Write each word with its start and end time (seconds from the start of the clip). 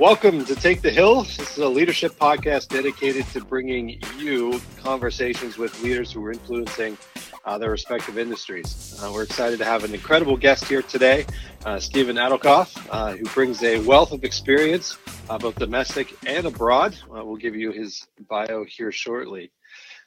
Welcome 0.00 0.46
to 0.46 0.56
Take 0.56 0.80
the 0.80 0.90
Hill. 0.90 1.24
This 1.24 1.38
is 1.38 1.58
a 1.58 1.68
leadership 1.68 2.12
podcast 2.12 2.68
dedicated 2.68 3.26
to 3.34 3.44
bringing 3.44 4.00
you 4.16 4.58
conversations 4.78 5.58
with 5.58 5.78
leaders 5.82 6.10
who 6.10 6.24
are 6.24 6.32
influencing 6.32 6.96
uh, 7.44 7.58
their 7.58 7.70
respective 7.70 8.16
industries. 8.16 8.98
Uh, 8.98 9.12
we're 9.12 9.24
excited 9.24 9.58
to 9.58 9.66
have 9.66 9.84
an 9.84 9.92
incredible 9.92 10.38
guest 10.38 10.64
here 10.64 10.80
today, 10.80 11.26
uh, 11.66 11.78
Stephen 11.78 12.16
Adelkoff, 12.16 12.82
uh, 12.90 13.14
who 13.14 13.24
brings 13.26 13.62
a 13.62 13.78
wealth 13.80 14.12
of 14.12 14.24
experience, 14.24 14.96
uh, 15.28 15.36
both 15.36 15.56
domestic 15.56 16.16
and 16.26 16.46
abroad. 16.46 16.96
Uh, 17.14 17.22
we'll 17.22 17.36
give 17.36 17.54
you 17.54 17.70
his 17.70 18.06
bio 18.26 18.64
here 18.64 18.90
shortly. 18.90 19.52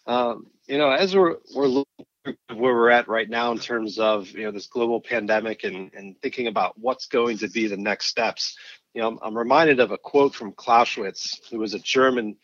Um, 0.07 0.47
you 0.66 0.80
know, 0.80 0.89
as 0.89 1.16
we're, 1.16 1.35
we're 1.53 1.67
looking 1.67 2.05
where 2.47 2.73
we're 2.73 2.89
at 2.89 3.09
right 3.09 3.30
now 3.30 3.52
in 3.52 3.59
terms 3.59 3.99
of 3.99 4.30
you 4.31 4.44
know 4.44 4.52
this 4.52 4.67
global 4.67 5.02
pandemic 5.02 5.66
and, 5.66 5.94
and 5.94 6.16
thinking 6.21 6.47
about 6.47 6.73
what's 6.80 7.05
going 7.07 7.38
to 7.38 7.49
be 7.49 7.67
the 7.67 7.75
next 7.75 8.05
steps 8.05 8.55
you 8.93 9.02
know, 9.02 9.17
I'm 9.21 9.38
reminded 9.38 9.79
of 9.79 9.91
a 9.91 9.97
quote 9.97 10.35
from 10.35 10.53
Clausewitz, 10.53 11.41
who 11.49 11.59
was 11.59 11.73
a 11.73 11.79
German 11.79 12.38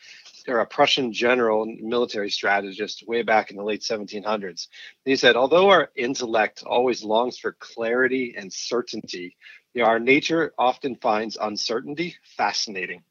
or 0.47 0.59
a 0.59 0.65
Prussian 0.65 1.13
general 1.13 1.63
and 1.63 1.81
military 1.81 2.29
strategist 2.29 3.03
way 3.07 3.21
back 3.21 3.51
in 3.51 3.57
the 3.57 3.63
late 3.63 3.81
1700s. 3.81 4.67
He 5.05 5.15
said, 5.15 5.35
although 5.35 5.69
our 5.69 5.91
intellect 5.95 6.63
always 6.65 7.03
longs 7.03 7.37
for 7.37 7.55
clarity 7.59 8.33
and 8.35 8.51
certainty, 8.51 9.35
you 9.73 9.83
know, 9.83 9.87
our 9.87 9.99
nature 9.99 10.53
often 10.57 10.95
finds 10.95 11.37
uncertainty 11.39 12.15
fascinating. 12.35 13.03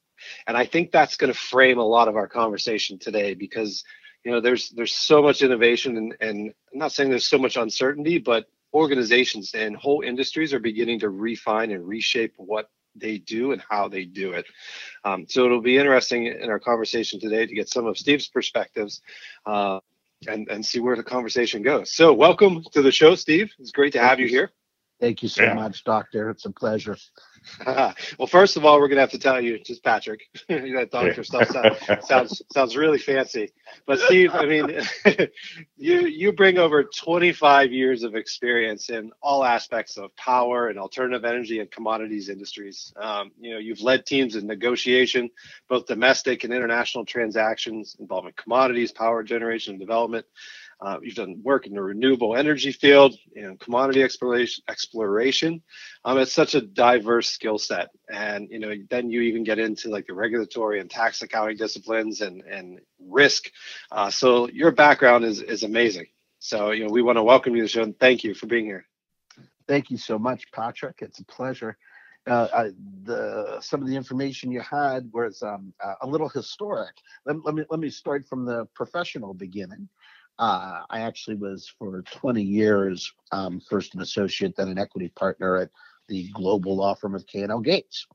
And 0.46 0.56
I 0.56 0.66
think 0.66 0.90
that's 0.90 1.16
going 1.16 1.32
to 1.32 1.38
frame 1.38 1.78
a 1.78 1.86
lot 1.86 2.08
of 2.08 2.16
our 2.16 2.26
conversation 2.26 2.98
today 2.98 3.34
because 3.34 3.84
you 4.24 4.32
know 4.32 4.40
there's 4.40 4.70
there's 4.70 4.94
so 4.94 5.22
much 5.22 5.42
innovation 5.42 5.96
and, 5.96 6.16
and 6.20 6.54
I'm 6.72 6.78
not 6.78 6.90
saying 6.90 7.10
there's 7.10 7.28
so 7.28 7.38
much 7.38 7.56
uncertainty, 7.56 8.18
but 8.18 8.46
organizations 8.74 9.54
and 9.54 9.76
whole 9.76 10.02
industries 10.02 10.52
are 10.52 10.58
beginning 10.58 11.00
to 11.00 11.08
refine 11.08 11.70
and 11.70 11.86
reshape 11.86 12.34
what 12.36 12.68
they 13.00 13.18
do 13.18 13.52
and 13.52 13.62
how 13.68 13.88
they 13.88 14.04
do 14.04 14.32
it. 14.32 14.46
Um, 15.04 15.26
so 15.28 15.44
it'll 15.44 15.60
be 15.60 15.76
interesting 15.76 16.26
in 16.26 16.50
our 16.50 16.60
conversation 16.60 17.20
today 17.20 17.46
to 17.46 17.54
get 17.54 17.68
some 17.68 17.86
of 17.86 17.98
Steve's 17.98 18.28
perspectives 18.28 19.00
uh, 19.46 19.80
and, 20.26 20.48
and 20.48 20.64
see 20.64 20.80
where 20.80 20.96
the 20.96 21.02
conversation 21.02 21.62
goes. 21.62 21.92
So 21.92 22.12
welcome 22.12 22.64
to 22.72 22.82
the 22.82 22.92
show, 22.92 23.14
Steve. 23.14 23.52
It's 23.58 23.72
great 23.72 23.92
to 23.94 24.00
have 24.00 24.20
you 24.20 24.26
here. 24.26 24.50
Thank 25.00 25.22
you 25.22 25.28
so 25.28 25.44
yeah. 25.44 25.54
much, 25.54 25.84
Doctor. 25.84 26.28
It's 26.30 26.44
a 26.44 26.50
pleasure. 26.50 26.96
well, 27.66 28.26
first 28.26 28.56
of 28.56 28.64
all, 28.64 28.80
we're 28.80 28.88
gonna 28.88 29.00
have 29.00 29.12
to 29.12 29.18
tell 29.18 29.40
you, 29.40 29.58
just 29.60 29.84
Patrick, 29.84 30.22
that 30.48 30.88
doctor 30.90 31.22
stuff 31.22 31.48
sounds, 31.48 32.06
sounds 32.06 32.42
sounds 32.52 32.76
really 32.76 32.98
fancy. 32.98 33.50
But 33.86 34.00
Steve, 34.00 34.30
I 34.34 34.46
mean, 34.46 34.80
you 35.76 36.06
you 36.06 36.32
bring 36.32 36.58
over 36.58 36.82
25 36.82 37.72
years 37.72 38.02
of 38.02 38.16
experience 38.16 38.90
in 38.90 39.12
all 39.22 39.44
aspects 39.44 39.96
of 39.98 40.14
power 40.16 40.68
and 40.68 40.78
alternative 40.78 41.24
energy 41.24 41.60
and 41.60 41.70
commodities 41.70 42.28
industries. 42.28 42.92
Um, 43.00 43.30
you 43.40 43.52
know, 43.52 43.58
you've 43.58 43.80
led 43.80 44.04
teams 44.04 44.34
in 44.34 44.46
negotiation, 44.46 45.30
both 45.68 45.86
domestic 45.86 46.42
and 46.42 46.52
international 46.52 47.04
transactions 47.04 47.96
involving 48.00 48.32
commodities, 48.36 48.90
power 48.90 49.22
generation, 49.22 49.74
and 49.74 49.80
development. 49.80 50.26
Uh, 50.80 50.98
you've 51.02 51.14
done 51.14 51.40
work 51.42 51.66
in 51.66 51.74
the 51.74 51.82
renewable 51.82 52.36
energy 52.36 52.70
field 52.70 53.14
and 53.34 53.58
commodity 53.58 54.02
exploration. 54.02 54.62
exploration. 54.68 55.62
Um, 56.04 56.18
it's 56.18 56.32
such 56.32 56.54
a 56.54 56.60
diverse 56.60 57.28
skill 57.28 57.58
set, 57.58 57.88
and 58.12 58.48
you 58.50 58.60
know, 58.60 58.72
then 58.88 59.10
you 59.10 59.22
even 59.22 59.42
get 59.44 59.58
into 59.58 59.88
like 59.88 60.06
the 60.06 60.14
regulatory 60.14 60.80
and 60.80 60.90
tax 60.90 61.22
accounting 61.22 61.56
disciplines 61.56 62.20
and 62.20 62.42
and 62.42 62.80
risk. 63.00 63.50
Uh, 63.90 64.10
so 64.10 64.48
your 64.48 64.70
background 64.70 65.24
is 65.24 65.40
is 65.42 65.64
amazing. 65.64 66.06
So 66.38 66.70
you 66.70 66.86
know, 66.86 66.92
we 66.92 67.02
want 67.02 67.18
to 67.18 67.24
welcome 67.24 67.56
you 67.56 67.62
to 67.62 67.64
the 67.64 67.68
show 67.68 67.82
and 67.82 67.98
thank 67.98 68.22
you 68.22 68.34
for 68.34 68.46
being 68.46 68.64
here. 68.64 68.84
Thank 69.66 69.90
you 69.90 69.98
so 69.98 70.18
much, 70.18 70.50
Patrick. 70.52 70.96
It's 71.02 71.18
a 71.18 71.24
pleasure. 71.24 71.76
Uh, 72.26 72.48
I, 72.54 72.70
the 73.04 73.58
some 73.60 73.80
of 73.80 73.88
the 73.88 73.96
information 73.96 74.52
you 74.52 74.60
had 74.60 75.10
was 75.12 75.42
um, 75.42 75.72
uh, 75.82 75.94
a 76.02 76.06
little 76.06 76.28
historic. 76.28 76.94
Let, 77.24 77.44
let, 77.44 77.54
me 77.54 77.64
let 77.70 77.80
me 77.80 77.90
start 77.90 78.26
from 78.26 78.44
the 78.44 78.66
professional 78.74 79.32
beginning. 79.34 79.88
Uh, 80.38 80.82
I 80.88 81.00
actually 81.00 81.36
was 81.36 81.72
for 81.78 82.02
20 82.02 82.42
years 82.42 83.12
um, 83.32 83.60
first 83.60 83.94
an 83.94 84.00
associate, 84.00 84.54
then 84.56 84.68
an 84.68 84.78
equity 84.78 85.08
partner 85.08 85.56
at 85.56 85.70
the 86.08 86.30
global 86.32 86.76
law 86.76 86.94
firm 86.94 87.14
of 87.14 87.26
K&L 87.26 87.60
Gates. 87.60 88.06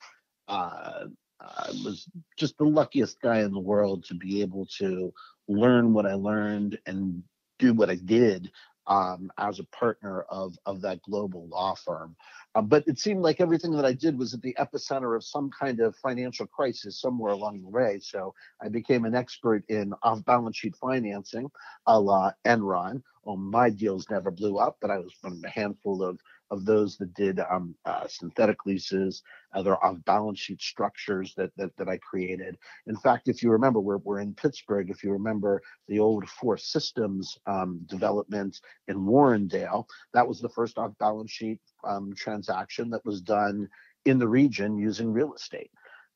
Uh, 0.48 1.06
I 1.42 1.70
was 1.84 2.08
just 2.38 2.58
the 2.58 2.64
luckiest 2.64 3.22
guy 3.22 3.42
in 3.42 3.52
the 3.52 3.60
world 3.60 4.06
to 4.06 4.16
be 4.16 4.42
able 4.42 4.66
to 4.78 5.14
learn 5.48 5.94
what 5.94 6.06
I 6.06 6.14
learned 6.14 6.80
and 6.86 7.24
do 7.60 7.74
what 7.74 7.90
I 7.90 7.96
did 7.96 8.52
um, 8.88 9.32
as 9.38 9.60
a 9.60 9.64
partner 9.66 10.22
of 10.30 10.58
of 10.66 10.82
that 10.82 11.02
global 11.04 11.48
law 11.48 11.76
firm. 11.76 12.16
Um, 12.56 12.68
but 12.68 12.88
it 12.88 13.00
seemed 13.00 13.22
like 13.22 13.42
everything 13.42 13.72
that 13.72 13.86
I 13.86 13.94
did 13.94 14.18
was 14.18 14.34
at 14.34 14.42
the 14.42 14.56
epicenter 14.60 15.16
of 15.16 15.24
some 15.24 15.50
kind 15.50 15.80
of 15.80 15.96
financial 15.96 16.46
crisis 16.46 17.00
somewhere 17.00 17.34
along 17.34 17.62
the 17.62 17.70
way. 17.70 18.00
So 18.02 18.34
I 18.62 18.70
became 18.70 19.06
an 19.06 19.16
expert 19.16 19.64
in 19.70 19.94
off-balance 20.04 20.58
sheet 20.58 20.76
financing, 20.76 21.50
a 21.88 22.00
la 22.00 22.32
Enron. 22.46 23.02
Well, 23.24 23.38
my 23.38 23.70
deals 23.70 24.08
never 24.10 24.32
blew 24.32 24.58
up, 24.58 24.78
but 24.82 24.92
I 24.92 24.98
was 24.98 25.14
one 25.22 25.34
of 25.34 25.44
a 25.44 25.50
handful 25.50 26.04
of 26.04 26.20
of 26.54 26.60
those 26.66 26.92
that 26.98 27.14
did 27.14 27.36
um, 27.54 27.76
uh, 27.92 28.06
synthetic 28.08 28.60
leases, 28.66 29.24
other 29.60 29.76
off-balance 29.84 30.40
sheet 30.40 30.62
structures 30.62 31.34
that, 31.38 31.52
that 31.58 31.72
that 31.78 31.90
I 31.90 31.98
created. 32.10 32.54
In 32.92 32.98
fact, 33.06 33.28
if 33.28 33.38
you 33.42 33.50
remember, 33.52 33.80
we're 33.80 34.04
we're 34.06 34.24
in 34.28 34.34
Pittsburgh. 34.44 34.90
If 34.90 35.04
you 35.04 35.12
remember 35.12 35.54
the 35.88 36.00
old 36.00 36.24
FORE 36.38 36.58
Systems 36.58 37.26
um, 37.54 37.72
development 37.96 38.54
in 38.90 38.98
Warrendale, 39.12 39.86
that 40.14 40.28
was 40.30 40.40
the 40.40 40.54
first 40.58 40.78
off-balance 40.78 41.32
sheet 41.38 41.60
um, 41.92 42.14
transaction 42.16 42.86
that 42.92 43.06
was 43.10 43.20
done 43.22 43.68
in 44.06 44.20
the 44.20 44.32
region 44.42 44.78
using 44.78 45.12
real 45.12 45.34
estate. 45.34 45.72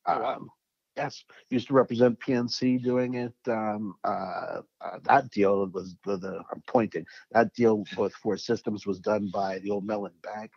Oh, 0.06 0.20
wow. 0.20 0.40
Um, 0.98 1.04
yes, 1.04 1.24
used 1.50 1.68
to 1.68 1.74
represent 1.74 2.20
PNC 2.20 2.82
doing 2.82 3.14
it. 3.14 3.34
Um, 3.48 3.94
uh, 4.04 4.62
uh, 4.80 4.98
that 5.04 5.30
deal 5.30 5.66
was 5.68 5.96
the, 6.04 6.16
the, 6.16 6.42
I'm 6.52 6.62
pointing. 6.66 7.06
That 7.32 7.54
deal 7.54 7.84
with 7.96 8.14
FORE 8.14 8.36
Systems 8.36 8.86
was 8.86 9.00
done 9.00 9.30
by 9.32 9.58
the 9.60 9.70
old 9.70 9.86
Mellon 9.86 10.12
Bank. 10.22 10.50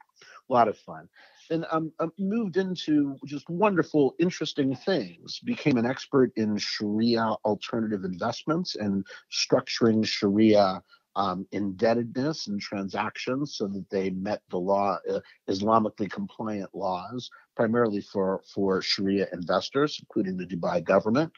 A 0.49 0.53
lot 0.53 0.67
of 0.67 0.77
fun. 0.77 1.07
And 1.49 1.65
um, 1.71 1.91
I 1.99 2.07
moved 2.17 2.57
into 2.57 3.17
just 3.25 3.49
wonderful, 3.49 4.15
interesting 4.19 4.75
things. 4.75 5.39
Became 5.43 5.77
an 5.77 5.85
expert 5.85 6.31
in 6.37 6.57
Sharia 6.57 7.35
alternative 7.43 8.05
investments 8.05 8.75
and 8.75 9.05
structuring 9.31 10.05
Sharia 10.05 10.81
um, 11.15 11.45
indebtedness 11.51 12.47
and 12.47 12.61
transactions 12.61 13.55
so 13.55 13.67
that 13.67 13.89
they 13.89 14.09
met 14.11 14.41
the 14.49 14.57
law, 14.57 14.97
uh, 15.09 15.19
Islamically 15.49 16.09
compliant 16.09 16.69
laws, 16.73 17.29
primarily 17.55 18.01
for, 18.01 18.41
for 18.53 18.81
Sharia 18.81 19.27
investors, 19.33 19.99
including 19.99 20.37
the 20.37 20.45
Dubai 20.45 20.83
government. 20.83 21.31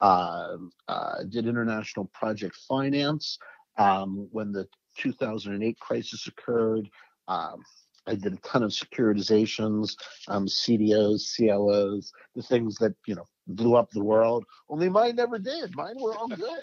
Uh, 0.00 0.56
uh, 0.86 1.24
did 1.28 1.48
international 1.48 2.06
project 2.14 2.56
finance 2.68 3.36
um, 3.78 4.28
when 4.30 4.52
the 4.52 4.66
2008 4.96 5.78
crisis 5.80 6.26
occurred. 6.28 6.88
Um, 7.26 7.62
I 8.06 8.14
did 8.14 8.32
a 8.32 8.36
ton 8.36 8.62
of 8.62 8.70
securitizations, 8.70 9.94
um, 10.28 10.46
CDOs, 10.46 11.36
CLOs, 11.36 12.12
the 12.34 12.42
things 12.42 12.76
that 12.76 12.94
you 13.06 13.14
know 13.14 13.26
blew 13.46 13.76
up 13.76 13.90
the 13.90 14.02
world. 14.02 14.44
Only 14.68 14.88
mine 14.88 15.16
never 15.16 15.38
did. 15.38 15.74
Mine 15.74 15.96
were 16.00 16.16
all 16.16 16.28
good. 16.28 16.62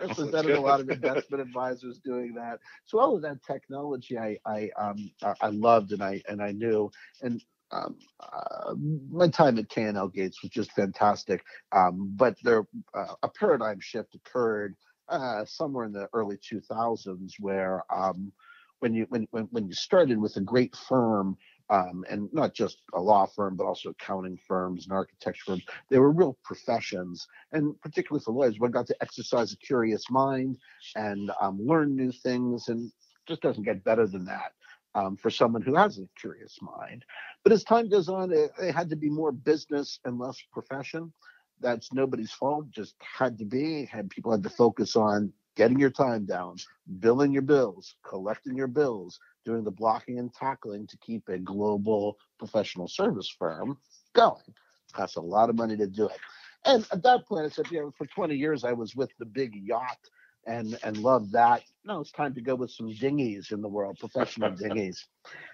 Represented 0.00 0.56
a 0.56 0.60
lot 0.60 0.80
of 0.80 0.88
investment 0.88 1.40
advisors 1.42 1.98
doing 1.98 2.34
that. 2.34 2.58
So 2.84 2.98
all 2.98 3.16
of 3.16 3.22
that 3.22 3.42
technology, 3.44 4.18
I 4.18 4.38
I 4.46 4.70
um 4.78 5.10
I 5.40 5.48
loved 5.48 5.92
and 5.92 6.02
I 6.02 6.22
and 6.28 6.42
I 6.42 6.52
knew 6.52 6.90
and. 7.22 7.42
Um, 7.72 7.96
uh, 8.20 8.74
my 9.10 9.26
time 9.26 9.58
at 9.58 9.68
K&L 9.68 10.06
Gates 10.06 10.40
was 10.40 10.52
just 10.52 10.70
fantastic, 10.70 11.42
um, 11.72 12.12
but 12.14 12.36
there 12.44 12.64
uh, 12.94 13.14
a 13.24 13.28
paradigm 13.28 13.80
shift 13.80 14.14
occurred 14.14 14.76
uh, 15.08 15.44
somewhere 15.44 15.84
in 15.84 15.92
the 15.92 16.08
early 16.12 16.36
2000s 16.36 17.32
where 17.40 17.82
um, 17.92 18.32
when 18.80 18.94
you 18.94 19.06
when, 19.08 19.26
when 19.30 19.44
when 19.50 19.66
you 19.66 19.74
started 19.74 20.18
with 20.18 20.36
a 20.36 20.40
great 20.40 20.76
firm 20.76 21.36
um, 21.70 22.04
and 22.08 22.28
not 22.32 22.54
just 22.54 22.82
a 22.94 23.00
law 23.00 23.26
firm, 23.26 23.56
but 23.56 23.64
also 23.66 23.90
accounting 23.90 24.38
firms 24.46 24.84
and 24.84 24.92
architecture 24.92 25.44
firms. 25.46 25.64
They 25.90 25.98
were 25.98 26.12
real 26.12 26.38
professions, 26.44 27.26
and 27.52 27.80
particularly 27.80 28.22
for 28.22 28.32
lawyers, 28.32 28.58
one 28.58 28.70
got 28.70 28.86
to 28.88 29.02
exercise 29.02 29.52
a 29.52 29.56
curious 29.56 30.10
mind 30.10 30.58
and 30.94 31.30
um, 31.40 31.58
learn 31.60 31.96
new 31.96 32.12
things, 32.12 32.68
and 32.68 32.90
just 33.26 33.42
doesn't 33.42 33.64
get 33.64 33.84
better 33.84 34.06
than 34.06 34.24
that. 34.26 34.52
Um, 34.94 35.14
for 35.14 35.28
someone 35.28 35.60
who 35.60 35.74
has 35.74 35.98
a 35.98 36.08
curious 36.18 36.58
mind. 36.62 37.04
But 37.44 37.52
as 37.52 37.64
time 37.64 37.90
goes 37.90 38.08
on, 38.08 38.32
it, 38.32 38.50
it 38.58 38.74
had 38.74 38.88
to 38.88 38.96
be 38.96 39.10
more 39.10 39.30
business 39.30 40.00
and 40.06 40.18
less 40.18 40.38
profession. 40.54 41.12
That's 41.60 41.92
nobody's 41.92 42.32
fault, 42.32 42.70
just 42.70 42.94
had 43.00 43.36
to 43.40 43.44
be. 43.44 43.84
Had 43.84 44.08
people 44.08 44.32
had 44.32 44.42
to 44.44 44.48
focus 44.48 44.96
on 44.96 45.34
getting 45.54 45.78
your 45.78 45.90
time 45.90 46.24
down, 46.24 46.56
billing 47.00 47.32
your 47.32 47.42
bills, 47.42 47.96
collecting 48.08 48.56
your 48.56 48.68
bills, 48.68 49.18
doing 49.46 49.64
the 49.64 49.70
blocking 49.70 50.18
and 50.18 50.34
tackling 50.34 50.86
to 50.88 50.98
keep 50.98 51.28
a 51.28 51.38
global 51.38 52.18
professional 52.38 52.88
service 52.88 53.34
firm 53.38 53.78
going. 54.14 54.42
Costs 54.92 55.16
a 55.16 55.20
lot 55.20 55.48
of 55.48 55.56
money 55.56 55.76
to 55.76 55.86
do 55.86 56.08
it. 56.08 56.18
And 56.64 56.86
at 56.92 57.02
that 57.04 57.26
point, 57.26 57.46
I 57.46 57.48
said, 57.48 57.70
you 57.70 57.80
know, 57.80 57.92
for 57.96 58.06
20 58.06 58.34
years, 58.34 58.64
I 58.64 58.72
was 58.72 58.96
with 58.96 59.10
the 59.18 59.24
big 59.24 59.54
yacht 59.54 59.98
and 60.46 60.78
and 60.82 60.96
loved 60.98 61.32
that. 61.32 61.62
No, 61.84 62.00
it's 62.00 62.12
time 62.12 62.34
to 62.34 62.40
go 62.40 62.54
with 62.54 62.70
some 62.70 62.92
dinghies 62.92 63.52
in 63.52 63.60
the 63.60 63.68
world, 63.68 63.98
professional 63.98 64.50
dinghies, 64.56 65.04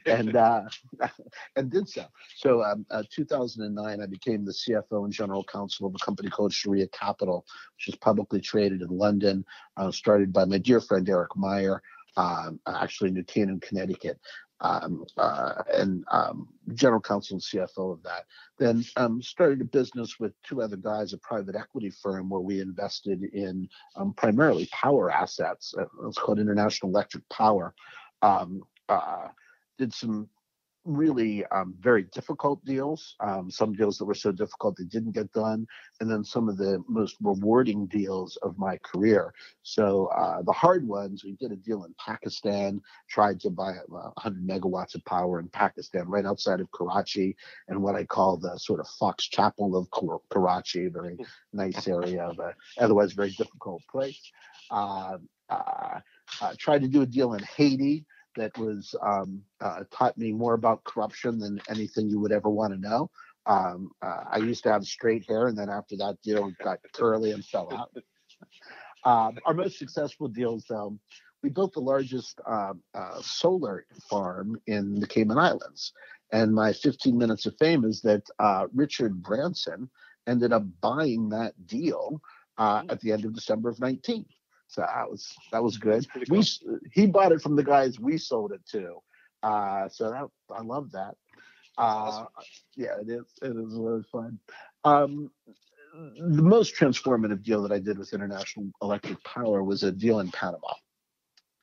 and 0.07 0.37
uh, 0.37 0.63
and 1.57 1.71
did 1.71 1.89
so. 1.89 2.05
So, 2.37 2.63
um, 2.63 2.87
uh, 2.91 3.03
2009, 3.11 4.01
I 4.01 4.07
became 4.07 4.45
the 4.45 4.53
CFO 4.53 5.05
and 5.05 5.13
general 5.13 5.45
counsel 5.45 5.87
of 5.87 5.95
a 5.95 6.05
company 6.05 6.29
called 6.31 6.53
Shariah 6.53 6.93
Capital, 6.93 7.45
which 7.77 7.89
is 7.89 7.97
publicly 7.97 8.41
traded 8.41 8.83
in 8.83 8.89
London, 8.89 9.45
uh, 9.77 9.91
started 9.91 10.33
by 10.33 10.45
my 10.45 10.59
dear 10.59 10.81
friend 10.81 11.09
Eric 11.09 11.37
Meyer. 11.37 11.83
Um, 12.17 12.61
actually, 12.67 13.11
New 13.11 13.25
Canaan, 13.25 13.61
Connecticut 13.61 14.19
um, 14.63 15.05
uh, 15.19 15.63
and 15.75 16.05
um, 16.11 16.49
general 16.75 17.01
counsel 17.01 17.35
and 17.35 17.43
CFO 17.43 17.93
of 17.93 18.03
that. 18.05 18.25
Then 18.59 18.85
um, 18.97 19.21
started 19.21 19.61
a 19.61 19.65
business 19.65 20.19
with 20.19 20.33
two 20.43 20.63
other 20.63 20.77
guys, 20.77 21.13
a 21.13 21.19
private 21.19 21.57
equity 21.57 21.91
firm 21.91 22.31
where 22.31 22.41
we 22.41 22.61
invested 22.61 23.23
in 23.35 23.69
um, 23.97 24.15
primarily 24.15 24.69
power 24.73 25.11
assets. 25.11 25.75
Uh, 25.77 25.85
it's 26.07 26.19
called 26.19 26.39
International 26.39 26.91
Electric 26.91 27.29
Power. 27.29 27.75
Um, 28.23 28.63
uh, 28.89 29.29
did 29.79 29.93
some 29.93 30.29
really 30.85 31.45
um, 31.47 31.75
very 31.81 32.05
difficult 32.05 32.65
deals, 32.65 33.15
um, 33.21 33.51
some 33.51 33.73
deals 33.73 33.99
that 33.99 34.05
were 34.05 34.15
so 34.15 34.33
difficult 34.33 34.77
they 34.77 34.85
didn't 34.85 35.13
get 35.13 35.33
done, 35.33 35.67
and 36.01 36.11
then 36.11 36.25
some 36.25 36.49
of 36.49 36.57
the 36.57 36.83
most 36.89 37.17
rewarding 37.21 37.87
deals 37.87 38.37
of 38.43 38.59
my 38.59 38.79
career. 38.79 39.33
So 39.63 40.07
uh, 40.07 40.43
the 40.43 40.53
hard 40.53 40.87
ones, 40.87 41.25
we 41.25 41.33
did 41.33 41.53
a 41.53 41.57
deal 41.57 41.85
in 41.85 41.95
Pakistan, 41.99 42.81
tried 43.09 43.41
to 43.41 43.51
buy 43.51 43.75
100 43.87 44.17
uh, 44.17 44.31
megawatts 44.55 44.95
of 44.95 45.05
power 45.05 45.39
in 45.39 45.49
Pakistan, 45.49 46.09
right 46.09 46.27
outside 46.27 46.61
of 46.61 46.71
Karachi, 46.73 47.37
and 47.69 47.83
what 47.83 47.95
I 47.95 48.05
call 48.05 48.37
the 48.37 48.57
sort 48.59 48.81
of 48.81 48.89
Fox 48.89 49.29
Chapel 49.29 49.77
of 49.77 49.89
Karachi, 50.31 50.89
very 50.89 51.17
nice 51.53 51.87
area, 51.87 52.33
but 52.37 52.55
otherwise 52.79 53.13
very 53.13 53.31
difficult 53.31 53.83
place. 53.91 54.31
Uh, 54.71 55.19
uh, 55.49 56.01
uh, 56.41 56.55
tried 56.59 56.81
to 56.81 56.89
do 56.89 57.03
a 57.03 57.07
deal 57.07 57.35
in 57.35 57.43
Haiti 57.43 58.07
that 58.37 58.57
was 58.59 58.95
um, 59.03 59.43
uh, 59.61 59.85
taught 59.91 60.17
me 60.17 60.33
more 60.33 60.55
about 60.55 60.85
corruption 60.85 61.39
than 61.39 61.61
anything 61.69 62.09
you 62.09 62.21
would 62.21 62.33
ever 62.33 62.49
want 62.49 62.73
to 62.73 62.81
know. 62.81 63.11
Um, 63.47 63.91
uh, 64.03 64.25
I 64.31 64.39
used 64.39 64.63
to 64.65 64.73
have 64.73 64.85
straight 64.85 65.29
hair, 65.29 65.49
and 65.49 65.59
then 65.59 65.69
after 65.69 65.97
that 65.97 66.17
deal, 66.23 66.53
got 66.63 66.79
curly 66.95 67.33
and 67.33 67.45
fell 67.45 67.73
out. 67.73 67.91
Um, 69.05 69.37
our 69.47 69.55
most 69.55 69.79
successful 69.79 70.29
deals, 70.29 70.65
though, 70.69 70.97
we 71.43 71.51
built 71.51 71.73
the 71.73 71.81
largest 71.81 72.41
uh, 72.47 72.75
uh, 72.95 73.21
solar 73.21 73.85
farm 74.09 74.61
in 74.67 75.01
the 75.01 75.07
Cayman 75.07 75.39
Islands. 75.39 75.93
And 76.31 76.55
my 76.55 76.73
15 76.73 77.17
minutes 77.19 77.47
of 77.47 77.57
fame 77.59 77.85
is 77.85 78.01
that 78.03 78.23
uh, 78.39 78.67
Richard 78.73 79.23
Branson 79.23 79.91
ended 80.27 80.53
up 80.53 80.65
buying 80.81 81.29
that 81.31 81.55
deal 81.67 82.21
uh, 82.59 82.85
at 82.89 83.01
the 83.01 83.13
end 83.13 83.25
of 83.25 83.35
December 83.35 83.69
of 83.69 83.81
19. 83.81 84.25
So 84.73 84.81
that 84.81 85.11
was 85.11 85.35
that 85.53 85.63
was 85.63 85.77
good. 85.77 86.07
Cool. 86.11 86.23
We 86.31 86.45
he 86.93 87.07
bought 87.07 87.33
it 87.33 87.43
from 87.43 87.57
the 87.57 87.63
guys 87.63 88.01
we 88.01 88.17
sold 88.17 88.53
it 88.53 88.67
to. 88.71 88.97
Uh, 89.43 89.89
so 89.91 90.11
that 90.11 90.57
I 90.57 90.63
love 90.63 90.91
that. 90.93 91.15
Uh, 91.77 91.81
awesome. 91.81 92.27
Yeah, 92.75 92.97
it 93.01 93.11
is. 93.11 93.27
It 93.43 93.51
is 93.51 93.75
really 93.75 94.05
fun. 94.11 94.39
Um, 94.85 95.31
the 95.95 96.43
most 96.43 96.75
transformative 96.75 97.43
deal 97.43 97.63
that 97.63 97.73
I 97.73 97.79
did 97.79 97.99
with 97.99 98.15
International 98.15 98.71
Electric 98.81 99.23
Power 99.25 99.63
was 99.63 99.83
a 99.83 99.93
deal 99.93 100.21
in 100.21 100.31
Panama, 100.31 100.73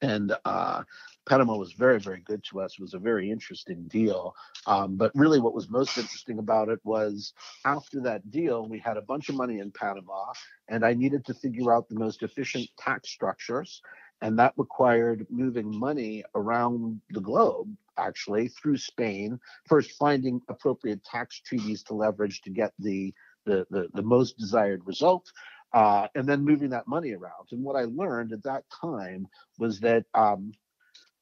and 0.02 0.36
uh, 0.46 0.84
Panama 1.30 1.56
was 1.56 1.74
very, 1.74 2.00
very 2.00 2.22
good 2.22 2.44
to 2.46 2.60
us. 2.60 2.74
It 2.74 2.82
was 2.82 2.96
a 2.96 3.00
very 3.00 3.30
interesting 3.30 3.84
deal. 3.88 4.36
Um, 4.66 4.98
but 4.98 5.12
really, 5.14 5.40
what 5.40 5.54
was 5.54 5.70
most 5.70 5.98
interesting 5.98 6.40
about 6.40 6.70
it 6.70 6.80
was 6.84 7.34
after 7.66 8.02
that 8.02 8.32
deal, 8.32 8.68
we 8.68 8.80
had 8.80 8.98
a 8.98 9.02
bunch 9.04 9.30
of 9.30 9.36
money 9.36 9.60
in 9.60 9.72
Panama, 9.72 10.34
and 10.68 10.84
I 10.84 10.94
needed 10.96 11.26
to 11.26 11.36
figure 11.36 11.72
out 11.72 11.88
the 11.88 12.00
most 12.00 12.24
efficient 12.24 12.68
tax 12.80 13.10
structures. 13.10 13.82
And 14.22 14.38
that 14.40 14.54
required 14.58 15.28
moving 15.30 15.74
money 15.74 16.26
around 16.36 17.00
the 17.12 17.22
globe, 17.22 17.74
actually, 17.98 18.50
through 18.50 18.78
Spain, 18.78 19.40
first 19.68 19.92
finding 19.92 20.42
appropriate 20.50 21.04
tax 21.06 21.40
treaties 21.40 21.84
to 21.84 21.94
leverage 21.94 22.42
to 22.42 22.50
get 22.50 22.74
the, 22.80 23.14
the, 23.46 23.66
the, 23.70 23.88
the 23.94 24.02
most 24.02 24.38
desired 24.38 24.82
result. 24.86 25.32
Uh, 25.72 26.08
and 26.16 26.28
then 26.28 26.44
moving 26.44 26.72
that 26.72 26.88
money 26.88 27.12
around. 27.14 27.48
And 27.52 27.64
what 27.64 27.76
I 27.76 27.84
learned 27.84 28.34
at 28.34 28.42
that 28.42 28.64
time 28.82 29.28
was 29.60 29.80
that 29.82 30.04
um, 30.16 30.52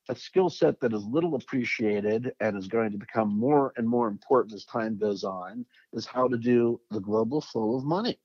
a 0.09 0.15
skill 0.15 0.49
set 0.49 0.79
that 0.79 0.93
is 0.93 1.03
little 1.05 1.35
appreciated 1.35 2.31
and 2.39 2.57
is 2.57 2.67
going 2.67 2.91
to 2.91 2.97
become 2.97 3.37
more 3.37 3.73
and 3.77 3.87
more 3.87 4.07
important 4.07 4.53
as 4.53 4.65
time 4.65 4.97
goes 4.97 5.23
on 5.23 5.65
is 5.93 6.05
how 6.05 6.27
to 6.27 6.37
do 6.37 6.79
the 6.91 6.99
global 6.99 7.41
flow 7.41 7.75
of 7.77 7.83
money. 7.83 8.19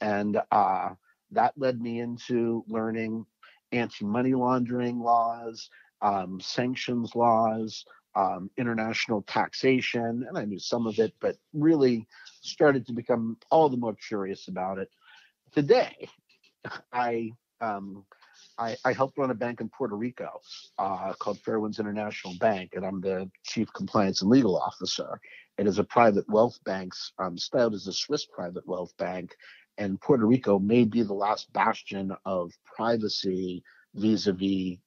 And 0.00 0.40
uh, 0.50 0.90
that 1.30 1.54
led 1.56 1.80
me 1.80 2.00
into 2.00 2.64
learning 2.68 3.26
anti 3.72 4.04
money 4.04 4.34
laundering 4.34 5.00
laws, 5.00 5.70
um, 6.02 6.40
sanctions 6.40 7.14
laws, 7.14 7.84
um, 8.14 8.50
international 8.58 9.22
taxation. 9.22 10.24
And 10.28 10.36
I 10.36 10.44
knew 10.44 10.58
some 10.58 10.86
of 10.86 10.98
it, 10.98 11.14
but 11.20 11.36
really 11.52 12.06
started 12.42 12.86
to 12.86 12.92
become 12.92 13.38
all 13.50 13.68
the 13.68 13.76
more 13.76 13.94
curious 13.94 14.48
about 14.48 14.78
it. 14.78 14.90
Today, 15.52 16.08
I 16.92 17.30
um, 17.60 18.04
I, 18.58 18.76
I 18.84 18.92
helped 18.92 19.18
run 19.18 19.30
a 19.30 19.34
bank 19.34 19.60
in 19.60 19.68
Puerto 19.68 19.96
Rico 19.96 20.40
uh, 20.78 21.12
called 21.14 21.38
Fairwinds 21.42 21.78
International 21.78 22.34
Bank, 22.38 22.72
and 22.74 22.84
I'm 22.84 23.00
the 23.00 23.30
chief 23.44 23.72
compliance 23.72 24.22
and 24.22 24.30
legal 24.30 24.58
officer. 24.58 25.20
It 25.58 25.66
is 25.66 25.78
a 25.78 25.84
private 25.84 26.28
wealth 26.28 26.58
bank, 26.64 26.92
um, 27.18 27.36
styled 27.38 27.74
as 27.74 27.86
a 27.86 27.92
Swiss 27.92 28.26
private 28.26 28.66
wealth 28.66 28.92
bank, 28.98 29.34
and 29.78 30.00
Puerto 30.00 30.26
Rico 30.26 30.58
may 30.58 30.84
be 30.84 31.02
the 31.02 31.14
last 31.14 31.52
bastion 31.52 32.12
of 32.24 32.52
privacy 32.76 33.62
vis-a-vis 33.94 34.78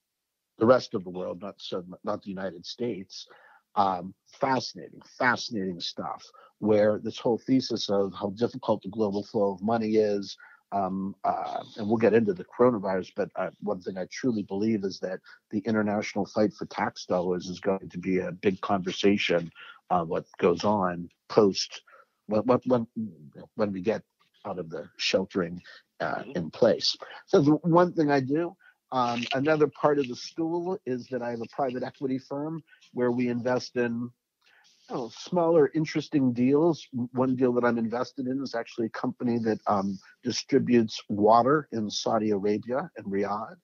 the 0.57 0.65
rest 0.65 0.93
of 0.93 1.03
the 1.03 1.09
world, 1.09 1.41
not 1.41 1.55
so, 1.57 1.83
not 2.03 2.21
the 2.23 2.29
United 2.29 2.65
States. 2.65 3.27
Um, 3.75 4.13
fascinating, 4.39 5.01
fascinating 5.17 5.81
stuff. 5.81 6.23
Where 6.59 6.99
this 7.03 7.19
whole 7.19 7.37
thesis 7.37 7.89
of 7.89 8.13
how 8.13 8.29
difficult 8.29 8.81
the 8.81 8.89
global 8.89 9.23
flow 9.23 9.51
of 9.53 9.61
money 9.61 9.95
is, 9.97 10.37
um, 10.71 11.15
uh, 11.23 11.63
and 11.77 11.87
we'll 11.87 11.97
get 11.97 12.13
into 12.13 12.33
the 12.33 12.45
coronavirus, 12.45 13.11
but 13.15 13.29
uh, 13.35 13.49
one 13.61 13.81
thing 13.81 13.97
I 13.97 14.07
truly 14.11 14.43
believe 14.43 14.83
is 14.83 14.99
that 14.99 15.19
the 15.51 15.59
international 15.59 16.25
fight 16.25 16.53
for 16.53 16.65
tax 16.65 17.05
dollars 17.05 17.47
is 17.47 17.59
going 17.59 17.89
to 17.89 17.97
be 17.97 18.19
a 18.19 18.31
big 18.31 18.59
conversation. 18.61 19.51
Uh, 19.89 20.03
what 20.03 20.25
goes 20.39 20.63
on 20.63 21.09
post 21.29 21.81
when, 22.27 22.41
when 22.65 22.87
when 23.55 23.71
we 23.71 23.81
get 23.81 24.01
out 24.45 24.59
of 24.59 24.69
the 24.69 24.89
sheltering 24.97 25.61
uh, 25.99 26.15
mm-hmm. 26.15 26.31
in 26.35 26.51
place. 26.51 26.95
So 27.27 27.41
the 27.41 27.51
one 27.51 27.93
thing 27.93 28.11
I 28.11 28.19
do. 28.19 28.55
Um, 28.91 29.23
another 29.33 29.67
part 29.67 29.99
of 29.99 30.07
the 30.07 30.15
stool 30.15 30.77
is 30.85 31.07
that 31.07 31.21
I 31.21 31.31
have 31.31 31.41
a 31.41 31.55
private 31.55 31.83
equity 31.83 32.17
firm 32.17 32.63
where 32.93 33.11
we 33.11 33.29
invest 33.29 33.75
in 33.75 34.09
know, 34.89 35.11
smaller, 35.15 35.71
interesting 35.73 36.33
deals. 36.33 36.87
One 37.11 37.35
deal 37.35 37.53
that 37.53 37.65
I'm 37.65 37.77
invested 37.77 38.27
in 38.27 38.41
is 38.41 38.55
actually 38.55 38.87
a 38.87 38.89
company 38.89 39.37
that 39.39 39.59
um, 39.67 39.97
distributes 40.23 41.01
water 41.09 41.67
in 41.71 41.89
Saudi 41.89 42.31
Arabia 42.31 42.89
and 42.97 43.05
Riyadh, 43.05 43.55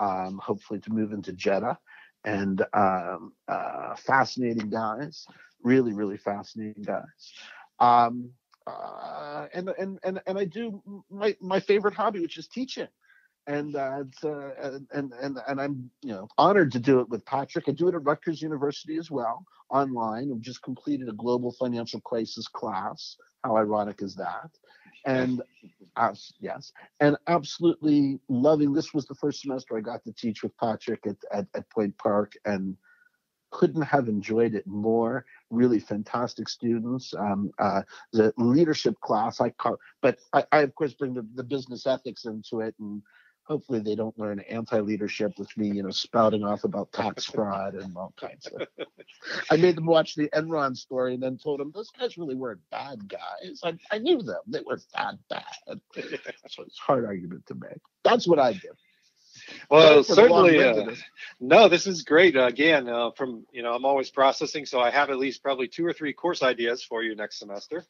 um, 0.00 0.38
hopefully 0.42 0.80
to 0.80 0.92
move 0.92 1.12
into 1.12 1.32
Jeddah. 1.32 1.78
And 2.24 2.62
um, 2.72 3.32
uh, 3.48 3.96
fascinating 3.96 4.70
guys, 4.70 5.26
really, 5.62 5.92
really 5.92 6.16
fascinating 6.16 6.84
guys. 6.84 7.32
Um, 7.80 8.30
uh, 8.64 9.48
and, 9.52 9.70
and 9.70 9.98
and 10.04 10.20
and 10.26 10.38
I 10.38 10.44
do 10.44 10.80
my 11.10 11.36
my 11.40 11.58
favorite 11.58 11.94
hobby, 11.94 12.20
which 12.20 12.38
is 12.38 12.46
teaching 12.46 12.86
and 13.46 13.74
uh, 13.74 14.04
uh, 14.24 14.50
and 14.92 15.12
and 15.20 15.38
and 15.48 15.60
I'm 15.60 15.90
you 16.02 16.12
know 16.12 16.28
honored 16.38 16.72
to 16.72 16.78
do 16.78 17.00
it 17.00 17.08
with 17.08 17.24
Patrick. 17.24 17.68
I 17.68 17.72
do 17.72 17.88
it 17.88 17.94
at 17.94 18.04
Rutgers 18.04 18.42
University 18.42 18.96
as 18.96 19.10
well, 19.10 19.44
online. 19.70 20.30
I've 20.32 20.40
just 20.40 20.62
completed 20.62 21.08
a 21.08 21.12
global 21.12 21.52
financial 21.52 22.00
crisis 22.00 22.46
class. 22.46 23.16
How 23.44 23.56
ironic 23.56 24.02
is 24.02 24.14
that? 24.16 24.50
And 25.04 25.42
uh, 25.96 26.14
yes, 26.40 26.72
and 27.00 27.16
absolutely 27.26 28.20
loving. 28.28 28.72
This 28.72 28.94
was 28.94 29.06
the 29.06 29.16
first 29.16 29.40
semester 29.40 29.76
I 29.76 29.80
got 29.80 30.04
to 30.04 30.12
teach 30.12 30.42
with 30.42 30.56
Patrick 30.58 31.06
at 31.06 31.16
at, 31.32 31.46
at 31.54 31.68
Point 31.70 31.98
Park, 31.98 32.34
and 32.44 32.76
couldn't 33.50 33.82
have 33.82 34.08
enjoyed 34.08 34.54
it 34.54 34.66
more. 34.66 35.24
Really 35.50 35.80
fantastic 35.80 36.48
students. 36.48 37.12
Um, 37.18 37.50
uh, 37.58 37.82
the 38.12 38.32
leadership 38.36 38.98
class 39.00 39.40
I 39.40 39.50
call, 39.50 39.78
but 40.00 40.18
I, 40.32 40.44
I 40.52 40.58
of 40.60 40.74
course 40.76 40.94
bring 40.94 41.14
the, 41.14 41.26
the 41.34 41.44
business 41.44 41.86
ethics 41.86 42.24
into 42.24 42.60
it 42.60 42.74
and 42.78 43.02
hopefully 43.44 43.80
they 43.80 43.94
don't 43.94 44.18
learn 44.18 44.40
anti-leadership 44.40 45.32
with 45.38 45.54
me, 45.56 45.68
you 45.68 45.82
know, 45.82 45.90
spouting 45.90 46.44
off 46.44 46.64
about 46.64 46.92
tax 46.92 47.24
fraud 47.34 47.74
and 47.74 47.96
all 47.96 48.14
kinds 48.18 48.46
of. 48.46 48.66
I 49.50 49.56
made 49.56 49.76
them 49.76 49.86
watch 49.86 50.14
the 50.14 50.28
Enron 50.30 50.76
story 50.76 51.14
and 51.14 51.22
then 51.22 51.38
told 51.38 51.60
them 51.60 51.72
those 51.74 51.90
guys 51.90 52.16
really 52.16 52.34
weren't 52.34 52.60
bad 52.70 53.08
guys. 53.08 53.60
I, 53.64 53.74
I 53.90 53.98
knew 53.98 54.22
them; 54.22 54.40
they 54.46 54.60
weren't 54.60 54.84
bad, 54.94 55.18
bad. 55.28 55.44
so 56.48 56.62
it's 56.62 56.78
a 56.78 56.82
hard 56.82 57.04
argument 57.04 57.46
to 57.46 57.54
make. 57.54 57.80
That's 58.04 58.26
what 58.26 58.38
I 58.38 58.52
do. 58.52 58.70
Well, 59.70 60.04
certainly. 60.04 60.62
Uh, 60.62 60.94
no, 61.40 61.68
this 61.68 61.86
is 61.86 62.02
great. 62.02 62.36
Uh, 62.36 62.46
again, 62.46 62.88
uh, 62.88 63.10
from 63.12 63.46
you 63.52 63.62
know, 63.62 63.72
I'm 63.72 63.84
always 63.84 64.10
processing, 64.10 64.66
so 64.66 64.80
I 64.80 64.90
have 64.90 65.10
at 65.10 65.18
least 65.18 65.42
probably 65.42 65.68
two 65.68 65.84
or 65.86 65.92
three 65.92 66.12
course 66.12 66.42
ideas 66.42 66.82
for 66.82 67.02
you 67.02 67.14
next 67.14 67.38
semester. 67.38 67.84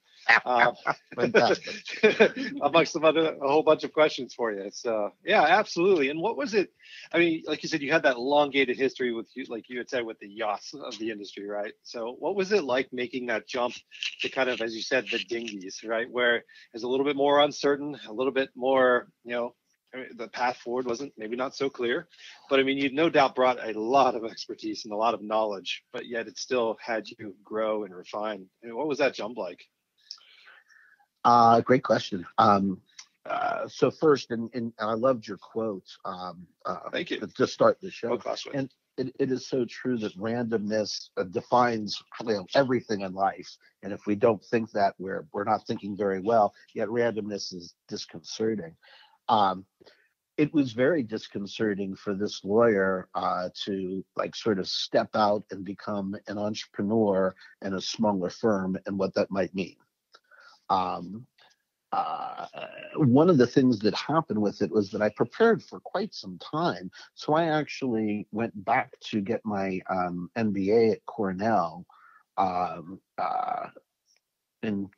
Uh, 0.44 0.72
amongst 2.62 2.92
some 2.92 3.04
other, 3.04 3.34
a 3.34 3.48
whole 3.48 3.62
bunch 3.62 3.84
of 3.84 3.92
questions 3.92 4.34
for 4.34 4.52
you. 4.52 4.60
It's 4.60 4.86
uh, 4.86 5.08
yeah, 5.24 5.42
absolutely. 5.42 6.10
And 6.10 6.20
what 6.20 6.36
was 6.36 6.54
it? 6.54 6.72
I 7.12 7.18
mean, 7.18 7.42
like 7.46 7.62
you 7.62 7.68
said, 7.68 7.82
you 7.82 7.92
had 7.92 8.04
that 8.04 8.16
elongated 8.16 8.76
history 8.76 9.12
with 9.12 9.26
you, 9.34 9.44
like 9.48 9.68
you 9.68 9.78
had 9.78 9.90
said, 9.90 10.04
with 10.04 10.18
the 10.20 10.28
yachts 10.28 10.74
of 10.74 10.98
the 10.98 11.10
industry, 11.10 11.48
right? 11.48 11.72
So, 11.82 12.16
what 12.18 12.36
was 12.36 12.52
it 12.52 12.64
like 12.64 12.92
making 12.92 13.26
that 13.26 13.46
jump 13.46 13.74
to 14.20 14.28
kind 14.28 14.48
of, 14.48 14.60
as 14.60 14.74
you 14.74 14.82
said, 14.82 15.06
the 15.10 15.18
dinghies, 15.18 15.80
right, 15.84 16.10
where 16.10 16.44
it's 16.72 16.84
a 16.84 16.88
little 16.88 17.06
bit 17.06 17.16
more 17.16 17.40
uncertain, 17.40 17.98
a 18.08 18.12
little 18.12 18.32
bit 18.32 18.50
more, 18.54 19.08
you 19.24 19.32
know 19.32 19.54
the 20.14 20.28
path 20.28 20.56
forward 20.58 20.86
wasn't 20.86 21.12
maybe 21.16 21.36
not 21.36 21.54
so 21.54 21.68
clear, 21.68 22.08
but 22.48 22.60
I 22.60 22.62
mean, 22.62 22.78
you've 22.78 22.92
no 22.92 23.08
doubt 23.08 23.34
brought 23.34 23.58
a 23.62 23.78
lot 23.78 24.14
of 24.14 24.24
expertise 24.24 24.84
and 24.84 24.92
a 24.92 24.96
lot 24.96 25.14
of 25.14 25.22
knowledge, 25.22 25.84
but 25.92 26.06
yet 26.06 26.26
it 26.26 26.38
still 26.38 26.76
had 26.80 27.08
you 27.08 27.34
grow 27.44 27.84
and 27.84 27.94
refine. 27.94 28.46
I 28.62 28.66
mean, 28.66 28.76
what 28.76 28.88
was 28.88 28.98
that 28.98 29.14
jump 29.14 29.36
like? 29.36 29.62
Uh, 31.24 31.60
great 31.60 31.84
question. 31.84 32.26
Um, 32.38 32.80
uh, 33.26 33.68
so 33.68 33.90
first, 33.90 34.30
and, 34.30 34.50
and, 34.54 34.72
I 34.80 34.94
loved 34.94 35.28
your 35.28 35.36
quote. 35.36 35.86
Um, 36.04 36.46
uh, 36.66 36.90
Thank 36.90 37.10
you. 37.10 37.20
To 37.20 37.46
start 37.46 37.78
the 37.80 37.90
show. 37.90 38.18
and 38.52 38.68
it, 38.98 39.14
it 39.18 39.32
is 39.32 39.46
so 39.46 39.64
true 39.64 39.96
that 39.98 40.16
randomness 40.18 41.08
uh, 41.16 41.24
defines 41.24 42.02
you 42.20 42.34
know, 42.34 42.46
everything 42.54 43.00
in 43.00 43.14
life. 43.14 43.56
And 43.82 43.92
if 43.92 44.06
we 44.06 44.14
don't 44.14 44.42
think 44.44 44.70
that, 44.72 44.94
we're 44.98 45.26
we're 45.32 45.44
not 45.44 45.66
thinking 45.66 45.96
very 45.96 46.20
well. 46.20 46.52
Yet 46.74 46.88
randomness 46.88 47.54
is 47.54 47.74
disconcerting. 47.88 48.76
Um, 49.28 49.64
it 50.38 50.52
was 50.52 50.72
very 50.72 51.02
disconcerting 51.02 51.94
for 51.94 52.14
this 52.14 52.42
lawyer 52.42 53.08
uh, 53.14 53.50
to 53.64 54.04
like 54.16 54.34
sort 54.34 54.58
of 54.58 54.66
step 54.66 55.10
out 55.14 55.44
and 55.50 55.64
become 55.64 56.16
an 56.26 56.38
entrepreneur 56.38 57.34
in 57.62 57.74
a 57.74 57.80
smaller 57.80 58.30
firm 58.30 58.78
and 58.86 58.98
what 58.98 59.14
that 59.14 59.30
might 59.30 59.54
mean. 59.54 59.76
Um, 60.70 61.26
uh, 61.92 62.46
one 62.96 63.28
of 63.28 63.36
the 63.36 63.46
things 63.46 63.78
that 63.80 63.94
happened 63.94 64.40
with 64.40 64.62
it 64.62 64.70
was 64.70 64.90
that 64.90 65.02
I 65.02 65.10
prepared 65.10 65.62
for 65.62 65.78
quite 65.80 66.14
some 66.14 66.38
time. 66.38 66.90
So 67.14 67.34
I 67.34 67.44
actually 67.44 68.26
went 68.32 68.64
back 68.64 68.98
to 69.10 69.20
get 69.20 69.44
my 69.44 69.80
um, 69.90 70.30
MBA 70.36 70.92
at 70.92 71.04
Cornell 71.04 71.84
um, 72.38 72.98
uh, 73.18 73.66
in, 74.62 74.88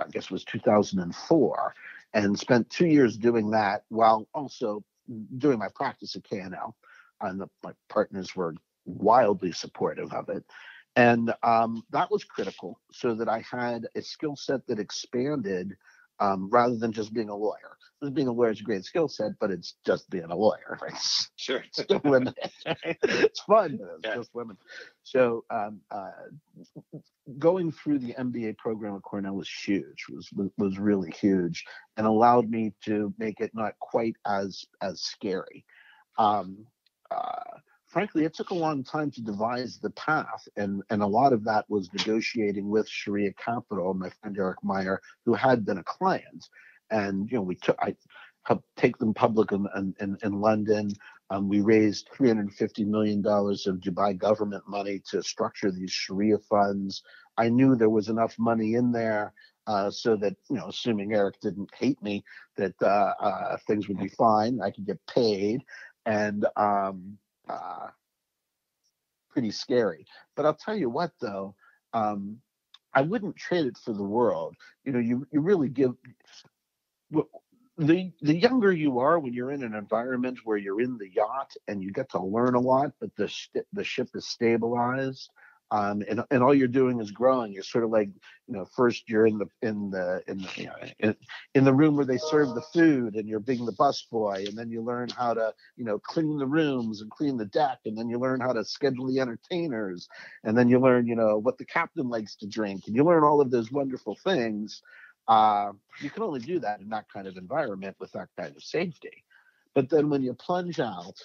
I 0.00 0.08
guess 0.08 0.24
it 0.24 0.30
was 0.32 0.44
2004 0.44 1.74
and 2.14 2.38
spent 2.38 2.70
two 2.70 2.86
years 2.86 3.16
doing 3.16 3.50
that 3.50 3.84
while 3.88 4.28
also 4.34 4.84
doing 5.38 5.58
my 5.58 5.68
practice 5.74 6.16
at 6.16 6.24
K&L. 6.24 6.76
And 7.20 7.40
the, 7.40 7.48
my 7.62 7.72
partners 7.88 8.34
were 8.34 8.54
wildly 8.84 9.52
supportive 9.52 10.12
of 10.12 10.28
it. 10.28 10.44
And 10.96 11.32
um, 11.42 11.84
that 11.90 12.10
was 12.10 12.24
critical 12.24 12.78
so 12.92 13.14
that 13.14 13.28
I 13.28 13.44
had 13.50 13.86
a 13.94 14.02
skill 14.02 14.36
set 14.36 14.66
that 14.66 14.78
expanded 14.78 15.74
um, 16.20 16.50
rather 16.50 16.76
than 16.76 16.92
just 16.92 17.14
being 17.14 17.30
a 17.30 17.36
lawyer. 17.36 17.76
Being 18.12 18.28
a 18.28 18.32
lawyer 18.32 18.50
is 18.50 18.60
a 18.60 18.64
great 18.64 18.84
skill 18.84 19.08
set, 19.08 19.32
but 19.38 19.50
it's 19.50 19.76
just 19.86 20.10
being 20.10 20.24
a 20.24 20.36
lawyer, 20.36 20.78
right? 20.80 20.92
Sure. 21.36 21.64
It's 21.76 22.04
women. 22.04 22.34
it's 23.02 23.40
fun, 23.40 23.78
but 23.80 23.88
it's 23.96 24.04
yeah. 24.04 24.14
just 24.14 24.30
women. 24.32 24.56
So 25.02 25.44
um, 25.50 25.80
uh, 25.90 26.10
going 27.38 27.72
through 27.72 27.98
the 27.98 28.14
MBA 28.14 28.58
program 28.58 28.94
at 28.94 29.02
Cornell 29.02 29.34
was 29.34 29.50
huge. 29.50 30.06
Was 30.08 30.30
was 30.56 30.78
really 30.78 31.10
huge, 31.10 31.64
and 31.96 32.06
allowed 32.06 32.48
me 32.48 32.74
to 32.84 33.12
make 33.18 33.40
it 33.40 33.50
not 33.54 33.76
quite 33.80 34.14
as 34.24 34.64
as 34.80 35.00
scary. 35.00 35.64
Um, 36.16 36.66
uh, 37.10 37.58
frankly, 37.88 38.24
it 38.24 38.34
took 38.34 38.50
a 38.50 38.54
long 38.54 38.82
time 38.82 39.10
to 39.12 39.20
devise 39.20 39.78
the 39.78 39.90
path, 39.90 40.46
and 40.56 40.82
and 40.90 41.02
a 41.02 41.06
lot 41.06 41.32
of 41.32 41.44
that 41.44 41.68
was 41.68 41.92
negotiating 41.92 42.68
with 42.68 42.88
Shariah 42.88 43.36
Capital, 43.36 43.94
my 43.94 44.10
friend 44.20 44.36
Eric 44.38 44.58
Meyer, 44.62 45.00
who 45.24 45.34
had 45.34 45.64
been 45.64 45.78
a 45.78 45.84
client, 45.84 46.48
and 46.92 47.28
you 47.30 47.36
know 47.36 47.42
we 47.42 47.56
took 47.56 47.76
I 47.80 47.96
helped 48.44 48.66
take 48.76 48.98
them 48.98 49.14
public 49.14 49.52
in 49.52 49.66
in, 50.00 50.16
in 50.22 50.40
London. 50.40 50.90
Um, 51.30 51.48
we 51.48 51.62
raised 51.62 52.10
350 52.14 52.84
million 52.84 53.22
dollars 53.22 53.66
of 53.66 53.76
Dubai 53.76 54.16
government 54.16 54.64
money 54.68 55.00
to 55.10 55.22
structure 55.22 55.70
these 55.70 55.90
Sharia 55.90 56.38
funds. 56.38 57.02
I 57.38 57.48
knew 57.48 57.74
there 57.74 57.88
was 57.88 58.08
enough 58.08 58.38
money 58.38 58.74
in 58.74 58.92
there 58.92 59.32
uh, 59.66 59.90
so 59.90 60.16
that 60.16 60.36
you 60.50 60.56
know, 60.56 60.68
assuming 60.68 61.14
Eric 61.14 61.40
didn't 61.40 61.70
hate 61.74 62.02
me, 62.02 62.24
that 62.56 62.74
uh, 62.82 63.14
uh, 63.20 63.56
things 63.66 63.88
would 63.88 63.98
be 63.98 64.08
fine. 64.08 64.60
I 64.60 64.70
could 64.70 64.86
get 64.86 65.04
paid, 65.06 65.62
and 66.04 66.46
um, 66.56 67.16
uh, 67.48 67.88
pretty 69.30 69.50
scary. 69.50 70.06
But 70.36 70.46
I'll 70.46 70.54
tell 70.54 70.76
you 70.76 70.90
what, 70.90 71.12
though, 71.20 71.54
um, 71.92 72.38
I 72.94 73.02
wouldn't 73.02 73.36
trade 73.36 73.66
it 73.66 73.78
for 73.78 73.92
the 73.94 74.02
world. 74.02 74.56
You 74.84 74.92
know, 74.92 74.98
you 74.98 75.26
you 75.32 75.40
really 75.40 75.68
give 75.68 75.92
the 77.78 78.12
the 78.20 78.34
younger 78.34 78.72
you 78.72 78.98
are 78.98 79.18
when 79.18 79.32
you're 79.32 79.52
in 79.52 79.62
an 79.62 79.74
environment 79.74 80.38
where 80.44 80.56
you're 80.56 80.80
in 80.80 80.98
the 80.98 81.08
yacht 81.10 81.52
and 81.68 81.82
you 81.82 81.90
get 81.90 82.10
to 82.10 82.22
learn 82.22 82.54
a 82.54 82.60
lot, 82.60 82.92
but 83.00 83.10
the 83.16 83.28
sh- 83.28 83.48
the 83.72 83.84
ship 83.84 84.08
is 84.14 84.26
stabilized 84.26 85.30
um, 85.72 86.02
and, 86.06 86.22
and 86.30 86.42
all 86.42 86.54
you're 86.54 86.68
doing 86.68 87.00
is 87.00 87.10
growing. 87.10 87.50
You're 87.50 87.62
sort 87.62 87.84
of 87.84 87.90
like, 87.90 88.10
you 88.46 88.54
know, 88.54 88.66
first 88.76 89.08
you're 89.08 89.26
in 89.26 89.38
the 89.38 89.46
in 89.62 89.90
the 89.90 90.22
in 90.28 90.36
the 90.36 90.48
you 90.54 90.66
know, 90.66 90.74
in, 90.98 91.16
in 91.54 91.64
the 91.64 91.72
room 91.72 91.96
where 91.96 92.04
they 92.04 92.18
serve 92.18 92.54
the 92.54 92.60
food, 92.60 93.14
and 93.14 93.26
you're 93.26 93.40
being 93.40 93.64
the 93.64 93.72
bus 93.72 94.06
boy, 94.10 94.44
and 94.46 94.56
then 94.56 94.70
you 94.70 94.82
learn 94.82 95.08
how 95.08 95.32
to, 95.32 95.54
you 95.76 95.84
know, 95.84 95.98
clean 95.98 96.36
the 96.36 96.46
rooms 96.46 97.00
and 97.00 97.10
clean 97.10 97.38
the 97.38 97.46
deck, 97.46 97.78
and 97.86 97.96
then 97.96 98.10
you 98.10 98.18
learn 98.18 98.38
how 98.38 98.52
to 98.52 98.62
schedule 98.66 99.06
the 99.06 99.18
entertainers, 99.18 100.10
and 100.44 100.58
then 100.58 100.68
you 100.68 100.78
learn, 100.78 101.06
you 101.06 101.16
know, 101.16 101.38
what 101.38 101.56
the 101.56 101.64
captain 101.64 102.10
likes 102.10 102.36
to 102.36 102.46
drink, 102.46 102.82
and 102.86 102.94
you 102.94 103.02
learn 103.02 103.24
all 103.24 103.40
of 103.40 103.50
those 103.50 103.72
wonderful 103.72 104.14
things. 104.22 104.82
Uh, 105.28 105.72
you 106.00 106.10
can 106.10 106.22
only 106.22 106.40
do 106.40 106.58
that 106.58 106.80
in 106.80 106.88
that 106.88 107.06
kind 107.12 107.26
of 107.26 107.36
environment 107.36 107.96
with 108.00 108.12
that 108.12 108.28
kind 108.38 108.54
of 108.54 108.62
safety. 108.62 109.24
But 109.74 109.88
then 109.88 110.10
when 110.10 110.22
you 110.22 110.34
plunge 110.34 110.80
out 110.80 111.16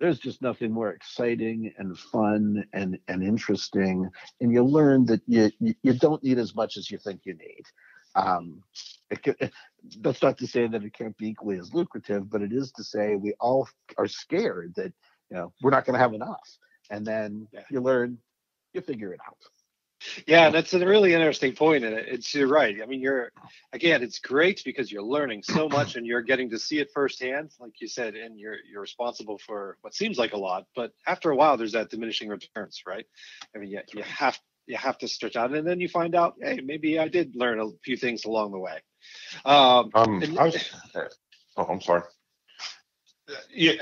there's 0.00 0.18
just 0.18 0.42
nothing 0.42 0.72
more 0.72 0.90
exciting 0.90 1.72
and 1.78 1.98
fun 1.98 2.64
and, 2.72 2.98
and 3.08 3.22
interesting. 3.22 4.08
And 4.40 4.52
you 4.52 4.62
learn 4.62 5.04
that 5.06 5.22
you, 5.26 5.50
you 5.58 5.92
don't 5.94 6.22
need 6.22 6.38
as 6.38 6.54
much 6.54 6.76
as 6.76 6.90
you 6.90 6.98
think 6.98 7.22
you 7.24 7.34
need. 7.34 7.62
Um, 8.14 8.62
it, 9.10 9.52
that's 10.00 10.22
not 10.22 10.38
to 10.38 10.46
say 10.46 10.66
that 10.66 10.84
it 10.84 10.92
can't 10.92 11.16
be 11.16 11.28
equally 11.28 11.58
as 11.58 11.74
lucrative, 11.74 12.30
but 12.30 12.42
it 12.42 12.52
is 12.52 12.72
to 12.72 12.84
say 12.84 13.16
we 13.16 13.34
all 13.40 13.68
are 13.96 14.08
scared 14.08 14.74
that 14.76 14.92
you 15.30 15.36
know 15.36 15.52
we're 15.62 15.70
not 15.70 15.84
going 15.84 15.94
to 15.94 16.00
have 16.00 16.14
enough, 16.14 16.48
and 16.90 17.06
then 17.06 17.46
yeah. 17.52 17.60
you 17.70 17.80
learn, 17.80 18.18
you 18.72 18.80
figure 18.80 19.12
it 19.12 19.20
out. 19.26 19.38
Yeah, 20.26 20.50
that's 20.50 20.72
a 20.74 20.86
really 20.86 21.12
interesting 21.12 21.54
point, 21.54 21.84
and 21.84 21.94
it's 21.94 22.34
you're 22.34 22.48
right. 22.48 22.76
I 22.82 22.86
mean, 22.86 23.00
you're 23.00 23.32
again, 23.72 24.02
it's 24.02 24.18
great 24.18 24.62
because 24.64 24.92
you're 24.92 25.02
learning 25.02 25.42
so 25.42 25.68
much 25.68 25.96
and 25.96 26.06
you're 26.06 26.22
getting 26.22 26.50
to 26.50 26.58
see 26.58 26.78
it 26.78 26.90
firsthand, 26.94 27.50
like 27.58 27.80
you 27.80 27.88
said, 27.88 28.14
and 28.14 28.38
you're 28.38 28.56
you're 28.70 28.80
responsible 28.80 29.38
for 29.38 29.76
what 29.80 29.94
seems 29.94 30.18
like 30.18 30.34
a 30.34 30.36
lot, 30.36 30.66
but 30.76 30.92
after 31.06 31.30
a 31.30 31.36
while, 31.36 31.56
there's 31.56 31.72
that 31.72 31.90
diminishing 31.90 32.28
returns, 32.28 32.82
right? 32.86 33.06
I 33.54 33.58
mean, 33.58 33.70
yeah, 33.70 33.80
you 33.92 34.02
have 34.02 34.38
you 34.66 34.76
have 34.76 34.98
to 34.98 35.08
stretch 35.08 35.34
out, 35.34 35.52
and 35.52 35.66
then 35.66 35.80
you 35.80 35.88
find 35.88 36.14
out, 36.14 36.34
hey, 36.40 36.60
maybe 36.62 36.98
I 36.98 37.08
did 37.08 37.34
learn 37.34 37.58
a 37.58 37.68
few 37.82 37.96
things 37.96 38.24
along 38.24 38.52
the 38.52 38.58
way. 38.58 38.78
Um, 39.44 39.90
um 39.94 40.22
and, 40.22 40.38
I 40.38 40.44
was, 40.44 40.70
oh, 41.56 41.64
I'm 41.64 41.80
sorry. 41.80 42.02
Yeah, 43.52 43.72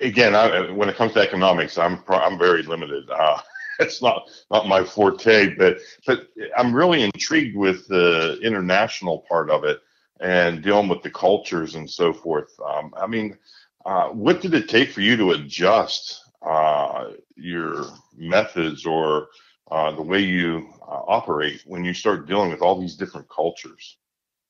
again, 0.00 0.34
I, 0.34 0.70
when 0.70 0.88
it 0.88 0.96
comes 0.96 1.12
to 1.12 1.20
economics, 1.20 1.78
I'm 1.78 2.02
I'm 2.08 2.38
very 2.38 2.62
limited. 2.62 3.08
Uh, 3.10 3.40
that's 3.80 4.02
not 4.02 4.28
not 4.50 4.68
my 4.68 4.84
forte, 4.84 5.54
but 5.56 5.78
but 6.06 6.28
I'm 6.56 6.74
really 6.74 7.02
intrigued 7.02 7.56
with 7.56 7.88
the 7.88 8.38
international 8.42 9.24
part 9.28 9.50
of 9.50 9.64
it 9.64 9.80
and 10.20 10.62
dealing 10.62 10.88
with 10.88 11.02
the 11.02 11.10
cultures 11.10 11.74
and 11.74 11.90
so 11.90 12.12
forth. 12.12 12.52
Um, 12.64 12.92
I 12.96 13.06
mean, 13.06 13.38
uh, 13.86 14.08
what 14.08 14.42
did 14.42 14.52
it 14.52 14.68
take 14.68 14.90
for 14.90 15.00
you 15.00 15.16
to 15.16 15.32
adjust 15.32 16.22
uh, 16.46 17.12
your 17.36 17.86
methods 18.16 18.84
or 18.84 19.28
uh, 19.70 19.92
the 19.92 20.02
way 20.02 20.20
you 20.20 20.68
uh, 20.82 21.00
operate 21.08 21.62
when 21.64 21.84
you 21.84 21.94
start 21.94 22.26
dealing 22.26 22.50
with 22.50 22.60
all 22.60 22.78
these 22.78 22.96
different 22.96 23.28
cultures? 23.30 23.96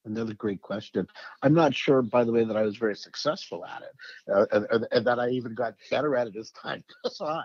Another 0.07 0.35
great 0.35 0.63
question. 0.63 1.07
I'm 1.43 1.53
not 1.53 1.75
sure, 1.75 2.01
by 2.01 2.25
the 2.25 2.33
way, 2.33 2.43
that 2.45 2.57
I 2.57 2.63
was 2.63 2.79
very 2.79 2.97
successful 2.97 3.65
at 3.67 3.83
it, 3.83 4.33
uh, 4.35 4.47
and, 4.51 4.87
and, 4.91 5.07
that 5.07 5.21
I 5.21 5.29
even 5.29 5.55
got 5.55 5.75
better 5.91 6.17
at 6.17 6.27
it 6.27 6.37
as 6.37 6.51
time 6.53 6.83
goes 7.05 7.21
on. 7.21 7.45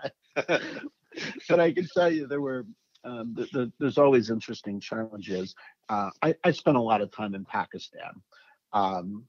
but 1.48 1.60
I 1.60 1.72
can 1.72 1.88
tell 1.94 2.10
you 2.10 2.26
there 2.26 2.40
were 2.40 2.66
um, 3.04 3.34
the, 3.34 3.46
the, 3.52 3.72
there's 3.78 3.98
always 3.98 4.30
interesting 4.30 4.80
challenges. 4.80 5.54
Uh, 5.88 6.10
I, 6.22 6.34
I, 6.42 6.50
spent 6.50 6.76
a 6.76 6.80
lot 6.80 7.00
of 7.00 7.12
time 7.12 7.34
in 7.34 7.44
Pakistan. 7.44 8.20
Um, 8.72 9.24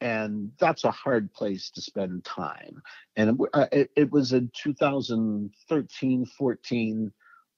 and 0.00 0.52
that's 0.58 0.84
a 0.84 0.90
hard 0.90 1.32
place 1.32 1.70
to 1.70 1.80
spend 1.80 2.24
time. 2.24 2.80
And 3.16 3.30
it, 3.30 3.48
uh, 3.52 3.66
it, 3.72 3.90
it 3.96 4.12
was 4.12 4.32
in 4.32 4.50
2013, 4.54 6.26
14, 6.26 7.12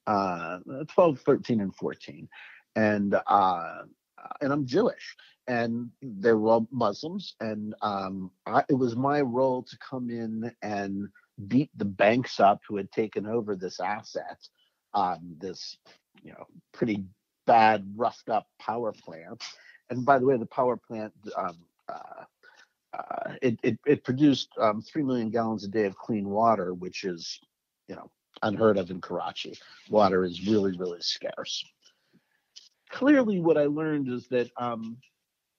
uh, 0.06 0.58
12, 0.88 1.20
13, 1.20 1.60
and 1.60 1.74
14. 1.74 2.28
And 2.74 3.16
uh, 3.26 3.82
and 4.40 4.52
I'm 4.52 4.66
Jewish. 4.66 5.16
and 5.48 5.90
they 6.00 6.32
were 6.32 6.48
all 6.48 6.68
Muslims. 6.70 7.34
And 7.40 7.74
um, 7.82 8.30
I, 8.46 8.64
it 8.68 8.74
was 8.74 8.96
my 8.96 9.20
role 9.20 9.62
to 9.64 9.78
come 9.78 10.10
in 10.10 10.52
and 10.62 11.08
beat 11.48 11.70
the 11.76 11.84
banks 11.84 12.40
up 12.40 12.60
who 12.66 12.76
had 12.76 12.90
taken 12.92 13.26
over 13.26 13.56
this 13.56 13.80
asset, 13.80 14.38
um, 14.94 15.36
this 15.38 15.76
you 16.22 16.32
know 16.32 16.46
pretty 16.72 17.04
bad, 17.46 17.86
roughed 17.96 18.28
up 18.28 18.46
power 18.60 18.92
plant. 18.92 19.42
And 19.90 20.04
by 20.04 20.18
the 20.18 20.26
way, 20.26 20.36
the 20.36 20.46
power 20.46 20.76
plant 20.76 21.12
um, 21.36 21.58
uh, 21.88 22.24
uh, 22.92 23.34
it, 23.40 23.58
it, 23.62 23.78
it 23.86 24.04
produced 24.04 24.48
um, 24.58 24.82
three 24.82 25.02
million 25.02 25.30
gallons 25.30 25.64
a 25.64 25.68
day 25.68 25.84
of 25.84 25.96
clean 25.96 26.28
water, 26.28 26.74
which 26.74 27.04
is 27.04 27.40
you 27.88 27.94
know 27.94 28.10
unheard 28.42 28.78
of 28.78 28.90
in 28.90 29.00
Karachi. 29.00 29.58
Water 29.88 30.24
is 30.24 30.46
really 30.46 30.76
really 30.76 31.00
scarce. 31.00 31.64
Clearly, 32.90 33.40
what 33.40 33.56
I 33.56 33.64
learned 33.64 34.08
is 34.08 34.28
that 34.28 34.50
um, 34.58 34.98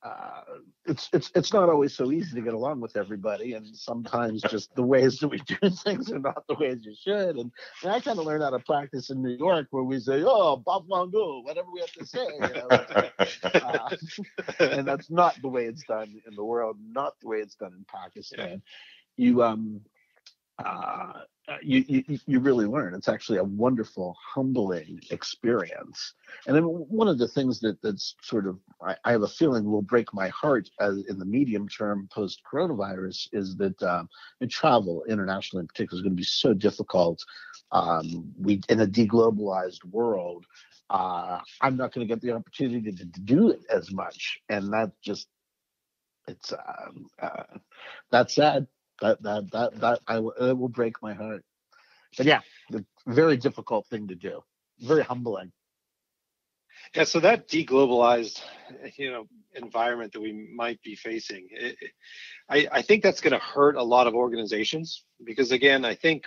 uh, 0.03 0.41
it's 0.85 1.09
it's 1.13 1.31
it's 1.33 1.53
not 1.53 1.69
always 1.69 1.95
so 1.95 2.11
easy 2.11 2.35
to 2.35 2.41
get 2.41 2.53
along 2.53 2.81
with 2.81 2.97
everybody, 2.97 3.53
and 3.53 3.65
sometimes 3.75 4.41
just 4.41 4.75
the 4.75 4.83
ways 4.83 5.17
that 5.19 5.29
we 5.29 5.39
do 5.39 5.69
things 5.83 6.11
are 6.11 6.19
not 6.19 6.45
the 6.47 6.55
ways 6.55 6.79
you 6.83 6.93
should. 7.01 7.37
And, 7.37 7.51
and 7.83 7.91
I 7.91 8.01
kind 8.01 8.19
of 8.19 8.25
learned 8.25 8.43
how 8.43 8.49
to 8.49 8.59
practice 8.59 9.09
in 9.09 9.21
New 9.21 9.37
York, 9.37 9.67
where 9.71 9.83
we 9.83 9.99
say, 9.99 10.21
"Oh, 10.25 10.57
Bob 10.57 10.87
Mongo," 10.89 11.43
whatever 11.43 11.67
we 11.71 11.79
have 11.79 11.91
to 11.93 12.05
say, 12.05 12.25
you 12.25 12.39
know? 12.39 12.67
uh, 13.43 13.95
and 14.59 14.85
that's 14.85 15.09
not 15.09 15.41
the 15.41 15.47
way 15.47 15.65
it's 15.65 15.83
done 15.83 16.21
in 16.27 16.35
the 16.35 16.43
world, 16.43 16.77
not 16.85 17.13
the 17.21 17.29
way 17.29 17.37
it's 17.37 17.55
done 17.55 17.73
in 17.73 17.85
Pakistan. 17.85 18.61
Yeah. 19.15 19.25
You 19.25 19.43
um, 19.43 19.81
uh, 20.59 21.13
you, 21.61 21.83
you 21.87 22.19
you 22.25 22.39
really 22.39 22.65
learn. 22.65 22.93
It's 22.93 23.09
actually 23.09 23.39
a 23.39 23.43
wonderful, 23.43 24.15
humbling 24.33 24.99
experience. 25.11 26.13
And 26.47 26.55
then 26.55 26.63
one 26.63 27.07
of 27.07 27.17
the 27.17 27.27
things 27.27 27.59
that 27.61 27.81
that's 27.81 28.15
sort 28.21 28.47
of 28.47 28.59
I, 28.81 28.95
I 29.03 29.11
have 29.11 29.23
a 29.23 29.27
feeling 29.27 29.65
will 29.65 29.81
break 29.81 30.13
my 30.13 30.29
heart 30.29 30.69
as 30.79 31.03
in 31.09 31.19
the 31.19 31.25
medium 31.25 31.67
term 31.67 32.07
post 32.13 32.41
coronavirus 32.51 33.27
is 33.33 33.55
that 33.57 33.81
um, 33.83 34.07
travel 34.49 35.03
internationally 35.09 35.61
in 35.61 35.67
particular 35.67 35.99
is 35.99 36.03
going 36.03 36.13
to 36.13 36.19
be 36.19 36.23
so 36.23 36.53
difficult. 36.53 37.19
Um, 37.71 38.31
we 38.39 38.61
in 38.69 38.79
a 38.81 38.87
deglobalized 38.87 39.83
world, 39.85 40.45
uh, 40.89 41.39
I'm 41.61 41.75
not 41.75 41.93
going 41.93 42.07
to 42.07 42.13
get 42.13 42.21
the 42.21 42.31
opportunity 42.31 42.91
to, 42.91 43.05
to, 43.11 43.19
do 43.21 43.49
it 43.49 43.61
as 43.69 43.91
much, 43.91 44.39
and 44.49 44.71
that 44.73 44.91
just 45.01 45.27
it's 46.27 46.53
um, 46.53 47.07
uh, 47.21 47.43
that's 48.11 48.35
sad 48.35 48.67
that 49.01 49.21
that 49.23 49.51
that 49.51 49.79
that 49.79 49.99
I 50.07 50.17
it 50.17 50.57
will 50.57 50.69
break 50.69 51.01
my 51.01 51.13
heart. 51.13 51.43
But 52.17 52.25
yeah, 52.25 52.41
the 52.69 52.85
very 53.07 53.37
difficult 53.37 53.87
thing 53.87 54.07
to 54.07 54.15
do. 54.15 54.41
Very 54.79 55.03
humbling. 55.03 55.51
Yeah, 56.95 57.05
so 57.05 57.19
that 57.21 57.47
deglobalized, 57.47 58.41
you 58.97 59.11
know, 59.11 59.27
environment 59.55 60.13
that 60.13 60.21
we 60.21 60.49
might 60.55 60.81
be 60.83 60.95
facing, 60.95 61.47
it, 61.51 61.77
I, 62.49 62.67
I 62.71 62.81
think 62.81 63.01
that's 63.01 63.21
going 63.21 63.31
to 63.31 63.39
hurt 63.39 63.77
a 63.77 63.83
lot 63.83 64.05
of 64.05 64.15
organizations 64.15 65.03
because, 65.23 65.51
again, 65.51 65.85
I 65.85 65.95
think 65.95 66.25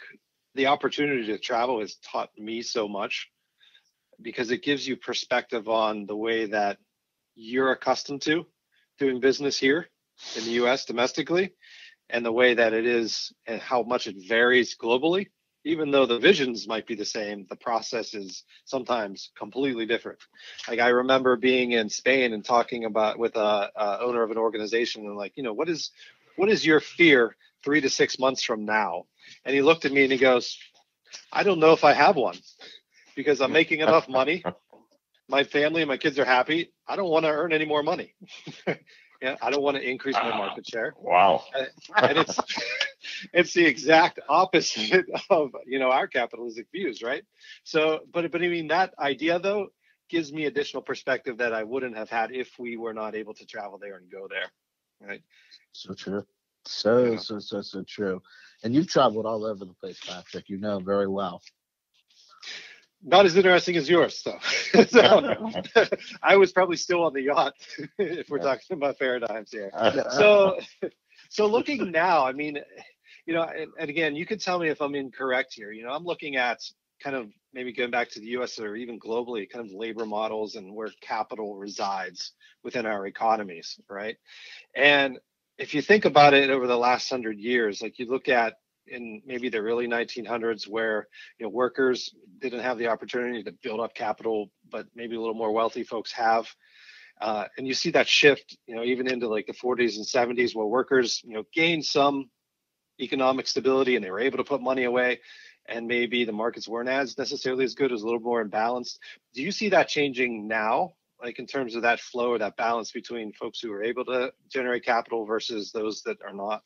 the 0.55 0.67
opportunity 0.67 1.27
to 1.27 1.39
travel 1.39 1.81
has 1.81 1.97
taught 1.97 2.31
me 2.39 2.63
so 2.63 2.89
much 2.89 3.29
because 4.21 4.51
it 4.51 4.63
gives 4.63 4.89
you 4.89 4.97
perspective 4.97 5.69
on 5.69 6.07
the 6.07 6.17
way 6.17 6.47
that 6.47 6.79
you're 7.35 7.73
accustomed 7.73 8.23
to 8.23 8.47
doing 8.99 9.21
business 9.21 9.59
here 9.59 9.89
in 10.37 10.45
the 10.45 10.53
U.S. 10.53 10.87
domestically, 10.87 11.53
and 12.11 12.25
the 12.25 12.33
way 12.33 12.55
that 12.55 12.73
it 12.73 12.87
is 12.87 13.33
and 13.47 13.61
how 13.61 13.83
much 13.83 14.07
it 14.07 14.17
varies 14.29 14.77
globally. 14.77 15.29
Even 15.65 15.91
though 15.91 16.07
the 16.07 16.21
visions 16.21 16.69
might 16.69 16.87
be 16.87 16.95
the 16.95 17.05
same, 17.05 17.45
the 17.51 17.57
process 17.57 18.15
is 18.15 18.45
sometimes 18.67 19.33
completely 19.37 19.85
different. 19.85 20.21
Like 20.69 20.79
I 20.79 20.89
remember 20.89 21.37
being 21.37 21.73
in 21.73 21.89
Spain 21.89 22.33
and 22.33 22.45
talking 22.45 22.85
about 22.85 23.19
with 23.19 23.35
a, 23.35 23.71
a 23.75 23.99
owner 24.01 24.23
of 24.23 24.31
an 24.31 24.39
organization 24.39 25.05
and 25.07 25.17
like, 25.17 25.33
you 25.37 25.43
know, 25.43 25.53
what 25.53 25.69
is 25.69 25.91
what 26.37 26.49
is 26.51 26.65
your 26.65 26.81
fear 26.81 27.37
three 27.65 27.81
to 27.81 27.91
six 27.91 28.19
months 28.19 28.45
from 28.45 28.65
now? 28.65 29.07
And 29.45 29.55
he 29.55 29.63
looked 29.63 29.85
at 29.85 29.93
me 29.93 30.05
and 30.05 30.13
he 30.13 30.19
goes, 30.19 30.57
I 31.33 31.43
don't 31.43 31.59
know 31.59 31.73
if 31.73 31.83
I 31.83 31.93
have 31.95 32.15
one 32.17 32.37
because 33.17 33.41
I'm 33.41 33.53
making 33.53 33.81
enough 33.81 34.09
money. 34.09 34.45
My 35.29 35.43
family 35.43 35.83
and 35.83 35.89
my 35.89 35.97
kids 35.97 36.21
are 36.21 36.25
happy. 36.25 36.73
I 36.87 36.95
don't 36.95 37.11
want 37.11 37.25
to 37.25 37.31
earn 37.33 37.53
any 37.53 37.65
more 37.65 37.83
money. 37.83 38.15
Yeah, 39.27 39.35
I 39.43 39.51
don't 39.51 39.63
want 39.63 39.77
to 39.77 39.83
increase 39.83 40.15
my 40.15 40.31
ah, 40.31 40.39
market 40.39 40.69
share. 40.69 40.95
Wow. 41.01 41.43
And 41.97 42.19
it's 42.19 42.39
it's 43.33 43.53
the 43.55 43.67
exact 43.67 44.21
opposite 44.29 45.07
of 45.31 45.51
you 45.67 45.81
know 45.81 45.91
our 45.91 46.07
capitalistic 46.07 46.69
views, 46.71 47.03
right? 47.03 47.25
So, 47.65 48.01
but 48.13 48.31
but 48.31 48.41
I 48.41 48.47
mean 48.47 48.69
that 48.69 48.95
idea 49.01 49.41
though 49.41 49.69
gives 50.09 50.33
me 50.33 50.45
additional 50.45 50.81
perspective 50.81 51.39
that 51.39 51.53
I 51.53 51.65
wouldn't 51.65 51.97
have 51.97 52.09
had 52.09 52.31
if 52.31 52.57
we 52.57 52.77
were 52.77 52.95
not 52.95 53.17
able 53.17 53.35
to 53.35 53.47
travel 53.47 53.79
there 53.79 53.97
and 53.97 54.09
go 54.09 54.29
there, 54.31 55.09
right? 55.09 55.23
So 55.73 55.93
true. 55.95 56.25
So 56.65 57.07
yeah. 57.07 57.19
so 57.19 57.41
so 57.41 57.63
so 57.63 57.83
true. 57.83 58.23
And 58.63 58.77
you've 58.77 58.89
traveled 58.89 59.27
all 59.27 59.45
over 59.45 59.65
the 59.65 59.75
place, 59.75 59.99
Patrick. 60.07 60.49
You 60.49 60.59
know 60.59 60.79
very 60.79 61.09
well 61.09 61.43
not 63.07 63.25
as 63.25 63.37
interesting 63.37 63.77
as 63.77 63.89
yours. 63.89 64.23
though. 64.25 64.39
so 64.89 65.57
I 66.23 66.37
was 66.37 66.53
probably 66.53 66.77
still 66.77 67.05
on 67.05 67.15
the 67.15 67.23
yacht 67.23 67.55
if 67.99 68.29
we're 68.29 68.39
talking 68.39 68.77
about 68.77 68.99
paradigms 68.99 69.51
here. 69.53 69.71
So, 70.11 70.59
so 71.31 71.47
looking 71.47 71.93
now, 71.93 72.27
I 72.27 72.33
mean, 72.33 72.59
you 73.25 73.35
know, 73.35 73.43
and, 73.43 73.71
and, 73.79 73.89
again, 73.89 74.17
you 74.17 74.27
can 74.27 74.39
tell 74.39 74.59
me 74.59 74.69
if 74.69 74.83
I'm 74.83 74.95
incorrect 74.95 75.55
here. 75.55 75.71
You 75.71 75.85
know, 75.85 75.91
I'm 75.91 76.05
looking 76.05 76.37
at 76.37 76.59
kind 77.03 77.15
of 77.15 77.31
maybe 77.53 77.73
going 77.73 77.91
back 77.91 78.11
to 78.11 78.21
the 78.21 78.27
U.S. 78.29 78.59
or 78.59 78.75
even 78.75 78.99
globally, 78.99 79.49
kind 79.49 79.65
of 79.65 79.73
labor 79.73 80.05
models 80.05 80.57
and 80.57 80.75
where 80.75 80.91
capital 81.01 81.57
resides 81.57 82.33
within 82.65 82.87
our 82.87 83.07
economies, 83.07 83.79
right? 83.89 84.17
And 84.75 85.19
if 85.59 85.75
you 85.75 85.83
think 85.83 86.05
about 86.05 86.35
it 86.35 86.51
over 86.51 86.67
the 86.67 86.77
last 86.77 87.09
hundred 87.09 87.39
years, 87.39 87.81
like 87.81 87.99
you 87.99 88.07
look 88.07 88.29
at 88.29 88.55
in 88.89 89.23
maybe 89.27 89.49
the 89.49 89.59
early 89.59 89.87
1900s 89.87 90.69
where 90.69 91.09
you 91.39 91.47
know 91.47 91.51
workers 91.51 92.15
didn't 92.41 92.61
have 92.61 92.79
the 92.79 92.89
opportunity 92.89 93.43
to 93.43 93.53
build 93.63 93.81
up 93.81 93.95
capital 93.95 94.51
but 94.71 94.87
maybe 94.95 95.17
a 95.17 95.21
little 95.21 95.35
more 95.35 95.53
wealthy 95.53 95.85
folks 95.85 96.13
have. 96.13 96.47
Uh, 97.21 97.47
and 97.57 97.67
you 97.67 97.73
see 97.73 97.91
that 97.91 98.07
shift 98.07 98.57
you 98.67 98.75
know 98.75 98.83
even 98.83 99.09
into 99.09 99.29
like 99.29 99.47
the 99.47 99.53
40s 99.53 99.97
and 99.97 100.05
70s 100.05 100.55
where 100.55 100.67
workers 100.67 101.23
you 101.25 101.35
know 101.35 101.45
gained 101.53 101.85
some 101.85 102.31
economic 103.01 103.47
stability 103.47 103.97
and 103.97 104.05
they 104.05 104.11
were 104.11 104.21
able 104.21 104.39
to 104.39 104.45
put 104.45 104.61
money 104.61 104.85
away 104.85 105.21
and 105.69 105.87
maybe 105.87 106.25
the 106.25 106.33
markets 106.33 106.69
weren't 106.69 106.89
as 106.89 107.19
necessarily 107.19 107.65
as 107.65 107.75
good 107.75 107.93
as 107.93 108.03
a 108.03 108.05
little 108.05 108.21
more 108.21 108.45
imbalanced. 108.45 108.99
Do 109.35 109.43
you 109.43 109.51
see 109.51 109.71
that 109.71 109.89
changing 109.89 110.47
now 110.47 110.93
like 111.23 111.39
in 111.39 111.47
terms 111.47 111.75
of 111.75 111.83
that 111.83 112.01
flow 112.01 112.33
or 112.33 112.39
that 112.39 112.57
balance 112.57 112.93
between 112.93 113.33
folks 113.33 113.61
who 113.61 113.73
are 113.73 113.83
able 113.83 114.05
to 114.05 114.33
generate 114.51 114.85
capital 114.85 115.25
versus 115.25 115.73
those 115.73 116.03
that 116.03 116.19
are 116.27 116.35
not 116.35 116.63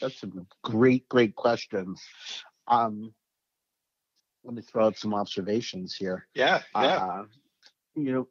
that's 0.00 0.22
a 0.22 0.30
great, 0.62 1.08
great 1.08 1.34
questions. 1.34 2.02
Um, 2.68 3.12
let 4.44 4.54
me 4.54 4.62
throw 4.62 4.86
out 4.86 4.98
some 4.98 5.14
observations 5.14 5.94
here. 5.94 6.26
Yeah, 6.34 6.62
yeah. 6.74 6.80
Uh, 6.80 7.24
you 7.96 8.12
know, 8.12 8.28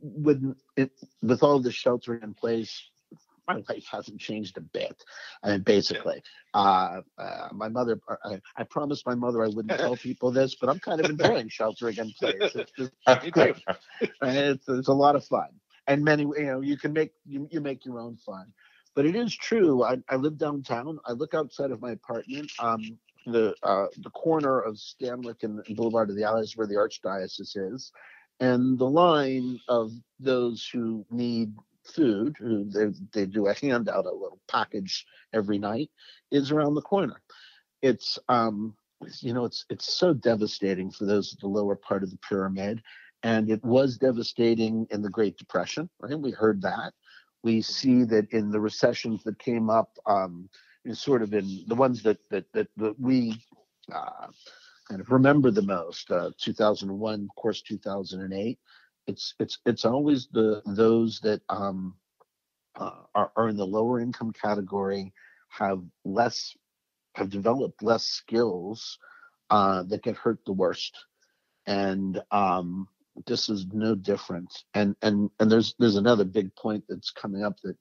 with 0.00 0.56
it, 0.76 0.90
with 1.22 1.42
all 1.42 1.60
the 1.60 1.72
sheltering 1.72 2.22
in 2.22 2.34
place, 2.34 2.90
my 3.48 3.62
life 3.68 3.86
hasn't 3.90 4.20
changed 4.20 4.56
a 4.56 4.60
bit. 4.60 5.02
I 5.42 5.52
mean, 5.52 5.62
basically, 5.62 6.22
uh, 6.54 7.00
uh, 7.18 7.48
my 7.52 7.68
mother. 7.68 8.00
I, 8.24 8.40
I, 8.56 8.64
promised 8.64 9.06
my 9.06 9.14
mother 9.14 9.42
I 9.42 9.48
wouldn't 9.48 9.78
tell 9.78 9.96
people 10.08 10.30
this, 10.30 10.54
but 10.54 10.68
I'm 10.68 10.78
kind 10.78 11.00
of 11.00 11.10
enjoying 11.10 11.48
sheltering 11.48 11.96
in 11.96 12.12
place. 12.12 12.54
It's 12.54 12.72
just 12.72 12.92
great. 13.32 13.56
It's, 14.22 14.68
it's 14.68 14.88
a 14.88 14.92
lot 14.92 15.16
of 15.16 15.24
fun, 15.24 15.48
and 15.86 16.04
many. 16.04 16.22
You 16.22 16.46
know, 16.46 16.60
you 16.60 16.76
can 16.76 16.92
make 16.92 17.12
you, 17.26 17.48
you 17.50 17.60
make 17.60 17.84
your 17.84 18.00
own 18.00 18.16
fun. 18.16 18.52
But 18.94 19.06
it 19.06 19.16
is 19.16 19.34
true. 19.34 19.84
I, 19.84 19.98
I 20.08 20.16
live 20.16 20.36
downtown. 20.36 20.98
I 21.06 21.12
look 21.12 21.34
outside 21.34 21.70
of 21.70 21.80
my 21.80 21.92
apartment. 21.92 22.52
Um, 22.58 22.98
the 23.26 23.54
uh, 23.62 23.86
the 23.98 24.10
corner 24.10 24.60
of 24.60 24.76
Stanwix 24.76 25.44
and, 25.44 25.62
Boulevard 25.76 26.10
of 26.10 26.16
the 26.16 26.24
Allies 26.24 26.56
where 26.56 26.66
the 26.66 26.74
Archdiocese 26.74 27.56
is, 27.74 27.92
and 28.40 28.78
the 28.78 28.88
line 28.88 29.58
of 29.68 29.92
those 30.18 30.68
who 30.72 31.06
need 31.10 31.54
food, 31.84 32.36
who 32.38 32.64
they, 32.64 32.86
they 33.12 33.26
do 33.26 33.46
a 33.46 33.54
handout, 33.54 34.06
a 34.06 34.10
little 34.12 34.40
package 34.48 35.06
every 35.32 35.58
night, 35.58 35.90
is 36.30 36.50
around 36.50 36.74
the 36.74 36.82
corner. 36.82 37.20
It's 37.80 38.18
um, 38.28 38.74
you 39.20 39.32
know, 39.32 39.44
it's 39.44 39.64
it's 39.70 39.92
so 39.92 40.12
devastating 40.12 40.90
for 40.90 41.06
those 41.06 41.32
at 41.32 41.40
the 41.40 41.48
lower 41.48 41.76
part 41.76 42.02
of 42.02 42.10
the 42.10 42.18
pyramid, 42.28 42.82
and 43.22 43.50
it 43.50 43.64
was 43.64 43.98
devastating 43.98 44.86
in 44.90 45.02
the 45.02 45.10
Great 45.10 45.36
Depression. 45.38 45.88
Right, 46.00 46.18
we 46.18 46.32
heard 46.32 46.62
that 46.62 46.92
we 47.42 47.60
see 47.60 48.04
that 48.04 48.30
in 48.32 48.50
the 48.50 48.60
recessions 48.60 49.22
that 49.24 49.38
came 49.38 49.70
up, 49.70 49.98
um, 50.06 50.48
sort 50.92 51.22
of 51.22 51.32
in 51.34 51.64
the 51.66 51.74
ones 51.74 52.02
that 52.02 52.18
that 52.30 52.44
that, 52.52 52.68
that 52.76 52.98
we 52.98 53.40
uh, 53.92 54.28
kind 54.88 55.00
of 55.00 55.10
remember 55.10 55.50
the 55.50 55.62
most, 55.62 56.10
uh, 56.10 56.30
2001, 56.38 57.22
of 57.22 57.34
course, 57.36 57.62
2008. 57.62 58.58
It's 59.06 59.34
it's 59.40 59.58
it's 59.66 59.84
always 59.84 60.28
the 60.32 60.62
those 60.66 61.18
that 61.20 61.40
um, 61.48 61.94
uh, 62.76 63.02
are, 63.14 63.32
are 63.36 63.48
in 63.48 63.56
the 63.56 63.66
lower 63.66 64.00
income 64.00 64.32
category 64.32 65.12
have 65.48 65.82
less 66.04 66.54
have 67.14 67.28
developed 67.28 67.82
less 67.82 68.04
skills 68.04 68.98
uh, 69.50 69.82
that 69.84 70.02
get 70.02 70.16
hurt 70.16 70.38
the 70.46 70.52
worst, 70.52 70.96
and 71.66 72.22
um, 72.30 72.88
this 73.26 73.48
is 73.48 73.66
no 73.72 73.94
different. 73.94 74.52
And 74.74 74.96
and 75.02 75.30
and 75.38 75.50
there's 75.50 75.74
there's 75.78 75.96
another 75.96 76.24
big 76.24 76.54
point 76.54 76.84
that's 76.88 77.10
coming 77.10 77.42
up 77.44 77.58
that 77.62 77.76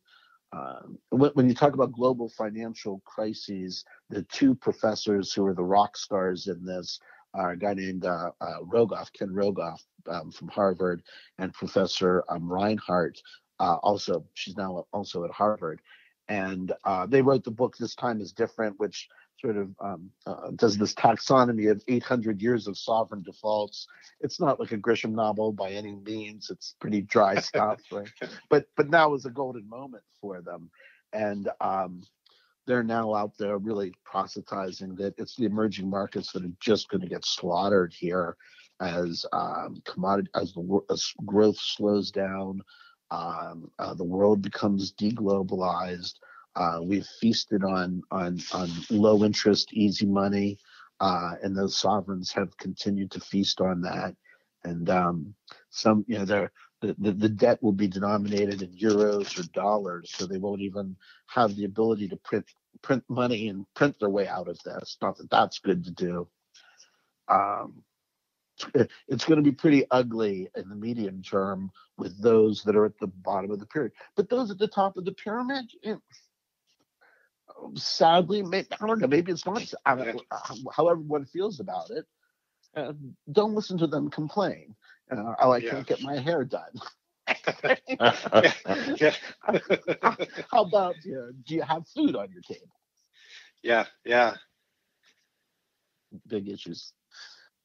um, 0.53 0.97
when, 1.09 1.31
when, 1.31 1.47
you 1.47 1.55
talk 1.55 1.73
about 1.73 1.93
global 1.93 2.27
financial 2.27 3.01
crises, 3.05 3.85
the 4.09 4.23
two 4.23 4.53
professors 4.53 5.31
who 5.31 5.45
are 5.45 5.53
the 5.53 5.63
rock 5.63 5.95
stars 5.95 6.47
in 6.47 6.65
this 6.65 6.99
are 7.33 7.51
a 7.51 7.57
guy 7.57 7.73
named 7.73 8.05
uh, 8.05 8.31
uh, 8.41 8.59
Rogoff, 8.63 9.13
Ken 9.13 9.29
Rogoff 9.29 9.79
um, 10.09 10.29
from 10.31 10.49
Harvard, 10.49 11.03
and 11.37 11.53
Professor 11.53 12.25
um, 12.27 12.51
Reinhart. 12.51 13.21
Uh, 13.61 13.75
also, 13.75 14.25
she's 14.33 14.57
now 14.57 14.85
also 14.91 15.23
at 15.23 15.31
Harvard, 15.31 15.81
and 16.27 16.73
uh, 16.83 17.05
they 17.05 17.21
wrote 17.21 17.45
the 17.45 17.51
book. 17.51 17.77
This 17.77 17.95
time 17.95 18.19
is 18.19 18.33
different, 18.33 18.77
which 18.77 19.07
sort 19.41 19.57
of 19.57 19.69
um, 19.79 20.11
uh, 20.25 20.51
does 20.55 20.77
this 20.77 20.93
taxonomy 20.93 21.69
of 21.71 21.83
800 21.87 22.41
years 22.41 22.67
of 22.67 22.77
sovereign 22.77 23.23
defaults. 23.23 23.87
It's 24.19 24.39
not 24.39 24.59
like 24.59 24.71
a 24.71 24.77
Grisham 24.77 25.13
novel 25.13 25.51
by 25.51 25.71
any 25.71 25.95
means. 25.95 26.49
It's 26.49 26.75
pretty 26.79 27.01
dry 27.01 27.35
stuff, 27.39 27.79
right? 27.91 28.09
But 28.49 28.67
but 28.77 28.89
now 28.89 29.13
is 29.13 29.25
a 29.25 29.31
golden 29.31 29.67
moment 29.67 30.03
for 30.19 30.41
them, 30.41 30.69
and 31.13 31.49
um, 31.59 32.03
they're 32.67 32.83
now 32.83 33.13
out 33.15 33.37
there 33.37 33.57
really 33.57 33.93
proselytizing 34.05 34.95
that 34.95 35.15
it's 35.17 35.35
the 35.35 35.45
emerging 35.45 35.89
markets 35.89 36.31
that 36.31 36.45
are 36.45 36.57
just 36.59 36.89
going 36.89 37.01
to 37.01 37.09
get 37.09 37.25
slaughtered 37.25 37.93
here 37.97 38.37
as 38.79 39.25
um, 39.33 39.81
commodity 39.85 40.29
as 40.35 40.53
the 40.53 40.79
as 40.89 41.11
growth 41.25 41.57
slows 41.57 42.11
down. 42.11 42.61
Um, 43.09 43.69
uh, 43.77 43.93
the 43.93 44.05
world 44.05 44.41
becomes 44.41 44.93
deglobalized 44.93 46.13
uh, 46.55 46.79
we've 46.81 47.07
feasted 47.19 47.63
on 47.63 48.01
on 48.11 48.39
on 48.53 48.69
low 48.89 49.23
interest, 49.23 49.73
easy 49.73 50.05
money, 50.05 50.57
uh, 50.99 51.35
and 51.41 51.55
those 51.55 51.77
sovereigns 51.77 52.31
have 52.31 52.55
continued 52.57 53.11
to 53.11 53.19
feast 53.19 53.61
on 53.61 53.81
that. 53.81 54.15
And 54.63 54.89
um, 54.89 55.33
some, 55.69 56.05
you 56.07 56.19
know, 56.19 56.25
the, 56.25 56.95
the 56.99 57.11
the 57.11 57.29
debt 57.29 57.61
will 57.63 57.71
be 57.71 57.87
denominated 57.87 58.61
in 58.61 58.71
euros 58.73 59.39
or 59.39 59.43
dollars, 59.53 60.11
so 60.13 60.25
they 60.25 60.37
won't 60.37 60.61
even 60.61 60.95
have 61.27 61.55
the 61.55 61.65
ability 61.65 62.07
to 62.09 62.17
print 62.17 62.45
print 62.81 63.03
money 63.09 63.47
and 63.47 63.65
print 63.75 63.95
their 63.99 64.09
way 64.09 64.27
out 64.27 64.47
of 64.47 64.59
this. 64.63 64.97
Not 65.01 65.17
that 65.17 65.29
that's 65.29 65.59
good 65.59 65.85
to 65.85 65.91
do. 65.91 66.27
Um, 67.27 67.83
it's 69.07 69.25
going 69.25 69.43
to 69.43 69.49
be 69.49 69.55
pretty 69.55 69.85
ugly 69.89 70.49
in 70.55 70.69
the 70.69 70.75
medium 70.75 71.21
term 71.21 71.71
with 71.97 72.21
those 72.21 72.63
that 72.63 72.75
are 72.75 72.85
at 72.85 72.97
the 72.99 73.07
bottom 73.07 73.51
of 73.51 73.59
the 73.59 73.65
pyramid. 73.65 73.93
But 74.15 74.29
those 74.29 74.51
at 74.51 74.59
the 74.59 74.67
top 74.67 74.97
of 74.97 75.05
the 75.05 75.13
pyramid, 75.13 75.65
sadly, 77.75 78.41
maybe, 78.41 78.67
I 78.79 78.87
don't 78.87 78.99
know, 78.99 79.07
maybe 79.07 79.31
it's 79.31 79.45
not, 79.45 79.63
however 79.85 80.99
one 81.01 81.25
feels 81.25 81.59
about 81.59 81.89
it, 81.91 82.05
uh, 82.75 82.93
don't 83.31 83.53
listen 83.55 83.77
to 83.79 83.87
them 83.87 84.09
complain. 84.09 84.75
Uh, 85.11 85.35
oh, 85.39 85.51
I 85.51 85.59
yeah. 85.59 85.71
can't 85.71 85.87
get 85.87 86.01
my 86.01 86.17
hair 86.17 86.43
done. 86.45 86.71
How 90.51 90.61
about 90.63 90.95
you 91.03 91.15
know, 91.15 91.31
do 91.45 91.55
you 91.55 91.61
have 91.61 91.87
food 91.87 92.15
on 92.15 92.31
your 92.31 92.41
table? 92.41 92.71
Yeah, 93.63 93.85
yeah. 94.05 94.35
Big 96.27 96.47
issues. 96.49 96.93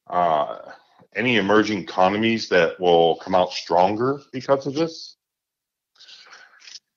Uh, 0.07 0.73
any 1.15 1.37
emerging 1.37 1.79
economies 1.79 2.49
that 2.49 2.79
will 2.81 3.17
come 3.17 3.35
out 3.35 3.53
stronger 3.53 4.21
because 4.33 4.67
of 4.67 4.75
this? 4.75 5.17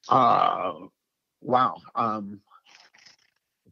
Uh, 0.09 0.73
wow. 1.41 1.77
Um, 1.95 2.41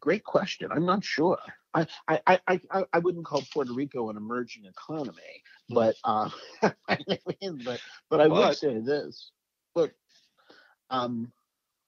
Great 0.08 0.24
question. 0.24 0.72
I'm 0.72 0.86
not 0.86 1.04
sure. 1.04 1.38
I 1.74 1.86
I 2.08 2.22
I 2.26 2.62
I, 2.72 2.84
I 2.94 3.00
wouldn't 3.00 3.26
call 3.26 3.44
Puerto 3.52 3.74
Rico 3.74 4.10
an 4.10 4.16
emerging 4.16 4.64
economy, 4.64 5.44
but 5.68 5.96
uh, 6.06 6.30
I 6.88 6.98
mean, 7.42 7.62
but 7.66 7.82
but 8.10 8.22
I 8.22 8.28
would 8.28 8.56
say 8.56 8.80
this. 8.80 9.32
Look, 9.76 9.92
um, 10.90 11.34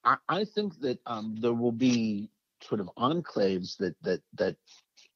I, 0.03 0.17
I 0.27 0.43
think 0.43 0.81
that 0.81 0.99
um, 1.05 1.37
there 1.39 1.53
will 1.53 1.71
be 1.71 2.29
sort 2.61 2.81
of 2.81 2.89
enclaves 2.97 3.77
that 3.77 3.95
that 4.01 4.21
that 4.33 4.57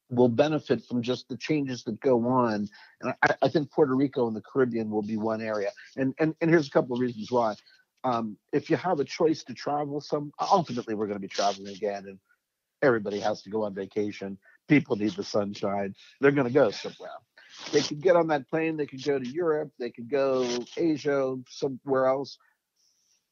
will 0.08 0.30
benefit 0.30 0.82
from 0.86 1.02
just 1.02 1.28
the 1.28 1.36
changes 1.36 1.84
that 1.84 2.00
go 2.00 2.26
on. 2.26 2.70
And 3.02 3.12
I, 3.22 3.34
I, 3.42 3.48
think 3.50 3.70
Puerto 3.70 3.94
Rico 3.94 4.28
and 4.28 4.34
the 4.34 4.42
Caribbean 4.50 4.88
will 4.88 5.02
be 5.02 5.18
one 5.18 5.42
area. 5.42 5.72
And 5.98 6.14
and, 6.20 6.34
and 6.40 6.48
here's 6.48 6.68
a 6.68 6.70
couple 6.70 6.96
of 6.96 7.00
reasons 7.00 7.30
why. 7.30 7.54
Um, 8.02 8.38
if 8.54 8.70
you 8.70 8.76
have 8.76 9.00
a 9.00 9.04
choice 9.04 9.44
to 9.44 9.54
travel 9.54 10.00
some, 10.00 10.32
ultimately 10.40 10.94
we're 10.94 11.06
going 11.06 11.16
to 11.16 11.20
be 11.20 11.28
traveling 11.28 11.74
again, 11.74 12.04
and 12.06 12.18
Everybody 12.82 13.20
has 13.20 13.42
to 13.42 13.50
go 13.50 13.64
on 13.64 13.74
vacation. 13.74 14.38
People 14.68 14.96
need 14.96 15.12
the 15.12 15.24
sunshine. 15.24 15.94
They're 16.20 16.30
going 16.32 16.46
to 16.46 16.52
go 16.52 16.70
somewhere. 16.70 17.10
They 17.72 17.80
could 17.80 18.02
get 18.02 18.16
on 18.16 18.28
that 18.28 18.48
plane. 18.48 18.76
They 18.76 18.86
could 18.86 19.04
go 19.04 19.18
to 19.18 19.28
Europe. 19.28 19.70
They 19.78 19.90
could 19.90 20.10
go 20.10 20.46
Asia, 20.76 21.36
somewhere 21.48 22.06
else. 22.06 22.38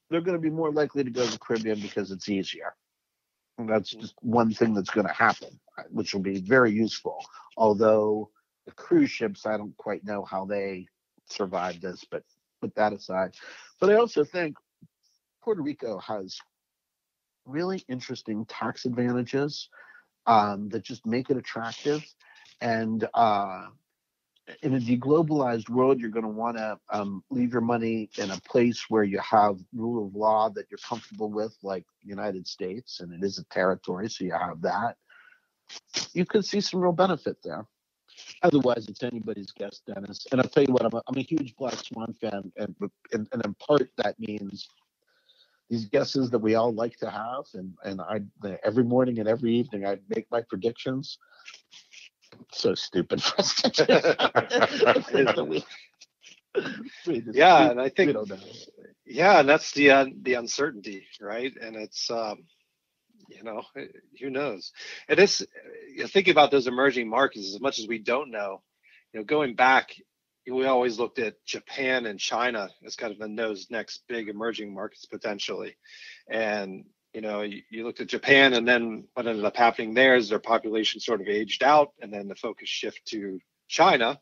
They're 0.09 0.21
going 0.21 0.37
to 0.37 0.41
be 0.41 0.49
more 0.49 0.71
likely 0.71 1.03
to 1.03 1.09
go 1.09 1.25
to 1.25 1.31
the 1.31 1.39
Caribbean 1.39 1.79
because 1.79 2.11
it's 2.11 2.29
easier. 2.29 2.75
And 3.57 3.69
that's 3.69 3.91
mm-hmm. 3.91 4.01
just 4.01 4.15
one 4.21 4.51
thing 4.53 4.73
that's 4.73 4.89
going 4.89 5.07
to 5.07 5.13
happen, 5.13 5.59
which 5.89 6.13
will 6.13 6.21
be 6.21 6.39
very 6.39 6.71
useful. 6.71 7.23
Although 7.57 8.29
the 8.65 8.71
cruise 8.71 9.11
ships, 9.11 9.45
I 9.45 9.57
don't 9.57 9.75
quite 9.77 10.03
know 10.05 10.23
how 10.23 10.45
they 10.45 10.87
survived 11.29 11.81
this, 11.81 12.03
but 12.09 12.23
put 12.61 12.75
that 12.75 12.93
aside. 12.93 13.35
But 13.79 13.89
I 13.89 13.95
also 13.95 14.23
think 14.23 14.55
Puerto 15.43 15.61
Rico 15.61 15.99
has 15.99 16.37
really 17.45 17.83
interesting 17.87 18.45
tax 18.45 18.85
advantages 18.85 19.69
um, 20.25 20.69
that 20.69 20.83
just 20.83 21.05
make 21.05 21.29
it 21.29 21.37
attractive. 21.37 22.03
And 22.61 23.07
uh, 23.13 23.67
in 24.61 24.75
a 24.75 24.79
deglobalized 24.79 25.69
world, 25.69 25.99
you're 25.99 26.09
going 26.09 26.23
to 26.23 26.29
want 26.29 26.57
to 26.57 26.77
um, 26.89 27.23
leave 27.29 27.51
your 27.51 27.61
money 27.61 28.09
in 28.17 28.31
a 28.31 28.39
place 28.41 28.85
where 28.89 29.03
you 29.03 29.19
have 29.19 29.57
rule 29.73 30.05
of 30.05 30.15
law 30.15 30.49
that 30.49 30.65
you're 30.69 30.79
comfortable 30.87 31.29
with, 31.29 31.55
like 31.63 31.85
the 32.01 32.09
United 32.09 32.47
States, 32.47 32.99
and 32.99 33.13
it 33.13 33.25
is 33.25 33.37
a 33.37 33.43
territory, 33.45 34.09
so 34.09 34.23
you 34.23 34.31
have 34.31 34.61
that. 34.61 34.97
You 36.13 36.25
could 36.25 36.45
see 36.45 36.61
some 36.61 36.81
real 36.81 36.91
benefit 36.91 37.37
there. 37.43 37.65
Otherwise, 38.43 38.87
it's 38.87 39.01
anybody's 39.01 39.51
guess, 39.51 39.81
Dennis. 39.87 40.27
And 40.31 40.39
I'll 40.39 40.49
tell 40.49 40.63
you 40.63 40.73
what, 40.73 40.85
I'm 40.85 40.93
a, 40.93 41.01
I'm 41.07 41.17
a 41.17 41.21
huge 41.21 41.55
Black 41.55 41.75
Swan 41.75 42.13
fan, 42.13 42.51
and, 42.57 42.75
and, 43.11 43.27
and 43.31 43.45
in 43.45 43.53
part 43.55 43.89
that 43.97 44.19
means 44.19 44.67
these 45.69 45.87
guesses 45.87 46.31
that 46.31 46.39
we 46.39 46.55
all 46.55 46.73
like 46.73 46.97
to 46.99 47.11
have, 47.11 47.45
and 47.55 47.75
and 47.83 48.01
I 48.01 48.21
every 48.65 48.85
morning 48.85 49.19
and 49.19 49.29
every 49.29 49.55
evening 49.55 49.85
I 49.85 49.99
make 50.09 50.27
my 50.31 50.43
predictions. 50.49 51.19
So 52.53 52.75
stupid 52.75 53.23
for 53.23 53.41
us 53.41 53.55
to 53.61 53.71
yeah, 57.31 57.71
and 57.71 57.81
I 57.81 57.89
think 57.89 58.17
yeah, 59.05 59.41
and 59.41 59.49
that's 59.49 59.73
the 59.73 59.91
uh, 59.91 60.07
the 60.23 60.35
uncertainty, 60.35 61.07
right? 61.21 61.53
And 61.61 61.75
it's 61.75 62.09
um, 62.11 62.45
you 63.29 63.43
know 63.43 63.63
who 64.21 64.29
knows. 64.29 64.73
And 65.09 65.19
It 65.19 65.23
is 65.23 65.47
you 65.95 66.01
know, 66.03 66.07
thinking 66.07 66.33
about 66.33 66.51
those 66.51 66.67
emerging 66.67 67.09
markets 67.09 67.53
as 67.55 67.61
much 67.61 67.79
as 67.79 67.87
we 67.87 67.99
don't 67.99 68.31
know. 68.31 68.61
You 69.13 69.21
know, 69.21 69.25
going 69.25 69.55
back 69.55 69.89
we 70.47 70.65
always 70.65 70.99
looked 70.99 71.19
at 71.19 71.43
Japan 71.45 72.05
and 72.05 72.19
China 72.19 72.69
as 72.85 72.95
kind 72.95 73.13
of 73.13 73.19
the 73.19 73.33
those 73.35 73.67
next 73.69 74.03
big 74.07 74.29
emerging 74.29 74.73
markets 74.73 75.05
potentially. 75.05 75.75
And 76.29 76.85
you 77.13 77.21
know, 77.21 77.41
you, 77.41 77.61
you, 77.69 77.83
looked 77.83 78.01
at 78.01 78.07
Japan, 78.07 78.53
and 78.53 78.67
then 78.67 79.07
what 79.13 79.27
ended 79.27 79.45
up 79.45 79.55
happening 79.55 79.93
there 79.93 80.15
is 80.15 80.29
their 80.29 80.39
population 80.39 80.99
sort 80.99 81.21
of 81.21 81.27
aged 81.27 81.61
out, 81.61 81.91
and 82.01 82.11
then 82.11 82.27
the 82.27 82.35
focus 82.35 82.69
shift 82.69 83.05
to 83.05 83.39
China. 83.67 84.19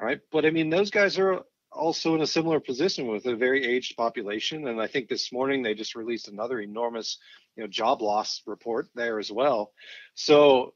All 0.00 0.06
right, 0.06 0.20
but 0.32 0.44
I 0.44 0.50
mean, 0.50 0.68
those 0.68 0.90
guys 0.90 1.18
are 1.18 1.42
also 1.70 2.14
in 2.16 2.20
a 2.20 2.26
similar 2.26 2.58
position 2.58 3.06
with 3.06 3.26
a 3.26 3.36
very 3.36 3.64
aged 3.64 3.96
population, 3.96 4.66
and 4.66 4.80
I 4.80 4.88
think 4.88 5.08
this 5.08 5.32
morning 5.32 5.62
they 5.62 5.74
just 5.74 5.94
released 5.94 6.26
another 6.26 6.60
enormous, 6.60 7.18
you 7.56 7.62
know, 7.62 7.68
job 7.68 8.02
loss 8.02 8.42
report 8.44 8.88
there 8.96 9.20
as 9.20 9.30
well. 9.30 9.72
So 10.14 10.74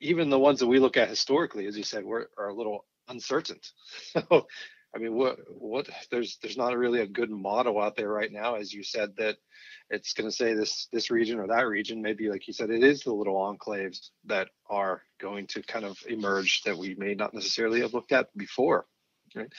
even 0.00 0.28
the 0.28 0.38
ones 0.38 0.60
that 0.60 0.66
we 0.66 0.78
look 0.78 0.98
at 0.98 1.08
historically, 1.08 1.66
as 1.66 1.78
you 1.78 1.84
said, 1.84 2.04
were 2.04 2.30
are 2.36 2.48
a 2.48 2.54
little 2.54 2.84
uncertain. 3.08 3.60
So, 4.12 4.46
I 4.94 4.98
mean, 4.98 5.14
what 5.14 5.38
what 5.48 5.88
there's 6.10 6.38
there's 6.40 6.56
not 6.56 6.76
really 6.76 7.00
a 7.00 7.06
good 7.06 7.30
model 7.30 7.80
out 7.82 7.96
there 7.96 8.08
right 8.08 8.32
now, 8.32 8.54
as 8.54 8.72
you 8.72 8.82
said 8.82 9.10
that 9.18 9.36
it's 9.90 10.14
going 10.14 10.28
to 10.28 10.34
say 10.34 10.54
this 10.54 10.88
this 10.90 11.10
region 11.10 11.38
or 11.38 11.46
that 11.48 11.66
region. 11.66 12.00
Maybe 12.00 12.30
like 12.30 12.46
you 12.46 12.54
said, 12.54 12.70
it 12.70 12.82
is 12.82 13.02
the 13.02 13.12
little 13.12 13.34
enclaves 13.34 14.08
that 14.24 14.48
are 14.70 15.02
going 15.20 15.48
to 15.48 15.62
kind 15.62 15.84
of 15.84 15.98
emerge 16.08 16.62
that 16.62 16.78
we 16.78 16.94
may 16.94 17.14
not 17.14 17.34
necessarily 17.34 17.82
have 17.82 17.92
looked 17.92 18.12
at 18.12 18.34
before. 18.38 18.86
Right? 19.34 19.52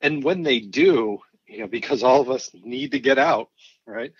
And 0.00 0.24
when 0.24 0.42
they 0.42 0.60
do, 0.60 1.18
you 1.46 1.60
know, 1.60 1.68
because 1.68 2.02
all 2.02 2.20
of 2.20 2.30
us 2.30 2.50
need 2.52 2.92
to 2.92 3.00
get 3.00 3.18
out, 3.18 3.50
right? 3.86 4.12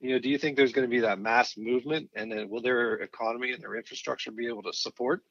You 0.00 0.10
know, 0.10 0.18
do 0.18 0.28
you 0.28 0.38
think 0.38 0.56
there's 0.56 0.72
going 0.72 0.88
to 0.88 0.94
be 0.94 1.00
that 1.00 1.18
mass 1.18 1.56
movement, 1.56 2.10
and 2.14 2.30
then 2.30 2.48
will 2.48 2.62
their 2.62 2.94
economy 2.96 3.52
and 3.52 3.62
their 3.62 3.76
infrastructure 3.76 4.30
be 4.30 4.48
able 4.48 4.62
to 4.64 4.72
support 4.72 5.22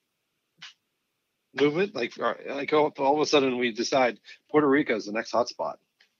movement, 1.59 1.95
like 1.95 2.17
like 2.17 2.73
all, 2.73 2.93
all 2.97 3.15
of 3.15 3.21
a 3.21 3.25
sudden 3.25 3.57
we 3.57 3.71
decide 3.71 4.19
Puerto 4.49 4.67
Rico 4.67 4.95
is 4.95 5.05
the 5.05 5.11
next 5.11 5.31
hotspot, 5.31 5.75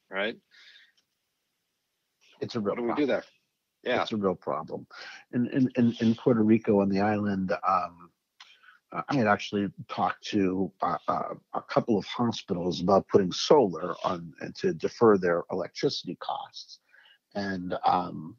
right? 0.10 0.38
It's 2.41 2.56
a 2.56 2.60
real. 2.60 2.76
What 2.76 2.82
do 2.82 2.88
we 2.88 2.93
do 2.96 3.06
there? 3.06 3.24
Yeah, 3.84 4.02
it's 4.02 4.12
a 4.12 4.17
real 4.17 4.36
problem. 4.36 4.88
In 5.34 5.48
in 5.48 5.69
in, 5.76 5.96
in 6.00 6.15
Puerto 6.15 6.41
Rico 6.41 6.82
on 6.82 6.89
the 6.89 7.02
island, 7.02 7.52
um, 7.67 8.10
I 8.91 9.15
had 9.15 9.28
actually 9.28 9.67
talked 9.89 10.24
to 10.28 10.72
uh, 10.82 10.98
uh, 11.08 11.34
a 11.54 11.62
couple 11.62 11.98
of 11.98 12.06
hospitals 12.06 12.82
about 12.82 13.08
putting 13.08 13.32
solar 13.32 13.96
on 14.04 14.34
and 14.41 14.56
to 14.58 14.74
defer 14.74 15.17
their 15.17 15.43
electricity 15.52 16.15
costs, 16.19 16.80
and 17.34 17.76
um, 17.86 18.38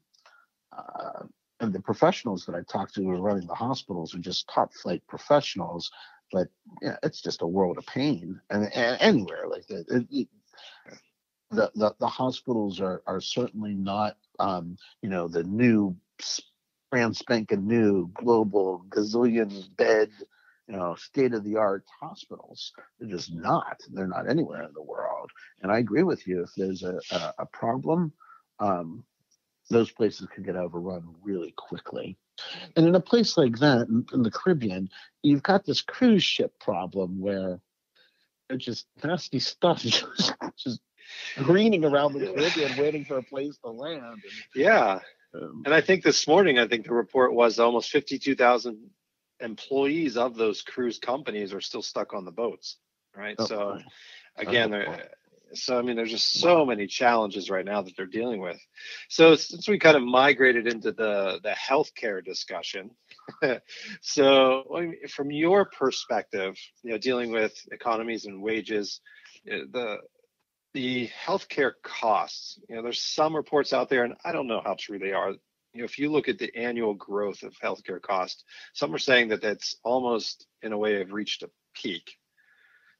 uh, 0.75 1.23
and 1.59 1.73
the 1.73 1.81
professionals 1.81 2.45
that 2.45 2.55
I 2.55 2.61
talked 2.61 2.95
to 2.95 3.01
who 3.01 3.07
were 3.07 3.21
running 3.21 3.47
the 3.47 3.55
hospitals 3.55 4.13
are 4.15 4.19
just 4.19 4.49
top 4.49 4.73
flight 4.73 5.01
professionals, 5.07 5.91
but 6.35 6.49
yeah, 6.81 6.97
it's 7.01 7.21
just 7.21 7.41
a 7.41 7.47
world 7.47 7.77
of 7.77 7.85
pain, 7.85 8.41
and, 8.49 8.65
and 8.73 8.97
anywhere 8.99 9.47
like 9.47 9.65
that. 9.67 9.85
It, 9.87 10.05
it, 10.11 10.27
the, 11.49 11.71
the, 11.75 11.95
the 12.01 12.07
hospitals 12.07 12.81
are, 12.81 13.01
are 13.07 13.21
certainly 13.21 13.73
not 13.73 14.17
um, 14.39 14.75
you 15.01 15.09
know 15.09 15.29
the 15.29 15.43
new 15.43 15.95
brand 16.91 17.15
spanking 17.15 17.65
new 17.65 18.11
global 18.15 18.83
gazillion 18.89 19.49
bed 19.77 20.09
you 20.67 20.75
know 20.75 20.93
state 20.95 21.33
of 21.33 21.45
the 21.45 21.55
art 21.55 21.85
hospitals 22.01 22.73
they're 22.99 23.09
just 23.09 23.33
not 23.33 23.79
they're 23.93 24.05
not 24.05 24.29
anywhere 24.29 24.63
in 24.63 24.73
the 24.73 24.81
world 24.81 25.29
and 25.61 25.71
i 25.71 25.77
agree 25.77 26.03
with 26.03 26.27
you 26.27 26.43
if 26.43 26.49
there's 26.57 26.83
a, 26.83 26.99
a, 27.11 27.33
a 27.39 27.45
problem 27.45 28.11
um, 28.59 29.05
those 29.69 29.91
places 29.91 30.27
can 30.33 30.43
get 30.43 30.55
overrun 30.55 31.15
really 31.23 31.53
quickly 31.57 32.17
and 32.75 32.87
in 32.87 32.95
a 32.95 32.99
place 32.99 33.37
like 33.37 33.57
that 33.59 33.87
in, 33.87 34.23
the 34.23 34.31
caribbean 34.31 34.89
you've 35.23 35.43
got 35.43 35.65
this 35.65 35.81
cruise 35.81 36.23
ship 36.23 36.53
problem 36.59 37.19
where 37.19 37.59
it's 38.49 38.65
just 38.65 38.85
nasty 39.03 39.39
stuff 39.39 39.81
just, 39.81 40.33
just 40.57 40.81
greening 41.37 41.85
around 41.85 42.13
the 42.13 42.27
Caribbean, 42.27 42.77
waiting 42.77 43.05
for 43.05 43.17
a 43.17 43.23
place 43.23 43.57
to 43.63 43.69
land. 43.69 44.03
And, 44.03 44.21
yeah, 44.55 44.99
um, 45.33 45.63
and 45.65 45.73
I 45.73 45.81
think 45.81 46.03
this 46.03 46.27
morning, 46.27 46.59
I 46.59 46.67
think 46.67 46.85
the 46.85 46.93
report 46.93 47.33
was 47.33 47.59
almost 47.59 47.89
fifty-two 47.89 48.35
thousand 48.35 48.89
employees 49.39 50.17
of 50.17 50.35
those 50.35 50.61
cruise 50.61 50.99
companies 50.99 51.53
are 51.53 51.61
still 51.61 51.81
stuck 51.81 52.13
on 52.13 52.25
the 52.25 52.31
boats, 52.31 52.77
right? 53.15 53.35
Oh, 53.37 53.45
so, 53.45 53.79
again, 54.37 54.73
oh, 54.73 54.97
so 55.53 55.77
I 55.77 55.81
mean, 55.81 55.95
there's 55.95 56.11
just 56.11 56.39
so 56.39 56.65
many 56.65 56.87
challenges 56.87 57.49
right 57.49 57.65
now 57.65 57.81
that 57.81 57.95
they're 57.95 58.05
dealing 58.05 58.41
with. 58.41 58.59
So 59.09 59.35
since 59.35 59.67
we 59.67 59.79
kind 59.79 59.97
of 59.97 60.03
migrated 60.03 60.67
into 60.67 60.91
the 60.91 61.39
the 61.43 61.51
healthcare 61.51 62.23
discussion, 62.23 62.91
so 64.01 64.63
from 65.09 65.31
your 65.31 65.65
perspective, 65.65 66.55
you 66.83 66.91
know, 66.91 66.97
dealing 66.97 67.31
with 67.31 67.53
economies 67.71 68.25
and 68.25 68.41
wages, 68.41 69.01
eh, 69.49 69.61
the 69.71 69.99
the 70.73 71.09
healthcare 71.25 71.71
costs, 71.83 72.59
you 72.67 72.75
know, 72.75 72.81
there's 72.81 73.01
some 73.01 73.35
reports 73.35 73.71
out 73.71 73.89
there, 73.89 74.03
and 74.03 74.13
I 74.25 74.33
don't 74.33 74.47
know 74.47 74.61
how 74.63 74.75
true 74.77 74.99
they 74.99 75.13
are. 75.13 75.31
You 75.73 75.81
know, 75.81 75.85
if 75.85 75.97
you 75.97 76.11
look 76.11 76.27
at 76.27 76.37
the 76.37 76.53
annual 76.55 76.93
growth 76.93 77.43
of 77.43 77.53
healthcare 77.63 78.01
costs, 78.01 78.43
some 78.73 78.93
are 78.93 78.99
saying 78.99 79.29
that 79.29 79.41
that's 79.41 79.75
almost 79.83 80.47
in 80.61 80.73
a 80.73 80.77
way 80.77 80.99
have 80.99 81.13
reached 81.13 81.43
a 81.43 81.49
peak. 81.73 82.17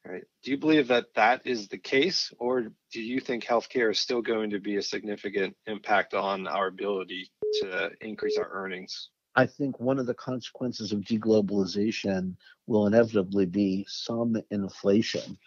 Right? 0.07 0.23
Do 0.43 0.51
you 0.51 0.57
believe 0.57 0.89
that 0.89 1.07
that 1.15 1.41
is 1.45 1.67
the 1.67 1.79
case, 1.79 2.31
or 2.37 2.71
do 2.91 3.01
you 3.01 3.19
think 3.19 3.43
healthcare 3.43 3.89
is 3.89 3.97
still 3.97 4.21
going 4.21 4.51
to 4.51 4.59
be 4.59 4.75
a 4.75 4.83
significant 4.83 5.55
impact 5.65 6.13
on 6.13 6.45
our 6.47 6.67
ability 6.67 7.31
to 7.61 7.89
increase 8.01 8.37
our 8.37 8.47
earnings? 8.51 9.09
I 9.35 9.47
think 9.47 9.79
one 9.79 9.97
of 9.97 10.05
the 10.05 10.13
consequences 10.13 10.91
of 10.91 10.99
deglobalization 10.99 12.35
will 12.67 12.85
inevitably 12.85 13.47
be 13.47 13.85
some 13.89 14.37
inflation. 14.51 15.39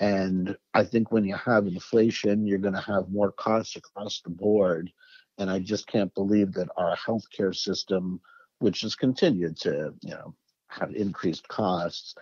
And 0.00 0.56
I 0.74 0.82
think 0.82 1.12
when 1.12 1.24
you 1.24 1.36
have 1.36 1.68
inflation, 1.68 2.44
you're 2.44 2.58
going 2.58 2.74
to 2.74 2.80
have 2.80 3.08
more 3.08 3.30
costs 3.30 3.76
across 3.76 4.20
the 4.20 4.30
board. 4.30 4.90
And 5.38 5.48
I 5.48 5.60
just 5.60 5.86
can't 5.86 6.12
believe 6.14 6.52
that 6.54 6.68
our 6.76 6.96
healthcare 6.96 7.54
system, 7.54 8.20
which 8.58 8.80
has 8.80 8.96
continued 8.96 9.56
to, 9.60 9.94
you 10.00 10.10
know, 10.10 10.34
have 10.68 10.92
increased 10.92 11.46
costs, 11.46 12.16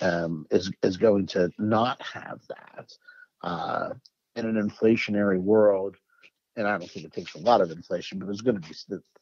um, 0.00 0.46
is 0.50 0.70
is 0.82 0.96
going 0.96 1.26
to 1.28 1.50
not 1.58 2.00
have 2.02 2.40
that 2.48 2.92
uh, 3.42 3.90
in 4.36 4.46
an 4.46 4.56
inflationary 4.56 5.40
world. 5.40 5.96
And 6.56 6.68
I 6.68 6.78
don't 6.78 6.88
think 6.88 7.06
it 7.06 7.12
takes 7.12 7.34
a 7.34 7.40
lot 7.40 7.60
of 7.60 7.70
inflation, 7.72 8.18
but 8.18 8.26
there's 8.26 8.40
going 8.40 8.60
to 8.60 8.68
be. 8.68 8.74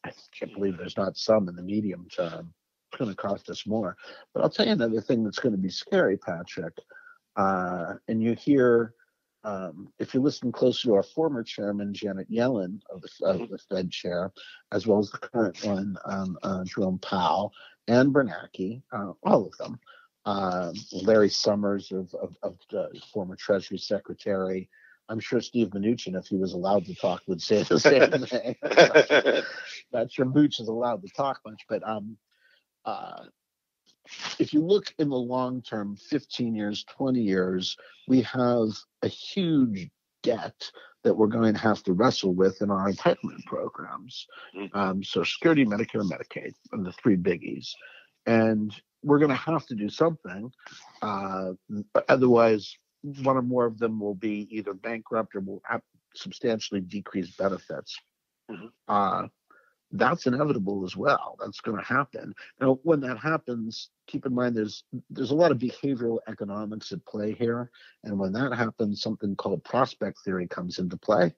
I 0.05 0.13
can't 0.39 0.53
believe 0.53 0.77
there's 0.77 0.97
not 0.97 1.17
some 1.17 1.49
in 1.49 1.57
the 1.57 1.63
medium 1.63 2.09
term. 2.15 2.53
It's 2.91 2.99
going 2.99 3.11
to 3.11 3.17
cost 3.17 3.49
us 3.49 3.67
more. 3.67 3.97
But 4.35 4.43
I'll 4.43 4.51
tell 4.51 4.67
you 4.67 4.73
another 4.73 5.01
thing 5.01 5.25
that's 5.25 5.39
going 5.39 5.55
to 5.55 5.61
be 5.61 5.71
scary, 5.71 6.19
Patrick. 6.19 6.77
Uh, 7.37 7.95
and 8.09 8.23
you 8.23 8.35
hear, 8.35 8.95
um, 9.45 9.91
if 9.99 10.13
you 10.13 10.21
listen 10.21 10.53
closely 10.53 10.91
to 10.91 10.95
our 10.97 11.03
former 11.03 11.43
chairman, 11.43 11.95
Janet 11.95 12.31
Yellen, 12.31 12.81
of 12.91 13.01
the, 13.01 13.09
of 13.25 13.49
the 13.49 13.59
Fed 13.59 13.91
chair, 13.91 14.31
as 14.73 14.87
well 14.87 14.99
as 14.99 15.11
the 15.11 15.19
current 15.19 15.65
one, 15.65 15.97
um, 16.05 16.37
uh, 16.43 16.65
Jerome 16.65 16.99
Powell, 16.99 17.53
and 17.89 18.13
Bernanke, 18.13 18.83
uh, 18.93 19.13
all 19.23 19.47
of 19.47 19.57
them, 19.59 19.81
uh, 20.25 20.73
Larry 20.93 21.29
Summers, 21.29 21.91
of, 21.93 22.15
of, 22.15 22.37
of 22.43 22.57
the 22.71 22.89
former 23.13 23.37
Treasury 23.37 23.79
Secretary, 23.79 24.69
I'm 25.09 25.21
sure 25.21 25.41
Steve 25.41 25.69
Mnuchin, 25.69 26.17
if 26.19 26.27
he 26.27 26.37
was 26.37 26.53
allowed 26.55 26.87
to 26.87 26.95
talk, 26.95 27.23
would 27.27 27.43
say 27.43 27.63
the 27.65 27.79
same 27.79 28.11
thing. 28.27 28.57
Not 29.93 30.13
sure 30.13 30.25
Mooch 30.25 30.61
is 30.61 30.69
allowed 30.69 31.03
to 31.03 31.09
talk 31.09 31.41
much, 31.45 31.63
but 31.69 31.87
um, 31.87 32.17
uh, 32.85 33.25
if 34.39 34.53
you 34.55 34.65
look 34.65 34.95
in 34.99 35.09
the 35.09 35.17
long 35.17 35.63
term, 35.63 35.97
15 35.97 36.55
years, 36.55 36.85
20 36.97 37.21
years, 37.21 37.77
we 38.09 38.23
have 38.23 38.69
a 39.03 39.09
huge 39.09 39.91
debt 40.23 40.71
that 41.05 41.15
we're 41.15 41.27
going 41.27 41.53
to 41.53 41.61
have 41.61 41.83
to 41.83 41.93
wrestle 41.93 42.35
with 42.35 42.63
in 42.63 42.71
our 42.71 42.91
entitlement 42.91 43.45
programs. 43.47 44.27
Mm-hmm. 44.57 44.79
Um, 44.79 45.05
so, 45.05 45.25
Security, 45.25 45.65
Medicare, 45.65 46.09
Medicaid, 46.09 46.55
and 46.73 46.87
the 46.87 46.93
three 46.93 47.17
biggies. 47.17 47.71
And 48.27 48.73
we're 49.03 49.19
going 49.19 49.31
to 49.31 49.35
have 49.35 49.67
to 49.67 49.75
do 49.75 49.89
something. 49.89 50.53
Uh, 51.01 51.53
otherwise, 52.09 52.77
one 53.03 53.37
or 53.37 53.43
more 53.43 53.67
of 53.67 53.79
them 53.79 53.99
will 53.99 54.15
be 54.15 54.47
either 54.51 54.75
bankrupt 54.75 55.35
or 55.35 55.41
will 55.41 55.63
have 55.65 55.83
substantially 56.15 56.81
decrease 56.81 57.31
benefits. 57.37 57.99
Mm-hmm. 58.51 58.67
Uh, 58.89 59.29
that's 59.93 60.27
inevitable 60.27 60.85
as 60.85 60.97
well. 60.97 61.37
That's 61.39 61.61
going 61.61 61.77
to 61.77 61.85
happen. 61.85 62.33
Now, 62.61 62.79
when 62.83 63.01
that 63.01 63.19
happens, 63.19 63.91
keep 64.07 64.25
in 64.25 64.35
mind 64.35 64.57
there's 64.57 64.85
there's 65.11 65.33
a 65.33 65.35
lot 65.35 65.51
of 65.51 65.59
behavioral 65.59 66.19
economics 66.29 66.93
at 66.93 67.05
play 67.05 67.33
here, 67.33 67.71
and 68.05 68.19
when 68.19 68.33
that 68.33 68.55
happens, 68.55 69.03
something 69.03 69.37
called 69.37 69.63
prospect 69.65 70.19
theory 70.25 70.49
comes 70.49 70.79
into 70.79 70.97
play. 70.97 71.35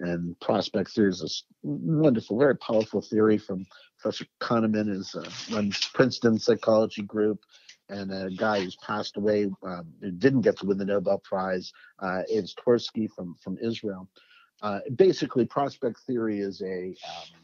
And 0.00 0.38
prospect 0.40 0.92
theory 0.92 1.10
is 1.10 1.22
a 1.22 1.66
wonderful, 1.66 2.38
very 2.38 2.56
powerful 2.56 3.00
theory 3.00 3.38
from 3.38 3.66
Professor 3.98 4.26
Kahneman, 4.40 4.90
is 4.90 5.14
uh, 5.14 5.28
runs 5.54 5.84
Princeton 5.92 6.38
Psychology 6.38 7.02
Group, 7.02 7.40
and 7.88 8.12
a 8.12 8.30
guy 8.30 8.60
who's 8.60 8.76
passed 8.76 9.16
away 9.16 9.50
um, 9.64 9.86
didn't 10.18 10.42
get 10.42 10.56
to 10.58 10.66
win 10.66 10.78
the 10.78 10.84
Nobel 10.84 11.18
Prize, 11.18 11.72
uh, 11.98 12.22
is 12.28 12.54
Tversky 12.54 13.08
from 13.10 13.34
from 13.42 13.58
Israel. 13.58 14.08
Uh, 14.62 14.80
basically, 14.94 15.46
prospect 15.46 16.00
theory 16.06 16.40
is 16.40 16.62
a 16.62 16.94
um, 17.08 17.38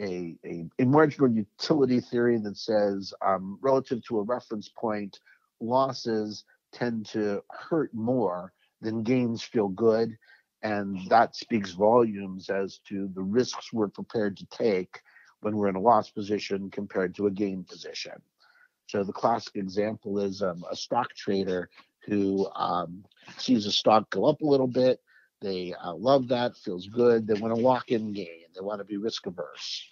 a, 0.00 0.36
a, 0.44 0.64
a 0.80 0.84
marginal 0.84 1.30
utility 1.30 2.00
theory 2.00 2.38
that 2.38 2.56
says 2.56 3.12
um, 3.24 3.58
relative 3.60 4.02
to 4.04 4.18
a 4.18 4.22
reference 4.22 4.68
point, 4.68 5.20
losses 5.60 6.44
tend 6.72 7.06
to 7.06 7.42
hurt 7.50 7.92
more 7.94 8.52
than 8.80 9.02
gains 9.02 9.42
feel 9.42 9.68
good. 9.68 10.16
And 10.62 10.98
that 11.08 11.34
speaks 11.34 11.72
volumes 11.72 12.48
as 12.48 12.78
to 12.88 13.10
the 13.14 13.22
risks 13.22 13.72
we're 13.72 13.88
prepared 13.88 14.36
to 14.36 14.46
take 14.46 15.00
when 15.40 15.56
we're 15.56 15.68
in 15.68 15.76
a 15.76 15.80
loss 15.80 16.10
position 16.10 16.70
compared 16.70 17.14
to 17.16 17.26
a 17.26 17.30
gain 17.30 17.64
position. 17.64 18.12
So 18.86 19.02
the 19.02 19.12
classic 19.12 19.56
example 19.56 20.20
is 20.20 20.42
um, 20.42 20.64
a 20.70 20.76
stock 20.76 21.08
trader 21.14 21.68
who 22.06 22.48
um, 22.54 23.04
sees 23.38 23.66
a 23.66 23.72
stock 23.72 24.10
go 24.10 24.26
up 24.26 24.40
a 24.40 24.46
little 24.46 24.66
bit. 24.66 25.00
They 25.40 25.74
uh, 25.82 25.94
love 25.94 26.28
that, 26.28 26.56
feels 26.56 26.86
good. 26.86 27.26
They 27.26 27.34
want 27.34 27.54
to 27.54 27.60
lock 27.60 27.90
in 27.90 28.12
gain. 28.12 28.46
They 28.54 28.60
want 28.60 28.80
to 28.80 28.84
be 28.84 28.96
risk 28.98 29.26
averse 29.26 29.84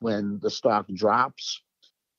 when 0.00 0.38
the 0.42 0.50
stock 0.50 0.86
drops, 0.92 1.62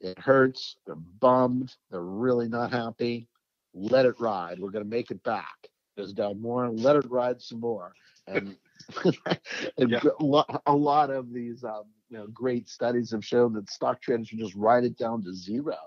it 0.01 0.17
hurts, 0.19 0.77
they're 0.85 0.95
bummed, 0.95 1.75
they're 1.89 2.01
really 2.01 2.47
not 2.47 2.71
happy. 2.71 3.27
Let 3.73 4.05
it 4.05 4.19
ride. 4.19 4.59
We're 4.59 4.71
going 4.71 4.83
to 4.83 4.89
make 4.89 5.11
it 5.11 5.23
back. 5.23 5.67
Goes 5.99 6.13
down 6.13 6.41
more, 6.41 6.65
and 6.65 6.79
let 6.79 6.95
it 6.95 7.09
ride 7.09 7.41
some 7.41 7.59
more. 7.59 7.93
And, 8.27 8.55
and 9.77 9.89
yeah. 9.89 9.99
a 10.65 10.75
lot 10.75 11.09
of 11.09 11.33
these 11.33 11.63
um, 11.63 11.83
you 12.09 12.17
know, 12.17 12.27
great 12.27 12.67
studies 12.67 13.11
have 13.11 13.25
shown 13.25 13.53
that 13.53 13.69
stock 13.69 14.01
traders 14.01 14.29
just 14.29 14.55
ride 14.55 14.83
it 14.83 14.97
down 14.97 15.23
to 15.23 15.33
zero. 15.33 15.77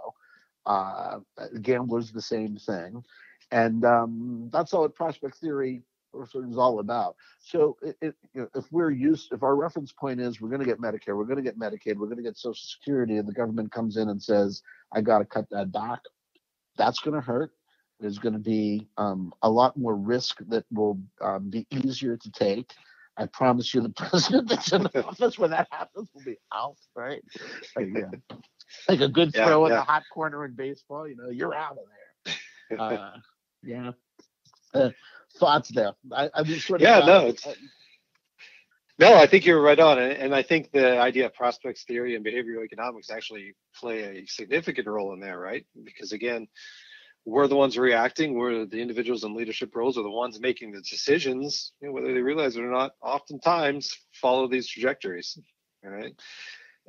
Uh, 0.65 1.19
gamblers, 1.61 2.13
the 2.13 2.23
same 2.23 2.57
thing. 2.57 3.03
And 3.51 3.85
um, 3.85 4.49
that's 4.53 4.73
all 4.73 4.85
at 4.85 4.95
prospect 4.95 5.37
theory 5.37 5.83
is 6.35 6.59
all 6.59 6.79
about. 6.79 7.17
So 7.41 7.77
it, 7.83 7.97
it, 8.01 8.15
you 8.35 8.43
know, 8.43 8.49
if 8.55 8.71
we're 8.71 8.91
used, 8.91 9.33
if 9.33 9.43
our 9.43 9.57
reference 9.57 9.93
point 9.93 10.21
is 10.21 10.41
we're 10.41 10.51
going 10.51 10.61
to 10.61 10.67
get 10.67 10.81
Medicare, 10.81 11.17
we're 11.17 11.25
going 11.25 11.43
to 11.43 11.43
get 11.43 11.59
Medicaid, 11.59 11.97
we're 11.97 12.07
going 12.07 12.19
to 12.19 12.23
get 12.23 12.37
Social 12.37 12.55
Security, 12.55 13.17
and 13.17 13.27
the 13.27 13.33
government 13.33 13.73
comes 13.73 13.97
in 13.97 14.09
and 14.09 14.23
says, 14.23 14.63
I 14.93 15.01
got 15.01 15.19
to 15.19 15.25
cut 15.25 15.47
that 15.51 15.73
back, 15.73 16.01
that's 16.77 17.01
going 17.01 17.15
to 17.15 17.21
hurt. 17.21 17.51
There's 18.03 18.19
going 18.19 18.35
to 18.35 18.41
be 18.41 18.89
um, 18.99 19.33
a 19.43 19.51
lot 19.51 19.79
more 19.79 19.97
risk 19.97 20.41
that 20.49 20.67
will 20.73 21.01
um, 21.23 21.51
be 21.51 21.67
easier 21.71 22.19
to 22.19 22.33
take. 22.33 22.73
I 23.17 23.27
promise 23.27 23.75
you, 23.75 23.83
the 23.83 23.91
president 23.97 24.49
that's 24.51 24.73
in 24.73 24.87
office 24.89 25.39
when 25.39 25.51
that 25.53 25.69
happens 25.71 26.09
will 26.15 26.23
be 26.25 26.39
out, 26.53 26.77
right? 26.97 27.23
Like, 27.77 27.89
yeah. 27.95 28.11
like 28.89 29.01
a 29.01 29.09
good 29.09 29.33
Yeah, 29.35 29.47
throw 29.47 29.67
in 29.67 29.73
yeah. 29.73 29.79
the 29.79 29.85
hot 29.85 30.05
corner 30.13 30.45
in 30.47 30.55
baseball. 30.55 31.09
You 31.09 31.17
know, 31.17 31.31
you're 31.31 31.55
out 31.55 31.73
of 31.73 31.79
there. 31.87 32.35
Uh, 32.79 33.19
yeah. 33.63 33.93
Uh, 34.75 34.91
thoughts 35.39 35.69
there. 35.71 35.93
I, 36.11 36.31
I 36.35 36.43
was 36.43 36.65
sort 36.65 36.81
of. 36.81 36.89
Yeah, 36.89 37.01
no, 37.01 37.29
it's- 37.29 37.47
uh, 37.47 37.55
No, 38.99 39.15
I 39.15 39.27
think 39.27 39.45
you're 39.47 39.61
right 39.63 39.79
on, 39.79 39.99
and 39.99 40.13
and 40.13 40.35
I 40.35 40.43
think 40.43 40.71
the 40.73 40.99
idea 40.99 41.27
of 41.27 41.35
prospects 41.35 41.85
theory 41.85 42.15
and 42.17 42.25
behavioral 42.25 42.65
economics 42.65 43.11
actually 43.11 43.55
play 43.75 44.21
a 44.23 44.27
significant 44.27 44.87
role 44.87 45.13
in 45.15 45.21
there, 45.21 45.39
right? 45.39 45.67
Because 45.85 46.13
again, 46.13 46.47
we're 47.25 47.47
the 47.47 47.57
ones 47.57 47.79
reacting. 47.79 48.35
We're 48.35 48.67
the 48.67 48.81
individuals 48.81 49.25
in 49.25 49.35
leadership 49.35 49.75
roles 49.75 49.97
are 49.97 50.03
the 50.03 50.11
ones 50.11 50.41
making 50.41 50.73
the 50.73 50.81
decisions, 50.81 51.73
you 51.81 51.89
know, 51.89 51.95
whether 51.95 52.13
they 52.13 52.21
realize 52.21 52.57
it 52.57 52.65
or 52.65 52.71
not. 52.71 52.93
Oftentimes, 53.01 53.97
follow 54.13 54.49
these 54.49 54.69
trajectories. 54.69 55.39
All 55.85 55.91
right. 55.91 56.15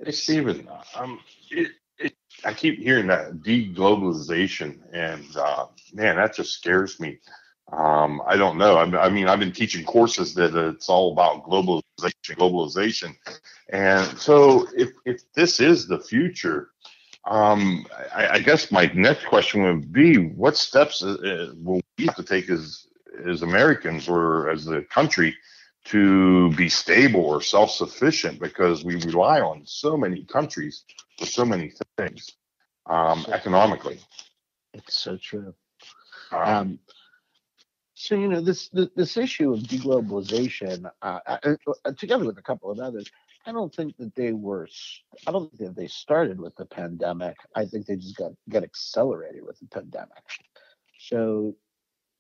Hey, 0.04 0.12
Stephen, 0.12 0.68
um, 0.96 1.20
it, 1.52 1.72
it, 2.00 2.14
I 2.44 2.54
keep 2.54 2.80
hearing 2.80 3.08
that 3.08 3.42
deglobalization, 3.42 4.80
and 4.92 5.26
uh, 5.38 5.68
man, 5.94 6.16
that 6.16 6.36
just 6.36 6.54
scares 6.54 7.00
me. 7.00 7.20
Um, 7.72 8.22
I 8.28 8.36
don't 8.36 8.58
know. 8.58 8.76
I, 8.76 9.06
I 9.06 9.10
mean, 9.10 9.28
I've 9.28 9.40
been 9.40 9.52
teaching 9.52 9.86
courses 9.86 10.34
that 10.34 10.56
it's 10.56 10.90
all 10.90 11.12
about 11.14 11.46
globalization, 11.46 12.36
globalization, 12.36 13.16
and 13.70 14.18
so 14.18 14.68
if 14.76 14.92
if 15.06 15.32
this 15.34 15.60
is 15.60 15.88
the 15.88 16.00
future, 16.00 16.72
um, 17.26 17.86
I, 18.14 18.28
I 18.28 18.40
guess 18.40 18.72
my 18.72 18.92
next 18.94 19.26
question 19.26 19.64
would 19.64 19.92
be, 19.94 20.18
what 20.18 20.58
steps 20.58 21.02
uh, 21.04 21.12
uh, 21.12 21.54
will 21.56 21.82
we 21.98 22.06
have 22.06 22.16
to 22.16 22.24
take 22.24 22.50
as 22.50 22.88
as 23.28 23.44
Americans 23.44 24.10
or 24.10 24.50
as 24.50 24.68
a 24.68 24.82
country 24.84 25.36
to 25.86 26.50
be 26.56 26.70
stable 26.70 27.22
or 27.22 27.42
self-sufficient 27.42 28.40
because 28.40 28.84
we 28.84 28.96
rely 28.96 29.40
on 29.42 29.62
so 29.66 29.96
many 29.98 30.24
countries 30.26 30.84
for 31.20 31.26
so 31.26 31.46
many 31.46 31.72
things 31.98 32.32
um, 32.88 33.26
economically. 33.32 34.00
It's 34.74 34.96
so 34.96 35.18
true. 35.18 35.54
Um, 36.32 36.42
Um, 36.42 36.80
so 37.94 38.16
you 38.16 38.28
know 38.28 38.42
this 38.42 38.70
this, 38.70 38.90
this 38.96 39.18
issue 39.18 39.54
of 39.54 39.60
deglobalization, 39.62 40.90
uh, 41.02 41.20
uh, 41.26 41.38
uh, 41.86 41.92
together 41.94 42.26
with 42.26 42.38
a 42.38 42.42
couple 42.42 42.72
of 42.72 42.80
others, 42.80 43.10
I 43.46 43.52
don't 43.52 43.74
think 43.74 43.98
that 43.98 44.16
they 44.16 44.32
were. 44.32 44.68
I 45.28 45.32
don't 45.32 45.50
think 45.50 45.70
that 45.70 45.76
they 45.76 45.88
started 45.88 46.40
with 46.40 46.56
the 46.56 46.66
pandemic. 46.66 47.36
I 47.56 47.66
think 47.66 47.86
they 47.86 47.96
just 47.96 48.18
got 48.18 48.32
got 48.50 48.64
accelerated 48.64 49.44
with 49.44 49.60
the 49.60 49.68
pandemic. 49.68 50.24
So 50.98 51.56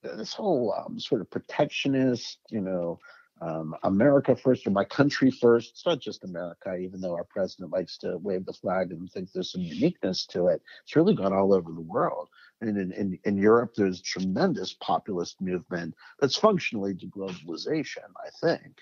this 0.03 0.33
whole 0.33 0.73
um, 0.77 0.99
sort 0.99 1.21
of 1.21 1.29
protectionist, 1.29 2.39
you 2.49 2.59
know, 2.59 2.99
um, 3.41 3.75
America 3.83 4.36
first 4.36 4.67
or 4.67 4.71
my 4.71 4.83
country 4.83 5.31
first. 5.31 5.71
It's 5.71 5.86
not 5.86 5.99
just 5.99 6.23
America, 6.23 6.75
even 6.75 7.01
though 7.01 7.13
our 7.13 7.25
president 7.25 7.71
likes 7.71 7.97
to 7.99 8.17
wave 8.17 8.45
the 8.45 8.53
flag 8.53 8.91
and 8.91 9.12
think 9.12 9.31
there's 9.31 9.51
some 9.51 9.62
uniqueness 9.62 10.25
to 10.27 10.47
it. 10.47 10.62
It's 10.83 10.95
really 10.95 11.15
gone 11.15 11.33
all 11.33 11.53
over 11.53 11.71
the 11.71 11.81
world. 11.81 12.29
And 12.62 12.77
in, 12.77 12.91
in, 12.93 13.19
in 13.25 13.38
Europe, 13.38 13.73
there's 13.75 14.01
tremendous 14.01 14.73
populist 14.73 15.41
movement 15.41 15.95
that's 16.19 16.38
functionally 16.38 16.93
deglobalization, 16.93 18.09
I 18.17 18.29
think. 18.41 18.77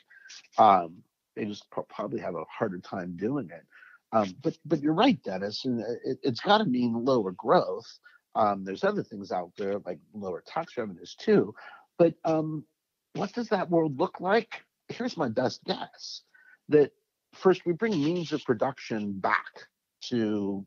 Um, 0.57 1.03
they 1.35 1.45
just 1.45 1.69
pro- 1.69 1.83
probably 1.83 2.19
have 2.19 2.35
a 2.35 2.45
harder 2.49 2.79
time 2.79 3.15
doing 3.15 3.49
it. 3.51 3.65
Um, 4.13 4.35
but 4.41 4.57
but 4.65 4.81
you're 4.81 4.93
right, 4.93 5.21
Dennis, 5.23 5.65
and 5.65 5.79
it, 6.03 6.19
it's 6.23 6.41
got 6.41 6.59
to 6.59 6.65
mean 6.65 7.05
lower 7.05 7.31
growth. 7.31 7.87
Um, 8.35 8.63
there's 8.63 8.83
other 8.83 9.03
things 9.03 9.31
out 9.31 9.51
there 9.57 9.79
like 9.79 9.99
lower 10.13 10.43
tax 10.45 10.77
revenues 10.77 11.15
too. 11.15 11.53
But 11.97 12.15
um, 12.25 12.65
what 13.13 13.33
does 13.33 13.49
that 13.49 13.69
world 13.69 13.99
look 13.99 14.19
like? 14.19 14.63
Here's 14.89 15.17
my 15.17 15.29
best 15.29 15.63
guess: 15.65 16.23
that 16.69 16.91
first 17.33 17.65
we 17.65 17.73
bring 17.73 17.91
means 17.91 18.33
of 18.33 18.43
production 18.43 19.13
back 19.13 19.67
to 20.09 20.65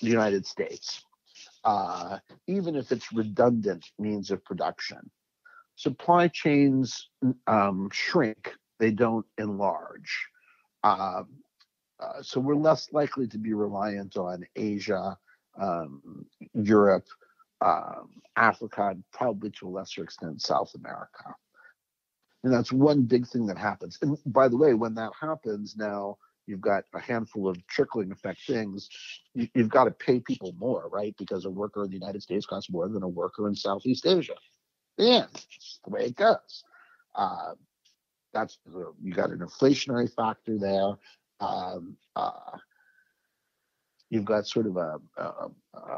the 0.00 0.08
United 0.08 0.44
States 0.46 1.04
uh, 1.64 2.18
even 2.46 2.76
if 2.76 2.92
it's 2.92 3.12
redundant 3.12 3.86
means 3.98 4.30
of 4.30 4.44
production. 4.44 5.10
Supply 5.76 6.28
chains 6.28 7.08
um, 7.46 7.88
shrink, 7.92 8.52
they 8.82 8.90
don't 8.90 9.24
enlarge. 9.38 10.26
Um, 10.82 11.28
uh, 12.00 12.20
so 12.20 12.40
we're 12.40 12.56
less 12.56 12.92
likely 12.92 13.28
to 13.28 13.38
be 13.38 13.54
reliant 13.54 14.16
on 14.16 14.44
Asia, 14.56 15.16
um, 15.60 16.26
Europe, 16.52 17.06
um, 17.60 18.08
Africa, 18.34 18.88
and 18.88 19.04
probably 19.12 19.50
to 19.50 19.68
a 19.68 19.70
lesser 19.70 20.02
extent 20.02 20.42
South 20.42 20.72
America. 20.74 21.32
And 22.42 22.52
that's 22.52 22.72
one 22.72 23.02
big 23.02 23.28
thing 23.28 23.46
that 23.46 23.56
happens. 23.56 23.98
And 24.02 24.18
by 24.26 24.48
the 24.48 24.56
way, 24.56 24.74
when 24.74 24.94
that 24.96 25.12
happens, 25.20 25.76
now 25.76 26.16
you've 26.48 26.60
got 26.60 26.82
a 26.92 26.98
handful 26.98 27.48
of 27.48 27.64
trickling 27.68 28.10
effect 28.10 28.40
things 28.48 28.88
you, 29.32 29.46
you've 29.54 29.68
got 29.68 29.84
to 29.84 29.92
pay 29.92 30.18
people 30.18 30.56
more, 30.58 30.88
right? 30.88 31.14
Because 31.16 31.44
a 31.44 31.50
worker 31.50 31.84
in 31.84 31.90
the 31.90 31.96
United 31.96 32.20
States 32.20 32.46
costs 32.46 32.68
more 32.68 32.88
than 32.88 33.04
a 33.04 33.08
worker 33.08 33.46
in 33.46 33.54
Southeast 33.54 34.06
Asia. 34.06 34.34
Yeah, 34.98 35.26
the 35.84 35.90
way 35.90 36.06
it 36.06 36.16
goes. 36.16 36.64
Uh, 37.14 37.52
that's 38.32 38.58
you 39.02 39.12
got 39.12 39.30
an 39.30 39.38
inflationary 39.38 40.12
factor 40.12 40.58
there. 40.58 40.92
Um, 41.40 41.96
uh, 42.16 42.58
you've 44.10 44.24
got 44.24 44.46
sort 44.46 44.66
of 44.66 44.76
a, 44.76 44.98
a 45.16 45.48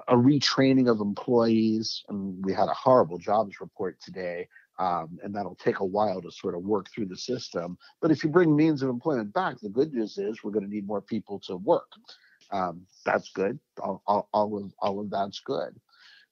a 0.08 0.14
retraining 0.14 0.90
of 0.90 1.00
employees, 1.00 2.04
and 2.08 2.44
we 2.44 2.52
had 2.52 2.68
a 2.68 2.74
horrible 2.74 3.18
jobs 3.18 3.60
report 3.60 4.00
today. 4.00 4.48
Um, 4.76 5.20
and 5.22 5.32
that'll 5.32 5.54
take 5.54 5.78
a 5.78 5.84
while 5.84 6.20
to 6.20 6.32
sort 6.32 6.56
of 6.56 6.64
work 6.64 6.90
through 6.90 7.06
the 7.06 7.16
system. 7.16 7.78
But 8.00 8.10
if 8.10 8.24
you 8.24 8.30
bring 8.30 8.56
means 8.56 8.82
of 8.82 8.88
employment 8.88 9.32
back, 9.32 9.60
the 9.60 9.68
good 9.68 9.92
news 9.94 10.18
is 10.18 10.42
we're 10.42 10.50
going 10.50 10.64
to 10.64 10.70
need 10.70 10.84
more 10.84 11.00
people 11.00 11.38
to 11.46 11.58
work. 11.58 11.86
Um, 12.50 12.84
that's 13.04 13.30
good. 13.30 13.60
All, 13.80 14.02
all, 14.06 14.28
all 14.32 14.58
of 14.58 14.72
all 14.80 15.00
of 15.00 15.10
that's 15.10 15.40
good. 15.40 15.76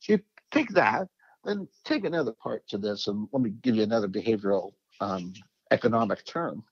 So 0.00 0.14
you 0.14 0.20
take 0.50 0.70
that, 0.70 1.06
then 1.44 1.68
take 1.84 2.04
another 2.04 2.32
part 2.32 2.66
to 2.70 2.78
this, 2.78 3.06
and 3.06 3.28
let 3.32 3.42
me 3.42 3.50
give 3.62 3.76
you 3.76 3.84
another 3.84 4.08
behavioral 4.08 4.72
um, 5.00 5.32
economic 5.72 6.24
term. 6.24 6.62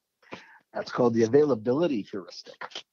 That's 0.74 0.92
called 0.92 1.14
the 1.14 1.24
availability 1.24 2.02
heuristic, 2.02 2.84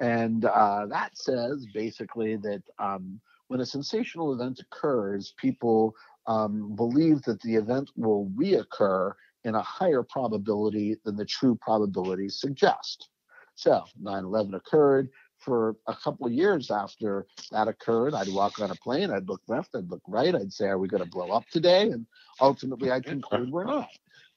and 0.00 0.44
uh, 0.46 0.86
that 0.86 1.18
says 1.18 1.66
basically 1.74 2.36
that 2.36 2.62
um, 2.78 3.20
when 3.48 3.60
a 3.60 3.66
sensational 3.66 4.32
event 4.32 4.60
occurs, 4.60 5.34
people 5.36 5.94
um, 6.26 6.74
believe 6.74 7.20
that 7.22 7.40
the 7.42 7.54
event 7.54 7.90
will 7.96 8.30
reoccur 8.34 9.12
in 9.44 9.54
a 9.54 9.62
higher 9.62 10.02
probability 10.02 10.96
than 11.04 11.16
the 11.16 11.24
true 11.24 11.58
probabilities 11.60 12.40
suggest. 12.40 13.10
So 13.54 13.82
9/11 14.02 14.54
occurred 14.54 15.10
for 15.38 15.76
a 15.86 15.94
couple 15.94 16.26
of 16.26 16.32
years 16.32 16.70
after 16.70 17.26
that 17.50 17.68
occurred, 17.68 18.14
I'd 18.14 18.28
walk 18.28 18.60
on 18.60 18.70
a 18.70 18.74
plane, 18.76 19.10
I'd 19.10 19.28
look 19.28 19.42
left, 19.46 19.74
I'd 19.74 19.90
look 19.90 20.02
right, 20.06 20.34
I'd 20.34 20.52
say, 20.52 20.66
Are 20.66 20.78
we 20.78 20.88
going 20.88 21.02
to 21.02 21.08
blow 21.08 21.28
up 21.28 21.46
today? 21.48 21.90
And 21.90 22.06
ultimately, 22.40 22.90
I'd 22.90 23.04
conclude 23.04 23.50
we're 23.50 23.64
not. 23.64 23.88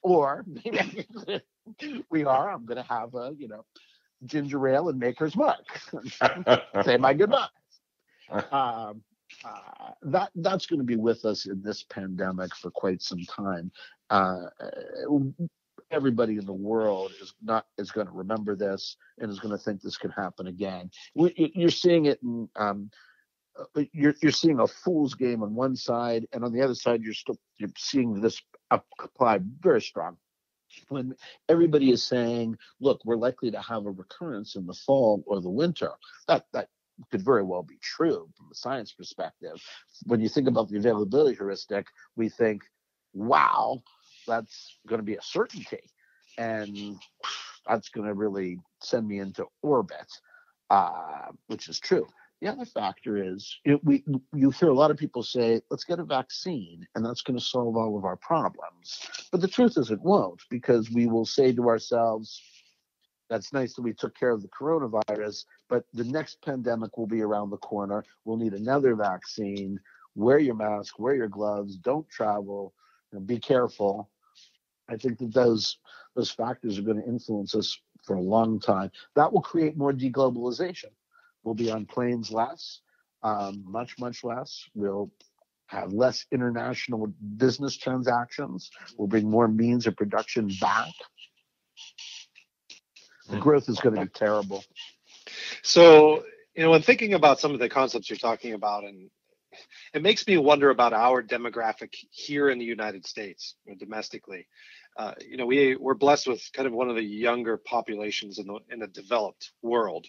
Or 0.01 0.45
we 2.09 2.23
are. 2.25 2.51
I'm 2.51 2.65
going 2.65 2.77
to 2.83 2.89
have 2.89 3.13
a, 3.15 3.33
you 3.37 3.47
know, 3.47 3.65
ginger 4.25 4.67
ale 4.67 4.89
and 4.89 4.99
Maker's 4.99 5.35
Mark. 5.35 5.65
say 6.83 6.97
my 6.97 7.13
goodbyes. 7.13 7.49
Um, 8.51 9.01
uh, 9.43 9.91
that 10.03 10.31
that's 10.35 10.65
going 10.65 10.79
to 10.79 10.85
be 10.85 10.95
with 10.95 11.25
us 11.25 11.45
in 11.47 11.61
this 11.61 11.83
pandemic 11.83 12.55
for 12.55 12.71
quite 12.71 13.01
some 13.01 13.19
time. 13.25 13.71
Uh, 14.09 14.43
everybody 15.89 16.37
in 16.37 16.45
the 16.45 16.53
world 16.53 17.11
is 17.21 17.33
not 17.41 17.65
is 17.77 17.91
going 17.91 18.07
to 18.07 18.13
remember 18.13 18.55
this 18.55 18.95
and 19.19 19.29
is 19.29 19.39
going 19.39 19.51
to 19.51 19.61
think 19.61 19.81
this 19.81 19.97
could 19.97 20.11
happen 20.15 20.47
again. 20.47 20.89
We, 21.15 21.33
you- 21.35 21.51
you're 21.55 21.69
seeing 21.69 22.05
it 22.05 22.19
in. 22.23 22.47
Um, 22.55 22.89
you're 23.93 24.15
you're 24.21 24.31
seeing 24.31 24.59
a 24.59 24.67
fool's 24.67 25.13
game 25.13 25.43
on 25.43 25.55
one 25.55 25.75
side, 25.75 26.27
and 26.33 26.43
on 26.43 26.51
the 26.53 26.61
other 26.61 26.75
side, 26.75 27.01
you're 27.03 27.13
still 27.13 27.37
you're 27.57 27.69
seeing 27.77 28.21
this 28.21 28.41
apply 28.69 29.39
very 29.59 29.81
strong. 29.81 30.17
When 30.87 31.15
everybody 31.49 31.91
is 31.91 32.03
saying, 32.03 32.57
"Look, 32.79 33.01
we're 33.03 33.17
likely 33.17 33.51
to 33.51 33.61
have 33.61 33.85
a 33.85 33.91
recurrence 33.91 34.55
in 34.55 34.65
the 34.65 34.73
fall 34.73 35.23
or 35.27 35.41
the 35.41 35.49
winter," 35.49 35.91
that 36.27 36.45
that 36.53 36.69
could 37.09 37.23
very 37.23 37.43
well 37.43 37.63
be 37.63 37.77
true 37.81 38.29
from 38.37 38.51
a 38.51 38.55
science 38.55 38.93
perspective. 38.93 39.61
When 40.05 40.21
you 40.21 40.29
think 40.29 40.47
about 40.47 40.69
the 40.69 40.77
availability 40.77 41.35
heuristic, 41.35 41.87
we 42.15 42.29
think, 42.29 42.63
"Wow, 43.13 43.83
that's 44.27 44.77
going 44.87 44.99
to 44.99 45.05
be 45.05 45.15
a 45.15 45.21
certainty," 45.21 45.91
and 46.37 46.99
that's 47.67 47.89
going 47.89 48.07
to 48.07 48.13
really 48.13 48.59
send 48.81 49.07
me 49.07 49.19
into 49.19 49.45
orbit, 49.61 50.07
uh, 50.69 51.31
which 51.47 51.67
is 51.67 51.79
true. 51.79 52.07
The 52.41 52.47
other 52.47 52.65
factor 52.65 53.23
is 53.23 53.59
you, 53.65 53.79
we 53.83 54.03
you 54.33 54.49
hear 54.49 54.69
a 54.69 54.73
lot 54.73 54.89
of 54.89 54.97
people 54.97 55.21
say, 55.21 55.61
"Let's 55.69 55.83
get 55.83 55.99
a 55.99 56.03
vaccine, 56.03 56.87
and 56.95 57.05
that's 57.05 57.21
going 57.21 57.37
to 57.37 57.45
solve 57.45 57.77
all 57.77 57.95
of 57.95 58.03
our 58.03 58.17
problems." 58.17 58.99
But 59.31 59.41
the 59.41 59.47
truth 59.47 59.77
is, 59.77 59.91
it 59.91 60.01
won't, 60.01 60.41
because 60.49 60.89
we 60.89 61.05
will 61.05 61.25
say 61.25 61.53
to 61.53 61.69
ourselves, 61.69 62.41
"That's 63.29 63.53
nice 63.53 63.75
that 63.75 63.83
we 63.83 63.93
took 63.93 64.15
care 64.15 64.31
of 64.31 64.41
the 64.41 64.47
coronavirus, 64.47 65.45
but 65.69 65.85
the 65.93 66.03
next 66.03 66.41
pandemic 66.41 66.97
will 66.97 67.05
be 67.05 67.21
around 67.21 67.51
the 67.51 67.57
corner. 67.57 68.03
We'll 68.25 68.37
need 68.37 68.55
another 68.55 68.95
vaccine. 68.95 69.79
Wear 70.15 70.39
your 70.39 70.55
mask, 70.55 70.97
wear 70.97 71.13
your 71.13 71.29
gloves, 71.29 71.77
don't 71.77 72.09
travel, 72.09 72.73
you 73.11 73.19
know, 73.19 73.23
be 73.23 73.39
careful." 73.39 74.09
I 74.89 74.97
think 74.97 75.19
that 75.19 75.31
those 75.31 75.77
those 76.15 76.31
factors 76.31 76.79
are 76.79 76.81
going 76.81 77.01
to 77.01 77.07
influence 77.07 77.53
us 77.53 77.79
for 78.03 78.15
a 78.15 78.21
long 78.21 78.59
time. 78.59 78.91
That 79.13 79.31
will 79.31 79.43
create 79.43 79.77
more 79.77 79.93
deglobalization. 79.93 80.89
We'll 81.43 81.55
be 81.55 81.71
on 81.71 81.85
planes 81.85 82.31
less, 82.31 82.81
um, 83.23 83.63
much 83.67 83.97
much 83.99 84.23
less. 84.23 84.63
We'll 84.75 85.11
have 85.67 85.93
less 85.93 86.25
international 86.31 87.13
business 87.37 87.77
transactions. 87.77 88.69
We'll 88.97 89.07
bring 89.07 89.29
more 89.29 89.47
means 89.47 89.87
of 89.87 89.95
production 89.95 90.51
back. 90.59 90.91
The 93.27 93.37
hmm. 93.37 93.39
growth 93.39 93.69
is 93.69 93.79
going 93.79 93.95
to 93.95 94.01
be 94.01 94.11
terrible. 94.13 94.63
So, 95.63 96.25
you 96.55 96.63
know, 96.63 96.71
when 96.71 96.81
thinking 96.81 97.13
about 97.13 97.39
some 97.39 97.53
of 97.53 97.59
the 97.59 97.69
concepts 97.69 98.09
you're 98.09 98.17
talking 98.17 98.53
about, 98.53 98.83
and 98.83 99.09
it 99.93 100.01
makes 100.01 100.27
me 100.27 100.37
wonder 100.37 100.69
about 100.69 100.93
our 100.93 101.23
demographic 101.23 101.93
here 102.09 102.49
in 102.49 102.59
the 102.59 102.65
United 102.65 103.05
States, 103.05 103.55
domestically. 103.79 104.47
Uh, 104.97 105.13
you 105.27 105.37
know, 105.37 105.45
we 105.45 105.75
we're 105.75 105.93
blessed 105.93 106.27
with 106.27 106.41
kind 106.53 106.67
of 106.67 106.73
one 106.73 106.89
of 106.89 106.95
the 106.95 107.03
younger 107.03 107.57
populations 107.57 108.39
in 108.39 108.47
the 108.47 108.59
in 108.69 108.79
the 108.79 108.87
developed 108.87 109.51
world. 109.61 110.07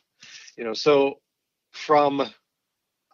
You 0.57 0.64
know, 0.64 0.74
so 0.74 1.20
from 1.70 2.22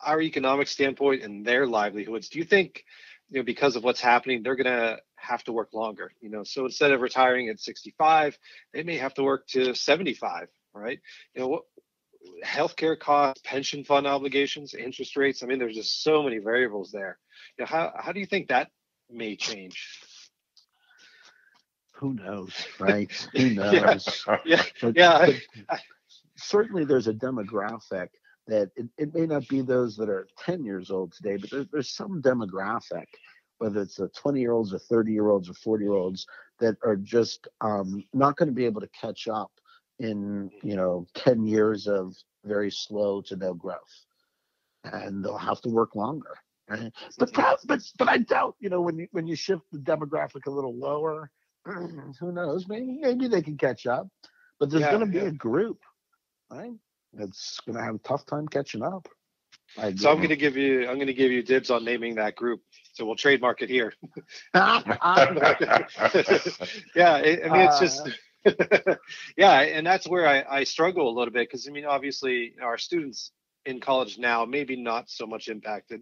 our 0.05 0.21
economic 0.21 0.69
standpoint 0.69 1.23
and 1.23 1.45
their 1.45 1.66
livelihoods, 1.66 2.29
do 2.29 2.39
you 2.39 2.45
think, 2.45 2.85
you 3.31 3.41
know, 3.41 3.45
because 3.45 3.77
of 3.77 3.85
what's 3.85 4.01
happening, 4.01 4.43
they're 4.43 4.57
gonna 4.57 4.99
have 5.16 5.45
to 5.45 5.53
work 5.53 5.75
longer? 5.75 6.12
You 6.21 6.31
know, 6.31 6.45
so 6.45 6.64
instead 6.64 6.93
of 6.93 7.01
retiring 7.01 7.49
at 7.49 7.61
65, 7.61 8.39
they 8.73 8.83
may 8.83 8.97
have 8.97 9.14
to 9.14 9.23
work 9.23 9.47
to 9.49 9.75
75, 9.75 10.49
right? 10.73 11.01
You 11.35 11.43
know, 11.43 11.49
what 11.49 11.62
healthcare 12.45 12.99
costs, 12.99 13.43
pension 13.45 13.85
fund 13.85 14.07
obligations, 14.07 14.75
interest 14.75 15.16
rates. 15.16 15.43
I 15.43 15.47
mean, 15.47 15.59
there's 15.59 15.75
just 15.75 16.03
so 16.03 16.23
many 16.23 16.39
variables 16.39 16.91
there. 16.91 17.19
You 17.57 17.62
know, 17.64 17.66
how 17.66 17.93
how 17.97 18.12
do 18.12 18.21
you 18.21 18.27
think 18.27 18.49
that 18.49 18.71
may 19.11 19.37
change? 19.37 20.07
Who 21.99 22.14
knows, 22.14 22.53
right? 22.78 23.11
Who 23.36 23.51
knows? 23.51 24.24
yeah, 24.44 24.62
but, 24.80 24.96
yeah. 24.96 25.32
But 25.68 25.80
certainly, 26.36 26.84
there's 26.84 27.09
a 27.09 27.14
demographic 27.14 28.09
that 28.46 28.70
it, 28.76 28.86
it 28.96 29.14
may 29.14 29.26
not 29.26 29.46
be 29.49 29.61
those 29.61 29.96
that 29.96 30.09
are 30.09 30.26
10 30.38 30.64
years 30.64 30.90
old 30.90 31.12
today, 31.12 31.36
but 31.36 31.51
there, 31.51 31.66
there's 31.70 31.90
some 31.90 32.22
demographic, 32.22 33.07
whether 33.59 33.82
it's 33.82 33.96
the 33.96 34.09
20 34.09 34.40
year 34.40 34.53
olds 34.53 34.72
or 34.72 34.78
30 34.78 35.12
year 35.12 35.28
olds 35.28 35.51
or 35.51 35.55
40 35.55 35.84
year 35.84 35.92
olds, 35.92 36.26
that 36.61 36.76
are 36.82 36.96
just 36.96 37.46
um, 37.61 38.05
not 38.14 38.36
going 38.36 38.49
to 38.49 38.55
be 38.55 38.64
able 38.64 38.80
to 38.80 38.88
catch 38.88 39.28
up 39.28 39.51
in 39.99 40.51
you 40.62 40.76
know 40.76 41.07
10 41.14 41.44
years 41.44 41.86
of 41.86 42.14
very 42.44 42.70
slow 42.70 43.20
to 43.20 43.36
no 43.36 43.53
growth 43.53 44.05
and 44.84 45.24
they'll 45.24 45.36
have 45.36 45.61
to 45.61 45.68
work 45.68 45.94
longer 45.96 46.34
right? 46.68 46.92
but 47.18 47.32
but 47.66 47.82
but 47.99 48.09
i 48.09 48.18
doubt 48.18 48.55
you 48.61 48.68
know 48.68 48.80
when 48.80 48.96
you 48.96 49.09
when 49.11 49.26
you 49.26 49.34
shift 49.34 49.62
the 49.72 49.78
demographic 49.78 50.46
a 50.46 50.51
little 50.51 50.76
lower 50.76 51.30
who 52.21 52.33
knows 52.33 52.66
maybe 52.69 52.99
maybe 53.01 53.29
they 53.29 53.43
can 53.43 53.57
catch 53.57 53.87
up 53.87 54.09
but 54.59 54.71
there's 54.71 54.83
yeah, 54.83 54.91
going 54.91 55.05
to 55.05 55.07
be 55.07 55.19
yeah. 55.19 55.29
a 55.29 55.33
group 55.33 55.79
right 56.51 56.73
that's 57.12 57.61
going 57.66 57.77
to 57.77 57.83
have 57.83 57.95
a 57.95 57.99
tough 57.99 58.25
time 58.27 58.47
catching 58.49 58.83
up 58.83 59.09
so 59.97 60.11
I'm 60.11 60.16
going 60.16 60.31
to 60.31 60.37
give 60.37 60.57
you 60.57 60.89
I'm 60.89 60.95
going 60.95 61.09
to 61.09 61.14
give 61.14 61.31
you 61.31 61.43
dibs 61.43 61.71
on 61.71 61.85
naming 61.85 62.14
that 62.14 62.35
group. 62.37 62.62
So 62.95 63.05
we'll 63.05 63.16
trademark 63.16 63.61
it 63.62 63.69
here. 63.69 63.93
yeah, 64.55 64.81
I 67.05 67.49
mean 67.53 67.69
it's 67.69 67.79
just 67.79 68.09
uh, 68.09 68.11
yeah, 69.37 69.61
and 69.61 69.87
that's 69.87 70.09
where 70.09 70.27
I, 70.27 70.45
I 70.49 70.64
struggle 70.64 71.09
a 71.09 71.14
little 71.16 71.33
bit 71.33 71.49
because 71.49 71.69
I 71.69 71.71
mean, 71.71 71.85
obviously, 71.85 72.55
our 72.62 72.79
students 72.79 73.33
in 73.66 73.81
college 73.81 74.19
now 74.19 74.45
maybe 74.45 74.77
not 74.77 75.11
so 75.11 75.27
much 75.27 75.49
impacted, 75.49 76.01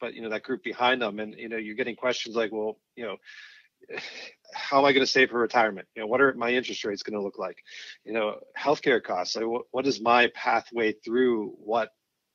but 0.00 0.14
you 0.14 0.22
know 0.22 0.30
that 0.30 0.42
group 0.42 0.62
behind 0.62 1.02
them, 1.02 1.18
and 1.18 1.34
you 1.34 1.48
know 1.48 1.56
you're 1.56 1.76
getting 1.76 1.96
questions 1.96 2.36
like, 2.36 2.52
well, 2.52 2.78
you 2.96 3.04
know, 3.04 3.16
how 4.54 4.78
am 4.78 4.84
I 4.84 4.92
going 4.92 5.04
to 5.04 5.10
save 5.10 5.30
for 5.30 5.38
retirement? 5.38 5.88
You 5.94 6.02
know, 6.02 6.06
what 6.06 6.20
are 6.20 6.32
my 6.34 6.50
interest 6.50 6.84
rates 6.84 7.02
going 7.02 7.18
to 7.18 7.24
look 7.24 7.38
like? 7.38 7.58
You 8.04 8.12
know, 8.12 8.36
healthcare 8.58 9.02
costs. 9.02 9.36
Like, 9.36 9.46
what, 9.70 9.86
is 9.86 10.00
my 10.00 10.30
pathway 10.34 10.92
through 10.92 11.54
what 11.58 11.90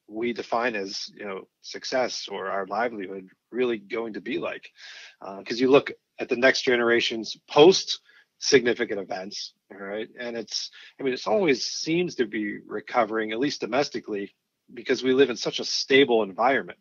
we 0.08 0.34
define 0.34 0.76
as 0.76 1.08
you 1.16 1.24
know 1.24 1.48
success 1.62 2.28
or 2.32 2.48
our 2.48 2.66
livelihood 2.66 3.30
really 3.52 3.78
going 3.78 4.14
to 4.14 4.22
be 4.22 4.38
like? 4.38 4.70
Because 5.40 5.60
uh, 5.60 5.62
you 5.62 5.70
look 5.70 5.92
at 6.20 6.30
the 6.30 6.36
next 6.36 6.64
generations 6.64 7.38
post 7.50 8.02
significant 8.40 9.02
events 9.02 9.54
all 9.70 9.86
right 9.86 10.08
and 10.18 10.38
it's 10.38 10.72
i 10.98 11.04
mean 11.04 11.14
it's 11.14 11.28
always 11.28 11.66
seems 11.66 12.16
to 12.16 12.26
be 12.26 12.60
recovering 12.66 13.34
at 13.34 13.40
least 13.40 13.60
domestically 13.60 14.34
because 14.74 15.04
we 15.04 15.14
live 15.14 15.30
in 15.30 15.36
such 15.36 15.60
a 15.60 15.66
stable 15.66 16.24
environment 16.24 16.80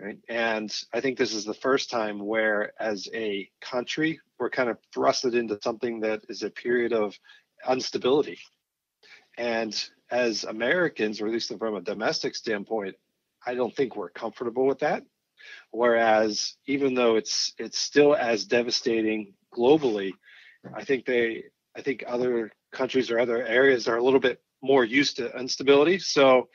right? 0.00 0.18
And 0.28 0.74
i 0.92 1.00
think 1.00 1.18
this 1.18 1.34
is 1.34 1.44
the 1.44 1.54
first 1.54 1.90
time 1.90 2.18
where 2.24 2.72
as 2.80 3.08
a 3.14 3.50
country 3.60 4.20
we're 4.38 4.50
kind 4.50 4.70
of 4.70 4.78
thrusted 4.94 5.34
into 5.34 5.58
something 5.62 6.00
that 6.00 6.22
is 6.28 6.42
a 6.42 6.50
period 6.50 6.92
of 6.92 7.18
instability. 7.68 8.38
And 9.36 9.74
as 10.10 10.44
americans 10.44 11.20
or 11.20 11.26
at 11.26 11.32
least 11.32 11.52
from 11.58 11.74
a 11.74 11.80
domestic 11.80 12.34
standpoint 12.34 12.96
i 13.46 13.54
don't 13.54 13.74
think 13.74 13.96
we're 13.96 14.10
comfortable 14.10 14.66
with 14.66 14.80
that. 14.80 15.04
Whereas 15.70 16.56
even 16.66 16.94
though 16.94 17.16
it's 17.16 17.52
it's 17.58 17.78
still 17.78 18.14
as 18.14 18.44
devastating 18.44 19.34
globally 19.54 20.12
I 20.74 20.84
think 20.84 21.04
they, 21.06 21.44
I 21.76 21.82
think 21.82 22.04
other 22.06 22.52
countries 22.72 23.10
or 23.10 23.18
other 23.18 23.44
areas 23.44 23.88
are 23.88 23.96
a 23.96 24.02
little 24.02 24.20
bit 24.20 24.40
more 24.62 24.84
used 24.84 25.16
to 25.16 25.36
instability, 25.38 25.98
so 25.98 26.48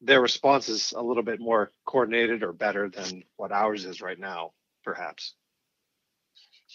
their 0.00 0.20
response 0.20 0.68
is 0.68 0.92
a 0.96 1.02
little 1.02 1.22
bit 1.22 1.40
more 1.40 1.72
coordinated 1.86 2.42
or 2.42 2.52
better 2.52 2.88
than 2.88 3.24
what 3.36 3.52
ours 3.52 3.84
is 3.84 4.00
right 4.00 4.18
now, 4.18 4.52
perhaps. 4.84 5.34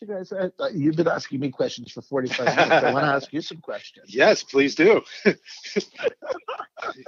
You 0.02 0.08
guys, 0.08 0.32
uh, 0.32 0.50
you've 0.74 0.96
been 0.96 1.08
asking 1.08 1.42
me 1.42 1.52
questions 1.52 1.92
for 1.92 2.02
45 2.02 2.46
minutes. 2.58 2.72
I 2.72 2.92
want 2.92 3.06
to 3.06 3.12
ask 3.12 3.32
you 3.32 3.42
some 3.42 3.58
questions. 3.58 4.16
Yes, 4.16 4.42
please 4.42 4.74
do. 4.74 5.04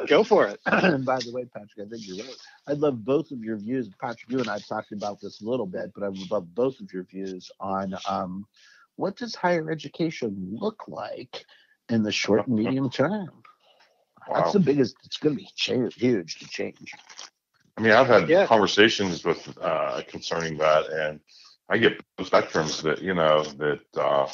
Go 0.07 0.23
for 0.23 0.47
it. 0.47 0.59
and 0.67 1.03
by 1.05 1.17
the 1.17 1.31
way, 1.31 1.45
Patrick, 1.45 1.87
I 1.87 1.89
think 1.89 2.05
you're 2.05 2.23
right. 2.23 2.35
I 2.67 2.73
love 2.73 3.03
both 3.03 3.31
of 3.31 3.43
your 3.43 3.57
views. 3.57 3.89
Patrick, 3.99 4.29
you 4.29 4.39
and 4.39 4.47
I 4.47 4.53
have 4.53 4.67
talked 4.67 4.91
about 4.91 5.19
this 5.19 5.41
a 5.41 5.45
little 5.45 5.65
bit, 5.65 5.91
but 5.95 6.03
I 6.03 6.09
would 6.09 6.29
love 6.29 6.53
both 6.53 6.79
of 6.81 6.93
your 6.93 7.03
views 7.03 7.49
on 7.59 7.95
um, 8.07 8.45
what 8.95 9.15
does 9.15 9.33
higher 9.33 9.71
education 9.71 10.49
look 10.51 10.83
like 10.87 11.45
in 11.89 12.03
the 12.03 12.11
short 12.11 12.47
and 12.47 12.55
medium 12.55 12.91
term? 12.91 13.43
Wow. 14.27 14.41
That's 14.41 14.53
the 14.53 14.59
biggest. 14.59 14.95
It's 15.03 15.17
going 15.17 15.35
to 15.35 15.41
be 15.41 15.49
change, 15.55 15.95
huge 15.95 16.39
to 16.39 16.47
change. 16.47 16.91
I 17.77 17.81
mean, 17.81 17.91
I've 17.91 18.07
had 18.07 18.29
yeah. 18.29 18.45
conversations 18.45 19.23
with 19.23 19.57
uh, 19.61 20.01
concerning 20.07 20.57
that, 20.57 20.89
and 20.89 21.19
I 21.69 21.77
get 21.77 22.01
spectrums 22.19 22.81
that 22.83 23.01
you 23.01 23.13
know 23.13 23.43
that 23.43 23.81
uh, 23.97 24.29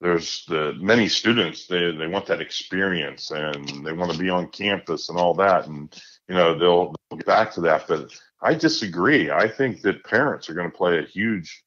there's 0.00 0.44
the 0.48 0.74
many 0.80 1.08
students 1.08 1.66
they 1.66 1.90
they 1.92 2.06
want 2.06 2.26
that 2.26 2.40
experience 2.40 3.30
and 3.30 3.84
they 3.84 3.92
want 3.92 4.12
to 4.12 4.18
be 4.18 4.30
on 4.30 4.48
campus 4.48 5.08
and 5.08 5.18
all 5.18 5.34
that, 5.34 5.66
and 5.66 5.94
you 6.28 6.34
know 6.34 6.58
they'll, 6.58 6.94
they'll 7.10 7.18
get 7.18 7.26
back 7.26 7.52
to 7.54 7.60
that. 7.62 7.86
But 7.88 8.10
I 8.40 8.54
disagree. 8.54 9.30
I 9.30 9.48
think 9.48 9.82
that 9.82 10.04
parents 10.04 10.48
are 10.48 10.54
going 10.54 10.70
to 10.70 10.76
play 10.76 10.98
a 10.98 11.06
huge 11.06 11.64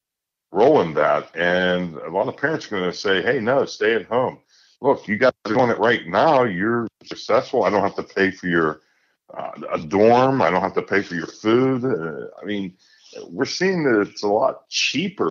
role 0.52 0.80
in 0.82 0.94
that. 0.94 1.34
And 1.34 1.96
a 1.96 2.10
lot 2.10 2.28
of 2.28 2.36
parents 2.36 2.66
are 2.66 2.78
going 2.78 2.90
to 2.90 2.96
say, 2.96 3.22
hey, 3.22 3.40
no, 3.40 3.64
stay 3.64 3.94
at 3.94 4.06
home. 4.06 4.38
Look, 4.82 5.06
you 5.06 5.16
guys 5.16 5.30
are 5.44 5.54
doing 5.54 5.70
it 5.70 5.78
right 5.78 6.08
now. 6.08 6.42
You're 6.42 6.88
successful. 7.04 7.62
I 7.62 7.70
don't 7.70 7.82
have 7.82 7.94
to 7.94 8.02
pay 8.02 8.32
for 8.32 8.48
your 8.48 8.80
uh, 9.32 9.52
a 9.72 9.78
dorm. 9.78 10.42
I 10.42 10.50
don't 10.50 10.60
have 10.60 10.74
to 10.74 10.82
pay 10.82 11.02
for 11.02 11.14
your 11.14 11.28
food. 11.28 11.84
Uh, 11.84 12.26
I 12.42 12.44
mean, 12.44 12.74
we're 13.28 13.44
seeing 13.44 13.84
that 13.84 14.00
it's 14.00 14.24
a 14.24 14.28
lot 14.28 14.68
cheaper 14.68 15.30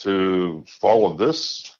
to 0.00 0.62
follow 0.68 1.16
this 1.16 1.74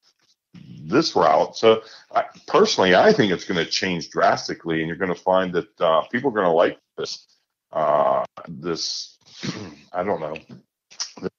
this 0.85 1.15
route. 1.15 1.55
So 1.55 1.83
I, 2.15 2.25
personally, 2.47 2.95
I 2.95 3.13
think 3.13 3.31
it's 3.31 3.45
going 3.45 3.63
to 3.63 3.71
change 3.71 4.09
drastically, 4.09 4.81
and 4.81 4.89
you're 4.89 4.97
going 4.97 5.15
to 5.15 5.21
find 5.21 5.53
that 5.53 5.81
uh, 5.83 6.01
people 6.11 6.31
are 6.31 6.35
going 6.35 6.47
to 6.47 6.53
like 6.53 6.79
this. 6.97 7.27
Uh, 7.71 8.25
this 8.49 9.19
I 9.93 10.03
don't 10.03 10.21
know 10.21 10.37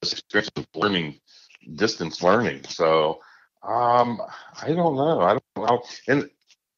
this 0.01 0.13
experience 0.13 0.51
of 0.55 0.67
learning, 0.75 1.19
distance 1.75 2.21
learning. 2.21 2.63
So 2.65 3.21
um, 3.63 4.21
I 4.61 4.67
don't 4.67 4.95
know. 4.95 5.21
I 5.21 5.33
don't 5.33 5.69
know. 5.69 5.83
And 6.07 6.29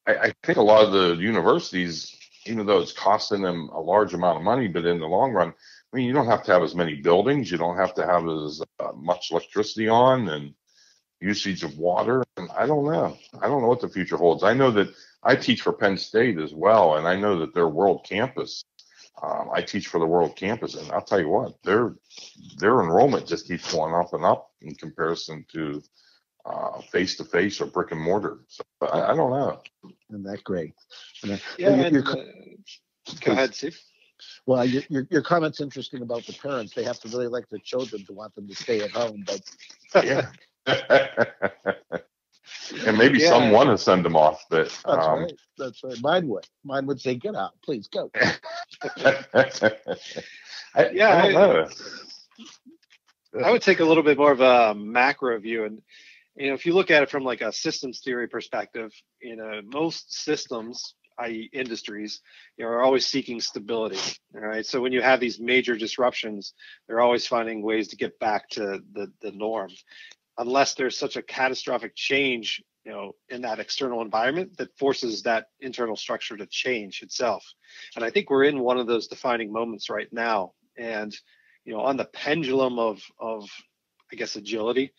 I, 0.06 0.14
I 0.14 0.34
think 0.42 0.58
a 0.58 0.62
lot 0.62 0.84
of 0.84 0.92
the 0.92 1.22
universities, 1.22 2.16
even 2.46 2.66
though 2.66 2.80
it's 2.80 2.92
costing 2.92 3.42
them 3.42 3.68
a 3.72 3.80
large 3.80 4.14
amount 4.14 4.38
of 4.38 4.44
money, 4.44 4.68
but 4.68 4.86
in 4.86 5.00
the 5.00 5.06
long 5.06 5.32
run, 5.32 5.48
I 5.48 5.96
mean, 5.96 6.06
you 6.06 6.12
don't 6.12 6.26
have 6.26 6.42
to 6.44 6.52
have 6.52 6.62
as 6.62 6.74
many 6.74 6.94
buildings. 6.94 7.50
You 7.50 7.58
don't 7.58 7.76
have 7.76 7.94
to 7.94 8.06
have 8.06 8.28
as 8.28 8.62
uh, 8.80 8.92
much 8.92 9.30
electricity 9.30 9.88
on 9.88 10.28
and 10.28 10.54
usage 11.20 11.64
of 11.64 11.78
water. 11.78 12.22
And 12.36 12.50
I 12.56 12.66
don't 12.66 12.84
know. 12.84 13.16
I 13.40 13.48
don't 13.48 13.62
know 13.62 13.68
what 13.68 13.80
the 13.80 13.88
future 13.88 14.16
holds. 14.16 14.42
I 14.42 14.54
know 14.54 14.70
that 14.72 14.88
I 15.22 15.36
teach 15.36 15.62
for 15.62 15.72
Penn 15.72 15.96
State 15.96 16.38
as 16.38 16.54
well, 16.54 16.96
and 16.96 17.08
I 17.08 17.16
know 17.16 17.38
that 17.40 17.54
their 17.54 17.68
world 17.68 18.04
campus 18.08 18.64
um, 19.22 19.48
I 19.52 19.62
teach 19.62 19.88
for 19.88 19.98
the 19.98 20.06
World 20.06 20.36
Campus, 20.36 20.74
and 20.74 20.90
I'll 20.92 21.00
tell 21.00 21.20
you 21.20 21.28
what, 21.28 21.62
their 21.62 21.94
their 22.58 22.80
enrollment 22.82 23.26
just 23.26 23.48
keeps 23.48 23.72
going 23.72 23.94
up 23.94 24.12
and 24.12 24.24
up 24.24 24.50
in 24.60 24.74
comparison 24.74 25.44
to 25.52 25.82
face 26.90 27.16
to 27.16 27.24
face 27.24 27.60
or 27.60 27.66
brick 27.66 27.92
and 27.92 28.00
mortar. 28.00 28.38
So 28.48 28.62
I, 28.80 29.12
I 29.12 29.16
don't 29.16 29.30
know. 29.30 29.60
Isn't 30.10 30.24
that 30.24 30.44
great? 30.44 30.74
And, 31.22 31.40
yeah. 31.58 31.70
Well, 31.70 31.84
and, 31.84 32.08
uh, 32.08 32.14
go 33.20 33.32
ahead, 33.32 33.54
Steve. 33.54 33.78
Well, 34.46 34.64
your, 34.64 34.82
your, 34.88 35.06
your 35.10 35.22
comment's 35.22 35.60
interesting 35.60 36.02
about 36.02 36.24
the 36.24 36.32
parents. 36.32 36.74
They 36.74 36.84
have 36.84 36.98
to 37.00 37.08
really 37.08 37.26
like 37.26 37.48
the 37.48 37.58
children 37.58 38.04
to 38.06 38.12
want 38.12 38.34
them 38.34 38.48
to 38.48 38.54
stay 38.54 38.80
at 38.80 38.90
home, 38.90 39.24
but 39.26 39.42
yeah. 40.04 40.30
and 42.86 42.96
maybe 42.96 43.18
yeah. 43.18 43.28
some 43.28 43.50
want 43.50 43.68
to 43.68 43.78
send 43.78 44.04
them 44.04 44.16
off, 44.16 44.44
but 44.50 44.66
that's 44.84 45.06
um, 45.06 45.20
right. 45.20 45.32
That's 45.58 45.82
right. 45.84 46.00
Mine 46.00 46.28
would. 46.28 46.46
Mine 46.64 46.86
would 46.86 47.00
say, 47.00 47.14
"Get 47.14 47.34
out, 47.34 47.52
please 47.62 47.88
go." 47.88 48.10
I, 48.96 50.90
yeah, 50.92 51.08
I, 51.08 51.32
I, 51.34 51.66
I 53.44 53.50
would 53.50 53.62
take 53.62 53.80
a 53.80 53.84
little 53.84 54.02
bit 54.02 54.18
more 54.18 54.32
of 54.32 54.40
a 54.40 54.74
macro 54.74 55.38
view, 55.38 55.64
and 55.64 55.82
you 56.36 56.48
know, 56.48 56.54
if 56.54 56.66
you 56.66 56.74
look 56.74 56.90
at 56.90 57.02
it 57.02 57.10
from 57.10 57.24
like 57.24 57.40
a 57.40 57.52
systems 57.52 58.00
theory 58.00 58.28
perspective, 58.28 58.92
you 59.20 59.36
know, 59.36 59.60
most 59.64 60.24
systems 60.24 60.94
i.e., 61.18 61.48
industries, 61.54 62.20
you 62.58 62.64
know, 62.64 62.70
are 62.70 62.82
always 62.82 63.06
seeking 63.06 63.40
stability. 63.40 63.98
All 64.34 64.42
right. 64.42 64.66
So 64.66 64.82
when 64.82 64.92
you 64.92 65.00
have 65.00 65.18
these 65.18 65.40
major 65.40 65.74
disruptions, 65.74 66.52
they're 66.86 67.00
always 67.00 67.26
finding 67.26 67.62
ways 67.62 67.88
to 67.88 67.96
get 67.96 68.18
back 68.18 68.50
to 68.50 68.80
the, 68.92 69.10
the 69.22 69.32
norm 69.32 69.70
unless 70.38 70.74
there's 70.74 70.98
such 70.98 71.16
a 71.16 71.22
catastrophic 71.22 71.94
change 71.94 72.62
you 72.84 72.92
know 72.92 73.12
in 73.28 73.42
that 73.42 73.58
external 73.58 74.02
environment 74.02 74.56
that 74.58 74.76
forces 74.78 75.22
that 75.22 75.46
internal 75.60 75.96
structure 75.96 76.36
to 76.36 76.46
change 76.46 77.02
itself 77.02 77.44
and 77.94 78.04
i 78.04 78.10
think 78.10 78.30
we're 78.30 78.44
in 78.44 78.60
one 78.60 78.78
of 78.78 78.86
those 78.86 79.08
defining 79.08 79.52
moments 79.52 79.88
right 79.90 80.12
now 80.12 80.52
and 80.76 81.16
you 81.64 81.72
know 81.72 81.80
on 81.80 81.96
the 81.96 82.04
pendulum 82.04 82.78
of 82.78 83.00
of 83.18 83.48
i 84.12 84.16
guess 84.16 84.36
agility 84.36 84.92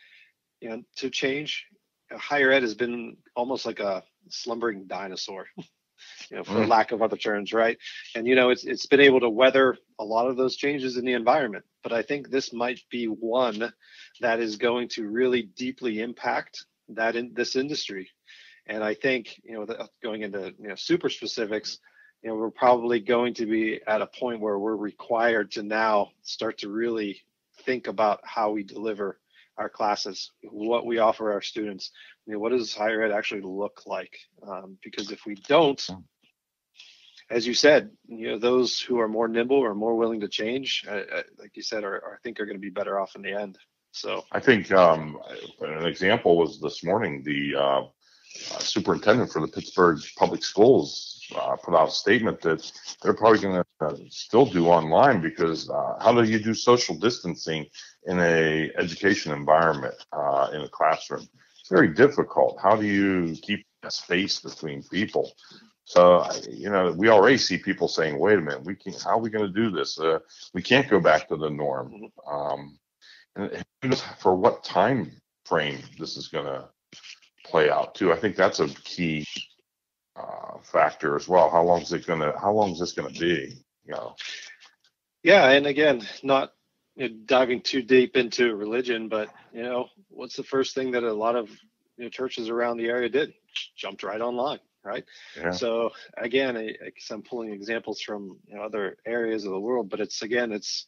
you 0.61 0.69
know 0.69 0.83
to 0.95 1.09
change 1.09 1.65
higher 2.11 2.51
ed 2.51 2.63
has 2.63 2.75
been 2.75 3.17
almost 3.35 3.65
like 3.65 3.79
a 3.79 4.03
slumbering 4.29 4.85
dinosaur 4.87 5.45
you 6.29 6.37
know, 6.37 6.43
for 6.43 6.53
mm. 6.53 6.67
lack 6.67 6.91
of 6.91 7.01
other 7.01 7.17
terms, 7.17 7.53
right? 7.53 7.77
And 8.15 8.27
you 8.27 8.35
know, 8.35 8.49
it's 8.49 8.65
it's 8.65 8.85
been 8.85 8.99
able 8.99 9.19
to 9.21 9.29
weather 9.29 9.77
a 9.99 10.03
lot 10.03 10.27
of 10.27 10.37
those 10.37 10.55
changes 10.55 10.97
in 10.97 11.05
the 11.05 11.13
environment. 11.13 11.65
But 11.83 11.93
I 11.93 12.01
think 12.01 12.29
this 12.29 12.53
might 12.53 12.79
be 12.89 13.05
one 13.05 13.71
that 14.21 14.39
is 14.39 14.57
going 14.57 14.89
to 14.89 15.07
really 15.07 15.43
deeply 15.55 16.01
impact 16.01 16.65
that 16.89 17.15
in 17.15 17.33
this 17.33 17.55
industry. 17.55 18.09
And 18.67 18.83
I 18.83 18.93
think, 18.93 19.39
you 19.43 19.53
know, 19.53 19.87
going 20.03 20.23
into 20.23 20.53
you 20.59 20.69
know 20.69 20.75
super 20.75 21.09
specifics, 21.09 21.79
you 22.21 22.29
know, 22.29 22.35
we're 22.35 22.51
probably 22.51 22.99
going 22.99 23.33
to 23.35 23.45
be 23.45 23.79
at 23.87 24.01
a 24.01 24.07
point 24.07 24.41
where 24.41 24.59
we're 24.59 24.75
required 24.75 25.51
to 25.51 25.63
now 25.63 26.09
start 26.21 26.59
to 26.59 26.69
really 26.69 27.21
think 27.63 27.87
about 27.87 28.19
how 28.23 28.51
we 28.51 28.63
deliver 28.63 29.19
our 29.57 29.69
classes, 29.69 30.31
what 30.43 30.85
we 30.85 30.99
offer 30.99 31.31
our 31.31 31.41
students. 31.41 31.91
You 32.25 32.33
know, 32.33 32.39
what 32.39 32.51
does 32.51 32.73
higher 32.73 33.01
ed 33.01 33.11
actually 33.11 33.41
look 33.41 33.83
like? 33.85 34.17
Um, 34.47 34.77
because 34.83 35.11
if 35.11 35.25
we 35.25 35.35
don't, 35.35 35.81
as 37.29 37.45
you 37.45 37.53
said, 37.53 37.89
you 38.07 38.31
know, 38.31 38.39
those 38.39 38.79
who 38.79 38.99
are 38.99 39.07
more 39.07 39.27
nimble 39.27 39.57
or 39.57 39.73
more 39.73 39.95
willing 39.95 40.21
to 40.21 40.27
change, 40.27 40.85
uh, 40.87 40.91
uh, 40.91 41.23
like 41.37 41.55
you 41.55 41.63
said, 41.63 41.83
are, 41.83 41.95
are 41.95 42.13
I 42.15 42.17
think 42.23 42.39
are 42.39 42.45
going 42.45 42.55
to 42.55 42.61
be 42.61 42.69
better 42.69 42.99
off 42.99 43.15
in 43.15 43.21
the 43.21 43.33
end. 43.33 43.57
So 43.91 44.25
I 44.31 44.39
think 44.39 44.71
um, 44.71 45.17
an 45.59 45.85
example 45.85 46.37
was 46.37 46.61
this 46.61 46.83
morning 46.83 47.23
the 47.23 47.55
uh, 47.55 47.81
uh, 48.53 48.59
superintendent 48.59 49.31
for 49.31 49.41
the 49.41 49.47
Pittsburgh 49.47 49.99
Public 50.17 50.43
Schools 50.43 51.17
uh, 51.35 51.55
put 51.57 51.75
out 51.75 51.89
a 51.89 51.91
statement 51.91 52.41
that 52.41 52.71
they're 53.01 53.13
probably 53.13 53.39
going 53.39 53.63
to 53.63 53.85
uh, 53.85 53.95
still 54.09 54.45
do 54.45 54.67
online 54.67 55.21
because 55.21 55.69
uh, 55.69 55.95
how 55.99 56.13
do 56.13 56.29
you 56.29 56.39
do 56.39 56.53
social 56.53 56.95
distancing 56.95 57.65
in 58.05 58.19
a 58.19 58.71
education 58.77 59.33
environment 59.33 59.95
uh, 60.13 60.49
in 60.53 60.61
a 60.61 60.69
classroom? 60.69 61.27
It's 61.59 61.69
very 61.69 61.93
difficult. 61.93 62.59
How 62.61 62.75
do 62.75 62.85
you 62.85 63.35
keep 63.41 63.65
space 63.89 64.39
between 64.39 64.83
people? 64.83 65.31
So 65.83 66.27
you 66.49 66.69
know, 66.69 66.93
we 66.97 67.09
already 67.09 67.37
see 67.37 67.57
people 67.57 67.87
saying, 67.87 68.19
"Wait 68.19 68.37
a 68.37 68.41
minute, 68.41 68.65
we 68.65 68.75
can 68.75 68.93
How 68.93 69.11
are 69.11 69.19
we 69.19 69.29
going 69.29 69.45
to 69.45 69.61
do 69.61 69.71
this? 69.71 69.99
Uh, 69.99 70.19
we 70.53 70.61
can't 70.61 70.89
go 70.89 70.99
back 70.99 71.29
to 71.29 71.37
the 71.37 71.49
norm." 71.49 71.93
Mm-hmm. 71.93 72.35
Um, 72.35 72.79
and 73.35 73.97
for 74.19 74.35
what 74.35 74.63
time 74.63 75.21
frame 75.45 75.79
this 75.97 76.17
is 76.17 76.27
going 76.27 76.45
to 76.45 76.67
play 77.49 77.69
out 77.69 77.95
too. 77.95 78.11
I 78.11 78.17
think 78.17 78.35
that's 78.35 78.59
a 78.59 78.67
key 78.67 79.25
uh, 80.15 80.57
factor 80.63 81.15
as 81.15 81.27
well. 81.27 81.49
How 81.49 81.63
long 81.63 81.81
is 81.81 81.93
it 81.93 82.05
going 82.05 82.19
to? 82.19 82.33
How 82.39 82.51
long 82.51 82.71
is 82.71 82.79
this 82.79 82.93
going 82.93 83.13
to 83.13 83.19
be? 83.19 83.55
You 83.85 83.93
know. 83.93 84.15
Yeah, 85.23 85.49
and 85.49 85.65
again, 85.65 86.01
not 86.23 86.53
you 86.95 87.09
know, 87.09 87.15
diving 87.25 87.61
too 87.61 87.81
deep 87.81 88.15
into 88.15 88.55
religion, 88.55 89.09
but 89.09 89.29
you 89.53 89.63
know, 89.63 89.87
what's 90.09 90.35
the 90.35 90.43
first 90.43 90.75
thing 90.75 90.91
that 90.91 91.03
a 91.03 91.13
lot 91.13 91.35
of 91.35 91.49
you 91.97 92.05
know, 92.05 92.09
churches 92.09 92.49
around 92.49 92.77
the 92.77 92.87
area 92.87 93.09
did? 93.09 93.33
Jumped 93.75 94.03
right 94.03 94.21
online, 94.21 94.59
right? 94.83 95.03
Yeah. 95.35 95.51
So 95.51 95.91
again, 96.17 96.57
I, 96.57 96.75
I'm 97.11 97.23
pulling 97.23 97.51
examples 97.51 98.01
from 98.01 98.37
you 98.47 98.55
know, 98.55 98.63
other 98.63 98.97
areas 99.05 99.45
of 99.45 99.51
the 99.51 99.59
world, 99.59 99.89
but 99.89 99.99
it's 99.99 100.21
again, 100.21 100.51
it's 100.51 100.87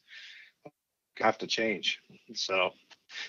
have 1.20 1.38
to 1.38 1.46
change. 1.46 2.00
So, 2.34 2.70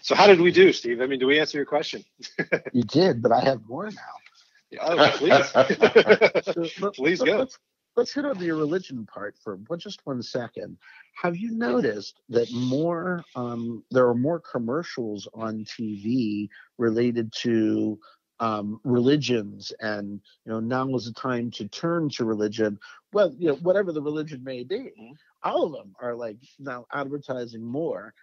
so 0.02 0.16
how 0.16 0.28
did 0.28 0.42
we 0.42 0.52
do, 0.52 0.72
Steve? 0.74 1.02
I 1.02 1.08
mean, 1.08 1.20
do 1.20 1.28
we 1.28 1.40
answer 1.40 1.58
your 1.58 1.66
question? 1.66 2.04
you 2.74 2.84
did, 2.84 3.22
but 3.22 3.32
I 3.32 3.42
have 3.42 3.62
more 3.68 3.90
now. 3.90 4.80
Oh, 4.80 5.12
please, 5.18 5.52
please 6.96 7.22
go. 7.22 7.40
Let's, 7.40 7.60
let's 7.96 8.14
hit 8.14 8.26
on 8.26 8.38
the 8.38 8.52
religion 8.52 9.06
part 9.06 9.36
for 9.44 9.60
just 9.78 10.02
one 10.06 10.22
second. 10.22 10.78
Have 11.22 11.36
you 11.36 11.52
noticed 11.52 12.22
that 12.30 12.52
more 12.54 13.24
um, 13.36 13.84
there 13.92 14.08
are 14.08 14.16
more 14.16 14.40
commercials 14.40 15.28
on 15.34 15.66
TV 15.66 16.48
related 16.78 17.34
to 17.40 18.00
um, 18.42 18.80
religions 18.84 19.72
and 19.82 20.20
you 20.46 20.52
know 20.52 20.60
now 20.60 20.88
is 20.96 21.06
the 21.06 21.14
time 21.14 21.52
to 21.52 21.68
turn 21.68 22.10
to 22.10 22.26
religion 22.26 22.80
well 23.14 23.32
you 23.38 23.50
know 23.50 23.56
whatever 23.58 23.92
the 23.92 24.02
religion 24.02 24.44
may 24.44 24.64
be 24.64 24.78
mm-hmm. 24.78 25.12
all 25.44 25.66
of 25.66 25.74
them 25.74 25.94
are 26.02 26.16
like 26.16 26.38
now 26.58 26.88
advertising 26.92 27.64
more 27.64 28.16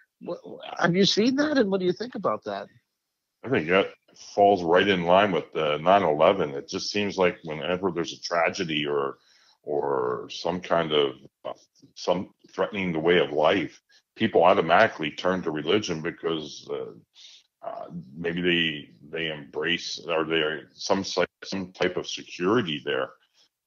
have 0.77 0.95
you 0.95 1.05
seen 1.05 1.35
that 1.35 1.57
and 1.57 1.69
what 1.71 1.79
do 1.79 1.85
you 1.85 1.93
think 1.93 2.15
about 2.15 2.43
that 2.43 2.67
I 3.43 3.49
think 3.49 3.67
that 3.69 3.91
falls 4.35 4.63
right 4.63 4.87
in 4.87 5.03
line 5.05 5.31
with 5.31 5.51
the 5.53 5.77
9/11. 5.79 6.53
It 6.53 6.67
just 6.67 6.91
seems 6.91 7.17
like 7.17 7.37
whenever 7.43 7.91
there's 7.91 8.13
a 8.13 8.21
tragedy 8.21 8.85
or 8.85 9.17
or 9.63 10.29
some 10.29 10.61
kind 10.61 10.91
of 10.91 11.15
uh, 11.45 11.53
some 11.95 12.33
threatening 12.53 12.91
the 12.91 12.99
way 12.99 13.19
of 13.19 13.31
life, 13.31 13.81
people 14.15 14.43
automatically 14.43 15.11
turn 15.11 15.41
to 15.43 15.51
religion 15.51 16.01
because 16.01 16.67
uh, 16.71 17.67
uh, 17.67 17.85
maybe 18.15 18.41
they 18.41 18.89
they 19.09 19.31
embrace 19.31 19.99
or 20.07 20.25
they 20.25 20.61
some 20.73 21.03
some 21.03 21.71
type 21.73 21.97
of 21.97 22.07
security 22.07 22.81
there 22.83 23.11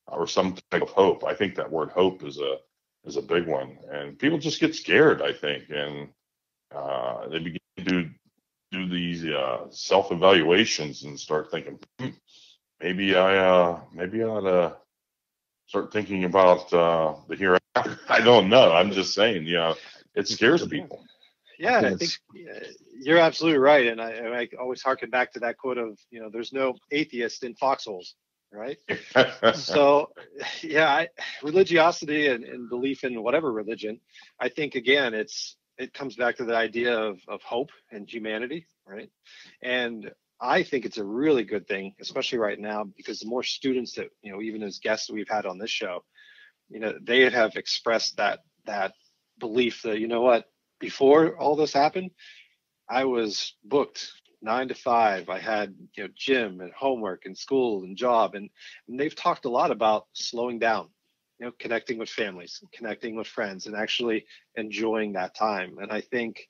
or 0.06 0.26
some 0.26 0.56
type 0.70 0.82
of 0.82 0.90
hope. 0.90 1.24
I 1.24 1.34
think 1.34 1.54
that 1.54 1.70
word 1.70 1.90
hope 1.90 2.22
is 2.24 2.38
a 2.38 2.56
is 3.04 3.16
a 3.16 3.22
big 3.22 3.46
one, 3.46 3.78
and 3.90 4.18
people 4.18 4.38
just 4.38 4.60
get 4.60 4.74
scared. 4.74 5.22
I 5.22 5.32
think, 5.32 5.64
and 5.70 6.08
uh, 6.74 7.28
they 7.28 7.38
begin 7.38 7.60
to 7.78 8.10
do 8.70 8.88
these 8.88 9.24
uh, 9.26 9.66
self 9.70 10.12
evaluations 10.12 11.04
and 11.04 11.18
start 11.18 11.50
thinking, 11.50 11.78
hmm, 11.98 12.08
maybe 12.80 13.14
I 13.14 13.36
uh, 13.36 13.80
maybe 13.92 14.22
I 14.22 14.26
ought 14.26 14.40
to 14.40 14.76
start 15.66 15.92
thinking 15.92 16.24
about 16.24 16.72
uh, 16.72 17.14
the 17.28 17.36
hereafter. 17.36 17.98
I 18.08 18.20
don't 18.20 18.48
know. 18.48 18.72
I'm 18.72 18.92
just 18.92 19.14
saying, 19.14 19.46
you 19.46 19.54
know, 19.54 19.74
it 20.14 20.28
scares 20.28 20.66
people. 20.66 21.04
Yeah, 21.58 21.78
I 21.78 21.94
think 21.94 22.10
you're 23.00 23.18
absolutely 23.18 23.58
right, 23.58 23.86
and 23.86 24.00
I, 24.00 24.10
I 24.10 24.48
always 24.60 24.82
harken 24.82 25.10
back 25.10 25.32
to 25.34 25.40
that 25.40 25.58
quote 25.58 25.78
of, 25.78 25.98
you 26.10 26.20
know, 26.20 26.28
there's 26.28 26.52
no 26.52 26.74
atheist 26.90 27.44
in 27.44 27.54
foxholes 27.54 28.14
right? 28.52 28.78
so, 29.54 30.10
yeah, 30.62 30.88
I, 30.88 31.08
religiosity 31.42 32.28
and, 32.28 32.44
and, 32.44 32.68
belief 32.68 33.04
in 33.04 33.22
whatever 33.22 33.50
religion, 33.50 34.00
I 34.38 34.48
think 34.48 34.74
again, 34.74 35.14
it's 35.14 35.56
it 35.78 35.94
comes 35.94 36.16
back 36.16 36.36
to 36.36 36.44
the 36.44 36.56
idea 36.56 36.96
of, 36.96 37.18
of 37.28 37.42
hope 37.42 37.70
and 37.90 38.08
humanity, 38.08 38.66
right? 38.86 39.10
And 39.62 40.10
I 40.40 40.62
think 40.62 40.84
it's 40.84 40.98
a 40.98 41.04
really 41.04 41.44
good 41.44 41.66
thing, 41.68 41.94
especially 42.00 42.38
right 42.38 42.58
now, 42.58 42.84
because 42.96 43.20
the 43.20 43.28
more 43.28 43.42
students 43.42 43.94
that, 43.94 44.08
you 44.22 44.32
know, 44.32 44.42
even 44.42 44.62
as 44.62 44.78
guests 44.78 45.10
we've 45.10 45.28
had 45.28 45.46
on 45.46 45.58
this 45.58 45.70
show, 45.70 46.04
you 46.68 46.80
know, 46.80 46.94
they 47.02 47.28
have 47.30 47.56
expressed 47.56 48.16
that 48.16 48.40
that 48.66 48.92
belief 49.38 49.82
that, 49.82 49.98
you 49.98 50.08
know 50.08 50.20
what, 50.20 50.46
before 50.80 51.36
all 51.38 51.56
this 51.56 51.72
happened, 51.72 52.10
I 52.88 53.04
was 53.04 53.54
booked 53.64 54.10
nine 54.42 54.68
to 54.68 54.74
five. 54.74 55.28
I 55.28 55.38
had, 55.38 55.74
you 55.96 56.04
know, 56.04 56.10
gym 56.16 56.60
and 56.60 56.72
homework 56.72 57.22
and 57.24 57.36
school 57.36 57.84
and 57.84 57.96
job. 57.96 58.34
And, 58.34 58.50
and 58.88 58.98
they've 58.98 59.14
talked 59.14 59.44
a 59.44 59.50
lot 59.50 59.70
about 59.70 60.06
slowing 60.12 60.58
down, 60.58 60.88
you 61.38 61.46
know, 61.46 61.52
connecting 61.58 61.98
with 61.98 62.08
families, 62.08 62.62
connecting 62.72 63.16
with 63.16 63.26
friends, 63.26 63.66
and 63.66 63.76
actually 63.76 64.26
enjoying 64.56 65.12
that 65.12 65.34
time. 65.34 65.78
And 65.78 65.90
I 65.90 66.00
think 66.00 66.48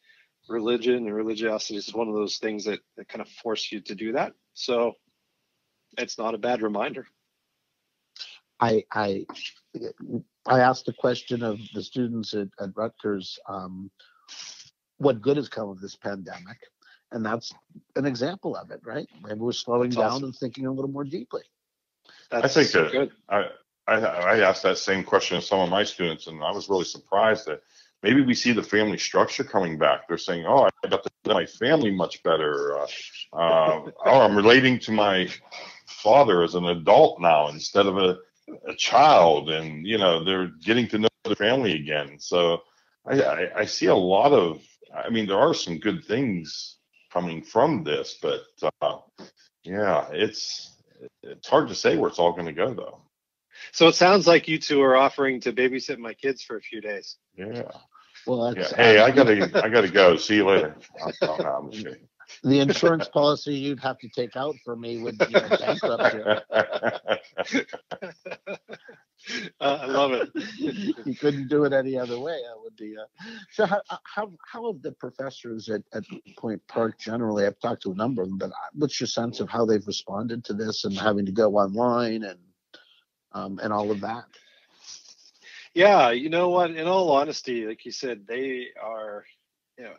religion 0.48 1.06
and 1.06 1.14
religiosity 1.14 1.76
is 1.76 1.94
one 1.94 2.08
of 2.08 2.14
those 2.14 2.38
things 2.38 2.64
that, 2.64 2.80
that 2.96 3.08
kind 3.08 3.22
of 3.22 3.28
force 3.28 3.70
you 3.72 3.80
to 3.80 3.94
do 3.94 4.12
that. 4.12 4.32
So 4.54 4.94
it's 5.98 6.18
not 6.18 6.34
a 6.34 6.38
bad 6.38 6.62
reminder. 6.62 7.06
I 8.60 8.84
I 8.92 9.26
I 10.46 10.60
asked 10.60 10.86
the 10.86 10.92
question 10.92 11.42
of 11.42 11.58
the 11.74 11.82
students 11.82 12.34
at, 12.34 12.48
at 12.60 12.70
Rutgers, 12.76 13.38
um, 13.48 13.90
what 14.98 15.20
good 15.20 15.36
has 15.36 15.48
come 15.48 15.68
of 15.68 15.80
this 15.80 15.96
pandemic? 15.96 16.58
And 17.10 17.24
that's 17.24 17.52
an 17.96 18.06
example 18.06 18.56
of 18.56 18.70
it, 18.70 18.80
right? 18.84 19.06
Maybe 19.22 19.40
we're 19.40 19.52
slowing 19.52 19.90
that's 19.90 19.96
down 19.96 20.12
awesome. 20.12 20.24
and 20.24 20.36
thinking 20.36 20.66
a 20.66 20.72
little 20.72 20.90
more 20.90 21.04
deeply. 21.04 21.42
That's 22.30 22.56
I 22.56 22.62
think 22.62 22.72
that 22.72 22.92
good. 22.92 23.10
I, 23.28 23.44
I, 23.86 23.94
I 23.94 24.38
asked 24.40 24.62
that 24.62 24.78
same 24.78 25.04
question 25.04 25.40
to 25.40 25.46
some 25.46 25.60
of 25.60 25.68
my 25.68 25.84
students, 25.84 26.26
and 26.26 26.42
I 26.42 26.52
was 26.52 26.68
really 26.68 26.84
surprised 26.84 27.46
that 27.46 27.62
maybe 28.02 28.20
we 28.20 28.34
see 28.34 28.52
the 28.52 28.62
family 28.62 28.98
structure 28.98 29.44
coming 29.44 29.78
back. 29.78 30.06
They're 30.06 30.18
saying, 30.18 30.46
"Oh, 30.46 30.68
I 30.84 30.88
got 30.88 31.02
to 31.02 31.10
know 31.26 31.34
my 31.34 31.46
family 31.46 31.90
much 31.90 32.22
better." 32.22 32.78
Uh, 32.78 32.86
uh, 33.32 33.90
oh, 34.06 34.20
I'm 34.20 34.36
relating 34.36 34.78
to 34.80 34.92
my 34.92 35.28
father 35.86 36.42
as 36.42 36.54
an 36.54 36.66
adult 36.66 37.20
now 37.20 37.48
instead 37.48 37.86
of 37.86 37.98
a, 37.98 38.18
a 38.68 38.74
child, 38.76 39.50
and 39.50 39.86
you 39.86 39.98
know 39.98 40.24
they're 40.24 40.50
getting 40.64 40.86
to 40.88 40.98
know 40.98 41.08
the 41.24 41.36
family 41.36 41.72
again. 41.72 42.18
So 42.18 42.62
I, 43.06 43.20
I, 43.22 43.58
I 43.60 43.64
see 43.64 43.86
a 43.86 43.94
lot 43.94 44.32
of. 44.32 44.62
I 44.94 45.08
mean, 45.08 45.26
there 45.26 45.38
are 45.38 45.54
some 45.54 45.78
good 45.78 46.04
things 46.04 46.76
coming 47.12 47.42
from 47.42 47.82
this, 47.82 48.18
but 48.20 48.42
uh, 48.80 48.98
yeah, 49.64 50.08
it's 50.12 50.72
it's 51.22 51.48
hard 51.48 51.68
to 51.68 51.74
say 51.74 51.96
where 51.96 52.08
it's 52.08 52.18
all 52.18 52.32
going 52.32 52.46
to 52.46 52.52
go 52.52 52.74
though. 52.74 53.00
So 53.70 53.88
it 53.88 53.94
sounds 53.94 54.26
like 54.26 54.48
you 54.48 54.58
two 54.58 54.82
are 54.82 54.96
offering 54.96 55.40
to 55.42 55.52
babysit 55.52 55.98
my 55.98 56.14
kids 56.14 56.42
for 56.42 56.56
a 56.56 56.60
few 56.60 56.80
days. 56.80 57.16
Yeah. 57.36 57.70
Well, 58.26 58.54
Yeah. 58.56 58.68
Hey, 58.74 58.98
um, 58.98 59.10
I 59.10 59.14
gotta 59.14 59.64
I 59.64 59.68
gotta 59.68 59.90
go. 59.90 60.16
See 60.16 60.36
you 60.36 60.46
later. 60.46 60.76
No, 61.22 61.36
no, 61.38 61.44
I'm 61.44 61.70
just 61.70 61.84
kidding. 61.84 62.08
the 62.42 62.60
insurance 62.60 63.08
policy 63.08 63.54
you'd 63.54 63.80
have 63.80 63.98
to 63.98 64.08
take 64.08 64.36
out 64.36 64.54
for 64.64 64.76
me 64.76 64.98
would 64.98 65.18
be 65.18 65.26
know, 65.28 65.48
bankrupt 65.48 66.14
you. 66.14 67.60
Uh, 69.60 69.78
I 69.82 69.86
love 69.86 70.12
it. 70.12 70.30
you 71.06 71.14
couldn't 71.14 71.48
do 71.48 71.64
it 71.64 71.72
any 71.72 71.96
other 71.96 72.18
way. 72.18 72.32
That 72.32 72.60
would 72.60 72.76
be. 72.76 72.96
Uh, 72.98 73.04
so 73.52 73.66
how 73.66 73.80
how 74.02 74.32
how 74.44 74.72
have 74.72 74.82
the 74.82 74.92
professors 74.92 75.68
at, 75.68 75.82
at 75.92 76.04
Point 76.36 76.60
Park 76.66 76.98
generally? 76.98 77.46
I've 77.46 77.58
talked 77.60 77.82
to 77.82 77.92
a 77.92 77.94
number 77.94 78.22
of 78.22 78.28
them, 78.28 78.38
but 78.38 78.50
uh, 78.50 78.70
what's 78.74 79.00
your 79.00 79.06
sense 79.06 79.38
of 79.40 79.48
how 79.48 79.64
they've 79.64 79.86
responded 79.86 80.44
to 80.46 80.54
this 80.54 80.84
and 80.84 80.98
having 80.98 81.26
to 81.26 81.32
go 81.32 81.56
online 81.56 82.24
and 82.24 82.38
um, 83.34 83.60
and 83.62 83.72
all 83.72 83.90
of 83.90 84.00
that? 84.00 84.24
Yeah, 85.74 86.10
you 86.10 86.28
know 86.28 86.50
what? 86.50 86.70
In 86.70 86.86
all 86.86 87.10
honesty, 87.10 87.66
like 87.66 87.84
you 87.84 87.92
said, 87.92 88.26
they 88.26 88.68
are, 88.82 89.24
you 89.78 89.84
know, 89.84 89.94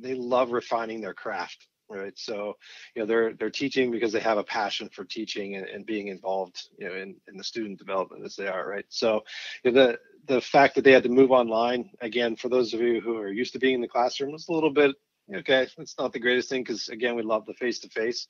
they 0.00 0.14
love 0.14 0.52
refining 0.52 1.00
their 1.00 1.14
craft, 1.14 1.66
right? 1.88 2.16
So, 2.16 2.54
you 2.94 3.02
know, 3.02 3.06
they're 3.06 3.34
they're 3.34 3.50
teaching 3.50 3.90
because 3.90 4.12
they 4.12 4.20
have 4.20 4.38
a 4.38 4.44
passion 4.44 4.88
for 4.88 5.04
teaching 5.04 5.56
and, 5.56 5.66
and 5.66 5.84
being 5.84 6.08
involved, 6.08 6.68
you 6.78 6.88
know, 6.88 6.94
in, 6.94 7.16
in 7.28 7.36
the 7.36 7.44
student 7.44 7.78
development 7.78 8.24
as 8.24 8.36
they 8.36 8.46
are, 8.46 8.68
right? 8.68 8.86
So, 8.88 9.22
you 9.64 9.72
know, 9.72 9.86
the 9.86 9.98
the 10.26 10.40
fact 10.40 10.76
that 10.76 10.84
they 10.84 10.92
had 10.92 11.02
to 11.02 11.08
move 11.08 11.32
online 11.32 11.90
again, 12.00 12.36
for 12.36 12.48
those 12.48 12.72
of 12.72 12.80
you 12.80 13.00
who 13.00 13.16
are 13.18 13.28
used 13.28 13.52
to 13.54 13.58
being 13.58 13.74
in 13.74 13.80
the 13.80 13.88
classroom, 13.88 14.32
was 14.32 14.48
a 14.48 14.52
little 14.52 14.72
bit 14.72 14.94
okay. 15.32 15.66
It's 15.78 15.98
not 15.98 16.12
the 16.12 16.18
greatest 16.18 16.48
thing 16.48 16.62
because 16.62 16.88
again, 16.88 17.14
we 17.14 17.22
love 17.22 17.46
the 17.46 17.54
face 17.54 17.78
to 17.80 17.88
face, 17.88 18.28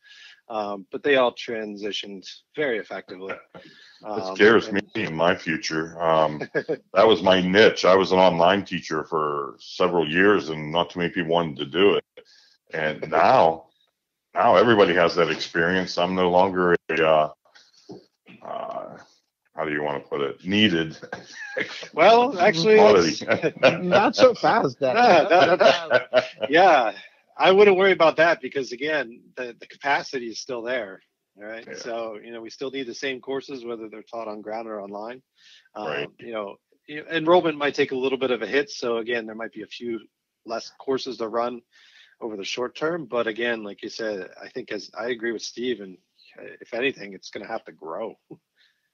but 0.49 1.03
they 1.03 1.17
all 1.17 1.33
transitioned 1.33 2.29
very 2.55 2.79
effectively. 2.79 3.35
It 3.55 3.73
Um, 4.05 4.35
scares 4.37 4.69
and- 4.69 4.83
me 4.95 5.05
in 5.05 5.15
my 5.17 5.35
future. 5.35 6.01
Um, 6.03 6.43
that 6.93 7.07
was 7.07 7.23
my 7.23 7.41
niche. 7.41 7.85
I 7.85 7.95
was 7.97 8.13
an 8.13 8.19
online 8.19 8.65
teacher 8.65 9.05
for 9.05 9.57
several 9.59 10.07
years, 10.09 10.51
and 10.51 10.71
not 10.71 10.91
too 10.91 10.99
many 11.01 11.11
people 11.11 11.33
wanted 11.33 11.57
to 11.59 11.67
do 11.67 11.95
it. 11.95 12.05
And 12.73 13.11
now, 13.11 13.69
now 14.35 14.57
everybody 14.57 14.95
has 14.95 15.15
that 15.15 15.31
experience. 15.31 15.97
I'm 15.97 16.15
no 16.15 16.31
longer 16.31 16.75
a 16.91 17.07
uh, 17.07 17.33
uh, 18.43 18.99
how 19.55 19.65
do 19.65 19.73
you 19.73 19.83
want 19.83 20.03
to 20.03 20.09
put 20.09 20.21
it? 20.21 20.45
Needed. 20.45 20.97
Well, 21.95 22.39
actually, 22.39 22.77
Quality. 22.77 23.25
it's- 23.25 23.83
Not 23.83 24.17
so 24.17 24.35
fast, 24.35 24.81
Dennis. 24.81 25.05
Yeah, 25.31 25.57
Not 25.57 25.61
so 26.11 26.21
yeah, 26.49 26.93
I 27.39 27.53
wouldn't 27.53 27.77
worry 27.77 27.93
about 27.93 28.17
that 28.17 28.41
because 28.41 28.73
again, 28.73 29.21
the, 29.37 29.55
the 29.59 29.67
capacity 29.67 30.27
is 30.27 30.41
still 30.41 30.63
there. 30.63 31.01
All 31.39 31.45
right. 31.45 31.65
Yeah. 31.67 31.75
So, 31.77 32.19
you 32.23 32.33
know, 32.33 32.41
we 32.41 32.51
still 32.51 32.71
need 32.71 32.87
the 32.89 32.95
same 32.95 33.21
courses, 33.21 33.65
whether 33.65 33.89
they're 33.89 34.03
taught 34.03 34.29
on 34.29 34.41
ground 34.41 34.67
or 34.69 34.81
online. 34.81 35.23
Um, 35.77 35.87
Right. 35.87 36.09
You 36.19 36.33
know, 36.33 36.57
enrollment 36.89 37.57
might 37.57 37.75
take 37.75 37.93
a 37.93 37.97
little 37.97 38.19
bit 38.19 38.31
of 38.33 38.43
a 38.43 38.47
hit. 38.47 38.71
So 38.71 38.99
again, 38.99 39.27
there 39.27 39.35
might 39.37 39.53
be 39.53 39.63
a 39.63 39.67
few 39.67 40.01
less 40.45 40.73
courses 40.79 41.19
to 41.19 41.29
run 41.29 41.61
over 42.21 42.37
the 42.37 42.45
short 42.45 42.75
term. 42.77 43.07
But 43.07 43.27
again, 43.29 43.63
like 43.63 43.83
you 43.83 43.89
said, 43.89 44.29
I 44.43 44.49
think 44.49 44.73
as 44.73 44.91
I 44.99 45.09
agree 45.11 45.33
with 45.33 45.43
Steve, 45.43 45.81
and 45.81 45.97
uh, 46.39 46.47
if 46.61 46.75
anything, 46.75 47.15
it's 47.15 47.31
going 47.31 47.45
to 47.47 47.53
have 47.53 47.65
to 47.65 47.73
grow. 47.73 48.19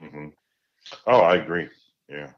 hmm 0.01 0.29
Oh, 1.07 1.21
I 1.21 1.37
agree. 1.37 1.69
Yeah. 2.09 2.31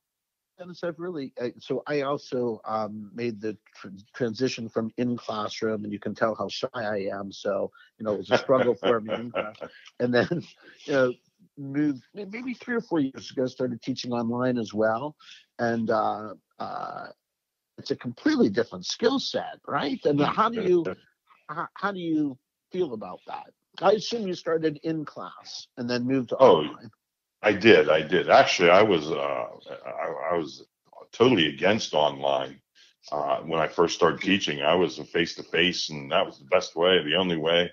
Dennis, 0.58 0.84
I've 0.84 0.98
really 0.98 1.32
uh, 1.40 1.48
so 1.58 1.82
I 1.86 2.02
also 2.02 2.60
um, 2.64 3.10
made 3.14 3.40
the 3.40 3.56
tr- 3.74 3.88
transition 4.14 4.68
from 4.68 4.90
in 4.96 5.16
classroom, 5.16 5.84
and 5.84 5.92
you 5.92 5.98
can 5.98 6.14
tell 6.14 6.34
how 6.34 6.48
shy 6.48 6.68
I 6.74 7.08
am. 7.12 7.32
So 7.32 7.70
you 7.98 8.04
know 8.04 8.12
it 8.12 8.18
was 8.18 8.30
a 8.30 8.36
struggle 8.36 8.74
for 8.74 9.00
me 9.00 9.12
in 9.14 9.30
class, 9.30 9.56
and 10.00 10.12
then 10.14 10.28
you 10.84 10.92
know 10.92 11.12
moved 11.58 12.02
maybe 12.14 12.54
three 12.54 12.74
or 12.76 12.80
four 12.80 13.00
years 13.00 13.30
ago 13.30 13.46
started 13.46 13.82
teaching 13.82 14.12
online 14.12 14.58
as 14.58 14.74
well, 14.74 15.16
and 15.58 15.90
uh, 15.90 16.34
uh, 16.58 17.06
it's 17.78 17.90
a 17.90 17.96
completely 17.96 18.48
different 18.50 18.86
skill 18.86 19.18
set, 19.18 19.58
right? 19.66 19.98
And 20.04 20.20
how 20.20 20.48
do 20.48 20.60
you 20.60 20.84
how, 21.48 21.66
how 21.74 21.92
do 21.92 21.98
you 21.98 22.38
feel 22.70 22.92
about 22.92 23.20
that? 23.26 23.52
I 23.80 23.92
assume 23.92 24.28
you 24.28 24.34
started 24.34 24.78
in 24.82 25.04
class 25.04 25.66
and 25.78 25.88
then 25.88 26.06
moved 26.06 26.28
to 26.28 26.36
Oh, 26.36 26.58
online. 26.58 26.90
I 27.42 27.52
did. 27.52 27.88
I 27.88 28.02
did. 28.02 28.30
Actually, 28.30 28.70
I 28.70 28.82
was 28.82 29.10
uh, 29.10 29.46
I, 29.86 30.32
I 30.32 30.36
was 30.36 30.64
totally 31.12 31.48
against 31.48 31.94
online 31.94 32.60
uh, 33.10 33.38
when 33.40 33.60
I 33.60 33.68
first 33.68 33.94
started 33.96 34.20
teaching. 34.20 34.62
I 34.62 34.74
was 34.74 34.98
a 34.98 35.04
face 35.04 35.34
to 35.36 35.42
face, 35.42 35.90
and 35.90 36.10
that 36.12 36.24
was 36.24 36.38
the 36.38 36.44
best 36.46 36.76
way, 36.76 37.02
the 37.02 37.16
only 37.16 37.36
way. 37.36 37.70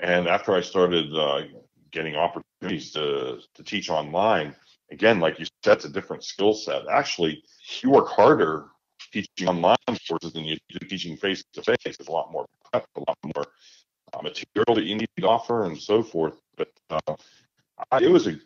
And 0.00 0.28
after 0.28 0.54
I 0.54 0.60
started 0.60 1.12
uh, 1.14 1.42
getting 1.90 2.14
opportunities 2.16 2.92
to 2.92 3.40
to 3.54 3.62
teach 3.64 3.90
online, 3.90 4.54
again, 4.92 5.18
like 5.20 5.38
you 5.40 5.46
said, 5.64 5.76
it's 5.78 5.84
a 5.84 5.90
different 5.90 6.24
skill 6.24 6.54
set. 6.54 6.82
Actually, 6.88 7.42
you 7.82 7.90
work 7.90 8.08
harder 8.08 8.66
teaching 9.12 9.48
online 9.48 9.76
courses 10.08 10.32
than 10.32 10.44
you 10.44 10.56
do 10.68 10.86
teaching 10.86 11.16
face 11.16 11.42
to 11.54 11.62
face. 11.62 11.78
There's 11.84 12.08
a 12.08 12.12
lot 12.12 12.30
more 12.30 12.46
prep, 12.70 12.86
a 12.96 13.00
lot 13.00 13.18
more 13.34 13.46
uh, 14.12 14.22
material 14.22 14.74
that 14.76 14.84
you 14.84 14.96
need 14.96 15.08
to 15.18 15.28
offer, 15.28 15.64
and 15.64 15.76
so 15.76 16.02
forth. 16.02 16.34
But 16.56 16.68
uh, 16.90 17.16
I, 17.90 17.98
it 18.02 18.10
was 18.10 18.26
a, 18.26 18.36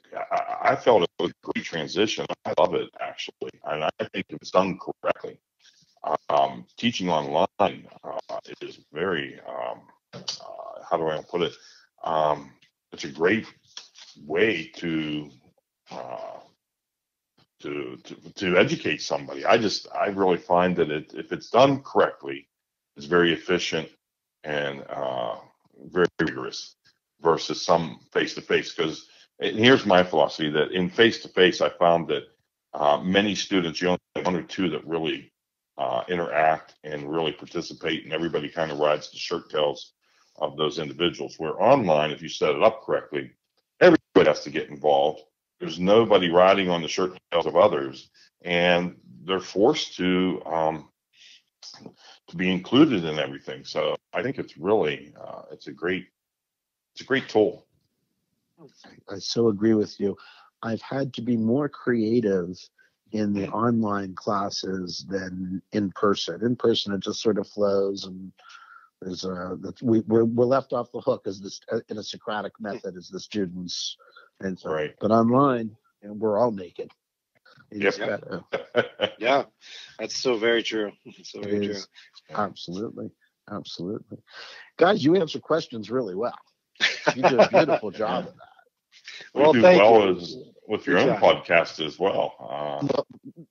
I, 0.63 0.77
felt 0.77 1.03
it 1.03 1.11
was 1.19 1.31
a 1.31 1.53
great 1.53 1.65
transition. 1.65 2.27
I 2.45 2.55
love 2.59 2.75
it 2.75 2.89
actually, 3.01 3.51
and 3.65 3.85
I 3.85 3.91
think 3.99 4.27
if 4.29 4.37
it's 4.41 4.51
done 4.51 4.79
correctly, 4.79 5.39
um, 6.29 6.67
teaching 6.77 7.09
online 7.09 7.89
uh, 8.05 8.39
is 8.61 8.81
very, 8.93 9.41
um, 9.49 9.81
uh, 10.15 10.83
how 10.89 10.97
do 10.97 11.09
I 11.09 11.23
put 11.29 11.43
it? 11.43 11.55
Um, 12.05 12.53
it's 12.93 13.05
a 13.05 13.09
great 13.09 13.47
way 14.27 14.71
to, 14.77 15.31
uh, 15.91 16.41
to, 17.61 17.97
to, 18.05 18.17
to 18.35 18.57
educate 18.59 19.01
somebody. 19.01 19.45
I 19.45 19.57
just, 19.57 19.87
I 19.95 20.07
really 20.07 20.39
find 20.39 20.77
that 20.77 20.91
it, 20.91 21.13
if 21.15 21.33
it's 21.33 21.49
done 21.51 21.83
correctly, 21.83 22.49
it's 22.97 23.07
very 23.07 23.33
efficient 23.33 23.89
and, 24.45 24.85
uh, 24.91 25.37
very 25.87 26.07
rigorous 26.21 26.77
versus 27.23 27.63
some 27.63 28.01
face 28.13 28.35
to 28.35 28.41
face 28.41 28.75
because 28.75 29.07
and 29.43 29.59
here's 29.59 29.85
my 29.85 30.03
philosophy 30.05 30.51
that 30.51 30.73
in 30.73 30.89
face 30.89 31.21
to 31.23 31.29
face, 31.29 31.61
I 31.61 31.69
found 31.71 32.09
that 32.09 32.25
uh, 32.75 33.01
many 33.03 33.35
students, 33.35 33.81
you 33.81 33.89
only 33.89 34.01
have 34.17 34.25
one 34.25 34.37
or 34.37 34.43
two 34.43 34.71
that 34.71 34.87
really 34.87 35.33
uh, 35.79 36.05
interact 36.09 36.75
and 36.85 37.11
really 37.11 37.33
participate, 37.33 38.05
and 38.05 38.13
everybody 38.13 38.49
kind 38.49 38.71
of 38.71 38.79
rides 38.79 39.11
the 39.11 39.19
shirt 39.19 39.51
tails 39.51 39.95
of 40.37 40.57
those 40.57 40.79
individuals. 40.79 41.35
Where 41.39 41.61
online, 41.61 42.11
if 42.11 42.23
you 42.23 42.29
set 42.29 42.55
it 42.55 42.63
up 42.63 42.83
correctly, 42.83 43.33
everybody 43.81 44.27
has 44.27 44.45
to 44.45 44.51
get 44.51 44.71
involved. 44.71 45.23
There's 45.61 45.79
nobody 45.79 46.31
riding 46.31 46.71
on 46.71 46.83
the 46.83 46.89
shirt 46.89 47.19
tails 47.31 47.47
of 47.47 47.57
others, 47.57 48.11
and 48.43 48.97
they're 49.25 49.41
forced 49.41 49.97
to 49.97 50.43
um, 50.47 50.89
to 52.29 52.37
be 52.37 52.51
included 52.51 53.05
in 53.05 53.19
everything. 53.19 53.65
So 53.65 53.97
I 54.13 54.23
think 54.23 54.39
it's 54.39 54.57
really 54.57 55.15
uh, 55.21 55.43
it's 55.51 55.67
a 55.67 55.73
great 55.73 56.07
it's 56.95 57.03
a 57.03 57.07
great 57.07 57.29
tool. 57.29 57.67
I 59.09 59.19
so 59.19 59.49
agree 59.49 59.75
with 59.75 59.99
you. 59.99 60.17
I've 60.63 60.83
had 60.83 61.13
to 61.15 61.23
be 61.23 61.37
more 61.37 61.69
creative 61.69 62.57
in 63.13 63.33
the 63.33 63.49
online 63.49 64.15
classes 64.15 65.05
than 65.09 65.61
in 65.73 65.91
person. 65.93 66.45
In 66.45 66.57
person, 66.57 66.95
it 66.95 67.01
just 67.01 67.21
sort 67.21 67.39
of 67.39 67.49
flows, 67.49 68.05
and 68.05 68.33
there's 69.01 69.25
a 69.25 69.59
we 69.83 70.01
we're, 70.01 70.25
we're 70.25 70.45
left 70.45 70.73
off 70.73 70.93
the 70.93 71.01
hook 71.01 71.27
as 71.27 71.41
this 71.41 71.61
uh, 71.73 71.81
in 71.89 71.99
a 71.99 72.03
Socratic 72.03 72.53
method 72.61 72.97
as 72.97 73.09
the 73.09 73.21
students, 73.21 73.97
and 74.41 74.59
so. 74.59 74.71
Right. 74.71 74.95
But 75.01 75.11
online, 75.11 75.77
you 76.03 76.09
know, 76.09 76.15
we're 76.15 76.39
all 76.39 76.53
naked. 76.53 76.91
You 77.71 77.81
Yep. 77.81 77.95
just 77.95 78.01
Yeah, 79.19 79.45
that's 79.99 80.17
so 80.17 80.37
very 80.37 80.63
true. 80.63 80.93
So 81.23 81.41
It 81.41 81.47
very 81.47 81.67
true. 81.67 81.83
absolutely, 82.35 83.11
absolutely, 83.51 84.19
guys. 84.79 85.05
You 85.05 85.17
answer 85.17 85.39
questions 85.41 85.91
really 85.91 86.15
well. 86.15 86.39
You 87.11 87.25
did 87.25 87.41
a 87.41 87.45
beautiful 87.45 87.91
job 87.93 88.27
of 88.27 88.35
that. 88.37 88.49
We 89.35 89.47
Well, 89.47 89.53
do 89.53 89.63
thank 89.63 89.75
well 89.75 89.93
you. 89.93 90.17
as 90.17 90.37
with 90.67 90.87
your 90.87 90.97
Good 90.97 91.01
own 91.01 91.15
job. 91.15 91.19
podcast 91.19 91.85
as 91.85 91.99
well. 91.99 92.35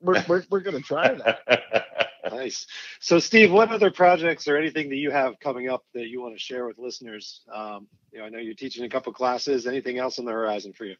We're 0.02 0.22
we're, 0.28 0.44
we're 0.50 0.60
gonna 0.62 0.82
try 0.82 1.14
that. 1.14 1.40
Uh, 1.48 1.80
Nice. 2.30 2.66
So, 3.00 3.20
Steve, 3.20 3.52
what 3.52 3.72
other 3.72 3.92
projects 3.92 4.48
or 4.48 4.58
anything 4.58 4.90
that 4.90 4.96
you 4.98 5.12
have 5.12 5.40
coming 5.40 5.70
up 5.70 5.84
that 5.94 6.08
you 6.08 6.22
want 6.22 6.36
to 6.36 6.40
share 6.40 6.66
with 6.66 6.78
listeners? 6.78 7.42
Um, 7.54 7.88
you 8.12 8.20
know, 8.20 8.26
I 8.26 8.30
know 8.30 8.40
you're 8.40 8.54
teaching 8.54 8.84
a 8.86 8.90
couple 8.90 9.12
classes. 9.14 9.68
Anything 9.68 9.98
else 9.98 10.20
on 10.20 10.26
the 10.26 10.32
horizon 10.32 10.74
for 10.74 10.86
you? 10.86 10.96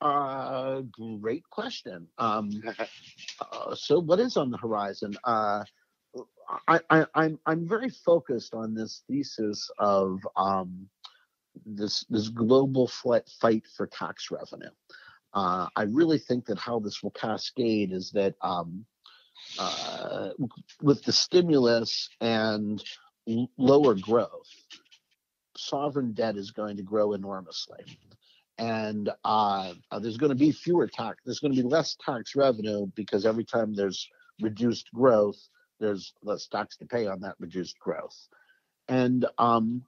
Uh, 0.00 0.82
great 1.20 1.44
question. 1.50 2.08
Um, 2.18 2.50
uh, 3.40 3.74
so 3.74 4.00
what 4.00 4.20
is 4.20 4.36
on 4.36 4.50
the 4.50 4.58
horizon? 4.58 5.14
Uh, 5.24 5.64
I, 6.68 6.80
I, 6.90 7.06
I'm 7.14 7.38
I'm 7.46 7.66
very 7.68 7.88
focused 7.90 8.54
on 8.54 8.74
this 8.74 9.02
thesis 9.08 9.70
of 9.78 10.18
um, 10.36 10.88
this 11.64 12.04
this 12.10 12.28
global 12.28 12.88
fight 12.88 13.64
for 13.76 13.86
tax 13.86 14.30
revenue. 14.30 14.70
Uh, 15.32 15.68
I 15.74 15.82
really 15.82 16.18
think 16.18 16.46
that 16.46 16.58
how 16.58 16.78
this 16.78 17.02
will 17.02 17.10
cascade 17.10 17.92
is 17.92 18.12
that 18.12 18.34
um, 18.40 18.84
uh, 19.58 20.30
with 20.80 21.02
the 21.04 21.12
stimulus 21.12 22.08
and 22.20 22.82
l- 23.28 23.50
lower 23.58 23.94
growth, 23.94 24.48
sovereign 25.56 26.12
debt 26.12 26.36
is 26.36 26.52
going 26.52 26.76
to 26.76 26.82
grow 26.82 27.12
enormously. 27.12 27.98
And 28.58 29.10
uh, 29.24 29.74
there's 30.00 30.16
going 30.16 30.30
to 30.30 30.36
be 30.36 30.52
fewer 30.52 30.86
tax, 30.86 31.18
there's 31.24 31.40
going 31.40 31.54
to 31.54 31.62
be 31.62 31.68
less 31.68 31.96
tax 32.04 32.36
revenue 32.36 32.86
because 32.94 33.26
every 33.26 33.44
time 33.44 33.74
there's 33.74 34.08
reduced 34.40 34.92
growth, 34.92 35.48
there's 35.80 36.12
less 36.22 36.46
tax 36.46 36.76
to 36.76 36.86
pay 36.86 37.06
on 37.06 37.20
that 37.20 37.34
reduced 37.40 37.78
growth. 37.80 38.16
And 38.88 39.26
um, 39.38 39.82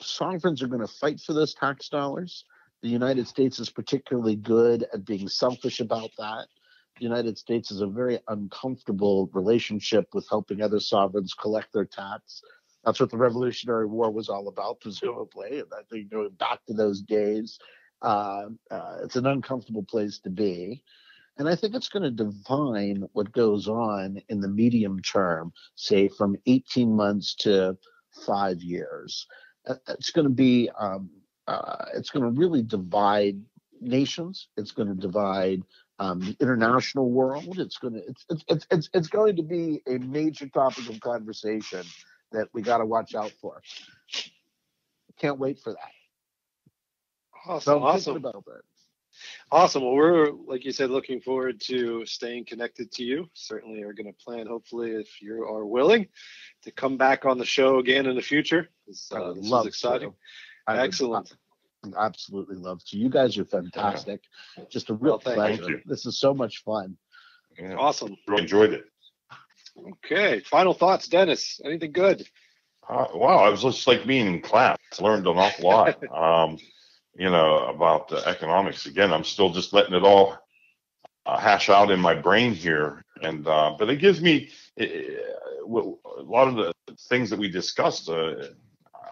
sovereigns 0.00 0.62
are 0.62 0.68
going 0.68 0.80
to 0.80 0.86
fight 0.86 1.20
for 1.20 1.32
those 1.32 1.54
tax 1.54 1.88
dollars. 1.88 2.44
The 2.82 2.88
United 2.88 3.26
States 3.26 3.58
is 3.58 3.70
particularly 3.70 4.36
good 4.36 4.86
at 4.92 5.04
being 5.04 5.28
selfish 5.28 5.80
about 5.80 6.10
that. 6.18 6.46
The 6.98 7.04
United 7.04 7.38
States 7.38 7.70
is 7.70 7.80
a 7.80 7.86
very 7.86 8.18
uncomfortable 8.28 9.28
relationship 9.32 10.08
with 10.12 10.28
helping 10.28 10.60
other 10.60 10.80
sovereigns 10.80 11.34
collect 11.34 11.72
their 11.72 11.86
tax. 11.86 12.42
That's 12.84 13.00
what 13.00 13.10
the 13.10 13.16
Revolutionary 13.16 13.86
War 13.86 14.10
was 14.10 14.28
all 14.28 14.48
about, 14.48 14.80
presumably. 14.80 15.60
And 15.60 15.68
I 15.72 15.82
think 15.90 16.10
going 16.10 16.30
back 16.30 16.64
to 16.66 16.74
those 16.74 17.00
days, 17.00 17.58
uh, 18.02 18.46
uh, 18.70 18.98
it's 19.02 19.16
an 19.16 19.26
uncomfortable 19.26 19.82
place 19.82 20.18
to 20.20 20.30
be. 20.30 20.84
And 21.38 21.48
I 21.48 21.56
think 21.56 21.74
it's 21.74 21.88
going 21.88 22.04
to 22.04 22.24
define 22.24 23.08
what 23.12 23.32
goes 23.32 23.66
on 23.66 24.20
in 24.28 24.40
the 24.40 24.48
medium 24.48 25.00
term, 25.00 25.52
say 25.74 26.08
from 26.08 26.36
18 26.46 26.94
months 26.94 27.34
to 27.36 27.76
five 28.26 28.62
years. 28.62 29.26
Uh, 29.66 29.76
it's 29.88 30.10
going 30.10 30.26
to 30.26 30.34
be 30.34 30.70
um, 30.78 31.10
uh, 31.46 31.86
it's 31.94 32.10
going 32.10 32.22
to 32.22 32.40
really 32.40 32.62
divide 32.62 33.40
nations. 33.80 34.48
It's 34.56 34.72
going 34.72 34.88
to 34.88 34.94
divide 34.94 35.62
um, 35.98 36.20
the 36.20 36.36
international 36.40 37.10
world. 37.10 37.58
It's 37.58 37.78
going 37.78 37.94
to 37.94 38.00
it's, 38.06 38.24
it's 38.48 38.66
it's 38.70 38.90
it's 38.92 39.08
going 39.08 39.36
to 39.36 39.42
be 39.42 39.82
a 39.86 39.98
major 39.98 40.48
topic 40.48 40.88
of 40.88 41.00
conversation 41.00 41.82
that 42.32 42.48
we 42.52 42.62
got 42.62 42.78
to 42.78 42.86
watch 42.86 43.14
out 43.14 43.32
for. 43.40 43.62
Can't 45.18 45.38
wait 45.38 45.60
for 45.60 45.72
that. 45.72 45.92
Awesome, 47.46 47.60
so 47.60 47.82
awesome. 47.82 48.16
About 48.16 48.44
that. 48.46 48.62
Awesome. 49.50 49.82
Well, 49.82 49.94
we're 49.94 50.30
like 50.30 50.64
you 50.64 50.72
said, 50.72 50.90
looking 50.90 51.20
forward 51.20 51.60
to 51.62 52.04
staying 52.06 52.46
connected 52.46 52.90
to 52.92 53.04
you. 53.04 53.28
Certainly, 53.34 53.82
are 53.82 53.92
going 53.92 54.06
to 54.06 54.24
plan, 54.24 54.46
hopefully, 54.46 54.92
if 54.92 55.20
you 55.20 55.44
are 55.44 55.64
willing, 55.64 56.08
to 56.62 56.70
come 56.70 56.96
back 56.96 57.24
on 57.24 57.38
the 57.38 57.44
show 57.44 57.78
again 57.78 58.06
in 58.06 58.16
the 58.16 58.22
future. 58.22 58.68
Uh, 59.12 59.32
this 59.32 59.46
is 59.46 59.66
exciting. 59.66 60.12
To. 60.68 60.72
Excellent. 60.72 61.34
Would, 61.84 61.94
absolutely 61.98 62.56
love 62.56 62.82
to. 62.86 62.96
You 62.96 63.08
guys 63.08 63.36
are 63.38 63.44
fantastic. 63.44 64.22
Yeah. 64.56 64.64
Just 64.70 64.90
a 64.90 64.94
real 64.94 65.20
well, 65.24 65.34
pleasure. 65.34 65.82
This 65.84 66.06
is 66.06 66.18
so 66.18 66.34
much 66.34 66.62
fun. 66.64 66.96
Yeah. 67.58 67.74
Awesome. 67.74 68.16
Really 68.26 68.42
enjoyed 68.42 68.72
it. 68.72 68.84
Okay. 70.04 70.40
Final 70.40 70.74
thoughts, 70.74 71.08
Dennis. 71.08 71.60
Anything 71.64 71.92
good? 71.92 72.26
Uh, 72.88 73.06
wow, 73.14 73.38
I 73.38 73.48
was 73.48 73.62
just 73.62 73.86
like 73.86 74.06
being 74.06 74.26
in 74.26 74.40
class. 74.42 74.78
Learned 75.00 75.26
an 75.26 75.38
awful 75.38 75.64
lot. 75.64 75.96
um, 76.14 76.58
you 77.16 77.30
know 77.30 77.66
about 77.66 78.08
the 78.08 78.26
economics. 78.26 78.86
Again, 78.86 79.12
I'm 79.12 79.24
still 79.24 79.50
just 79.50 79.72
letting 79.72 79.94
it 79.94 80.02
all 80.02 80.36
uh, 81.26 81.38
hash 81.38 81.68
out 81.68 81.90
in 81.90 82.00
my 82.00 82.14
brain 82.14 82.52
here, 82.54 83.02
and 83.22 83.46
uh, 83.46 83.74
but 83.78 83.88
it 83.88 83.96
gives 83.96 84.20
me 84.20 84.50
it, 84.76 85.20
a 85.62 86.22
lot 86.22 86.48
of 86.48 86.56
the 86.56 86.72
things 87.08 87.30
that 87.30 87.38
we 87.38 87.48
discussed. 87.48 88.08
Uh, 88.08 88.34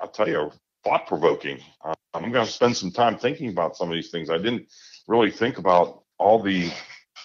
I'll 0.01 0.09
tell 0.09 0.29
you, 0.29 0.39
are 0.39 0.53
thought 0.85 1.07
provoking. 1.07 1.59
Uh, 1.85 1.95
I'm 2.15 2.33
going 2.33 2.47
to 2.47 2.53
spend 2.53 2.77
some 2.77 2.91
time 2.91 3.17
thinking 3.17 3.49
about 3.49 3.77
some 3.77 3.89
of 3.89 3.95
these 3.95 4.11
things. 4.11 4.31
I 4.31 4.39
didn't 4.39 4.67
really 5.07 5.31
think 5.31 5.59
about 5.59 6.03
all 6.19 6.43
the 6.43 6.71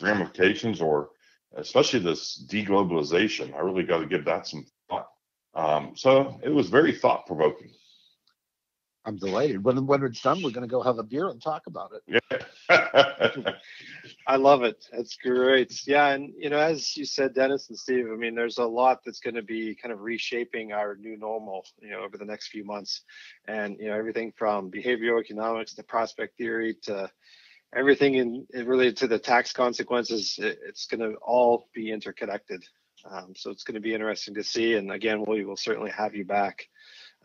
ramifications 0.02 0.82
or 0.82 1.10
especially 1.56 2.00
this 2.00 2.46
deglobalization. 2.50 3.54
I 3.54 3.60
really 3.60 3.84
got 3.84 4.00
to 4.00 4.06
give 4.06 4.26
that 4.26 4.48
some 4.48 4.66
thought. 4.90 5.08
Um, 5.54 5.94
so 5.96 6.40
it 6.44 6.50
was 6.50 6.70
very 6.70 6.94
thought 6.94 7.26
provoking. 7.26 7.72
I'm 9.08 9.16
delighted. 9.16 9.64
When 9.64 9.88
when 9.88 10.04
it's 10.04 10.22
done, 10.22 10.44
we're 10.44 10.52
going 10.52 10.68
to 10.68 10.72
go 10.72 10.84
have 10.84 11.00
a 11.00 11.04
beer 11.04 11.30
and 11.30 11.42
talk 11.42 11.68
about 11.68 11.94
it. 11.94 12.22
Yeah. 12.70 13.54
I 14.28 14.36
love 14.36 14.64
it. 14.64 14.86
That's 14.92 15.16
great. 15.16 15.88
Yeah, 15.88 16.10
and 16.10 16.34
you 16.38 16.50
know, 16.50 16.58
as 16.58 16.98
you 16.98 17.06
said, 17.06 17.34
Dennis 17.34 17.70
and 17.70 17.80
Steve, 17.80 18.08
I 18.12 18.18
mean, 18.18 18.36
there's 18.36 18.58
a 18.58 18.66
lot 18.66 19.00
that's 19.06 19.22
going 19.22 19.36
to 19.36 19.42
be 19.42 19.76
kind 19.82 19.94
of 19.94 20.02
reshaping 20.02 20.74
our 20.74 20.98
new 20.98 21.18
normal, 21.18 21.66
you 21.82 21.92
know, 21.92 22.02
over 22.02 22.18
the 22.18 22.26
next 22.26 22.50
few 22.50 22.66
months, 22.66 23.04
and 23.48 23.78
you 23.80 23.88
know, 23.88 23.96
everything 23.98 24.34
from 24.38 24.70
behavioral 24.70 25.22
economics 25.22 25.74
to 25.76 25.84
prospect 25.84 26.38
theory 26.38 26.76
to 26.84 27.10
everything 27.74 28.16
in, 28.16 28.46
in 28.54 28.68
related 28.68 28.98
to 28.98 29.08
the 29.08 29.20
tax 29.20 29.54
consequences. 29.54 30.36
It, 30.38 30.60
it's 30.68 30.86
going 30.86 31.00
to 31.00 31.18
all 31.20 31.70
be 31.74 31.94
interconnected. 31.94 32.62
Um, 33.10 33.34
so 33.38 33.52
it's 33.52 33.64
going 33.64 33.76
to 33.76 33.80
be 33.82 33.94
interesting 33.94 34.34
to 34.34 34.44
see. 34.44 34.74
And 34.74 34.92
again, 34.92 35.24
we 35.26 35.46
will 35.46 35.56
certainly 35.56 35.92
have 35.92 36.14
you 36.14 36.26
back 36.26 36.68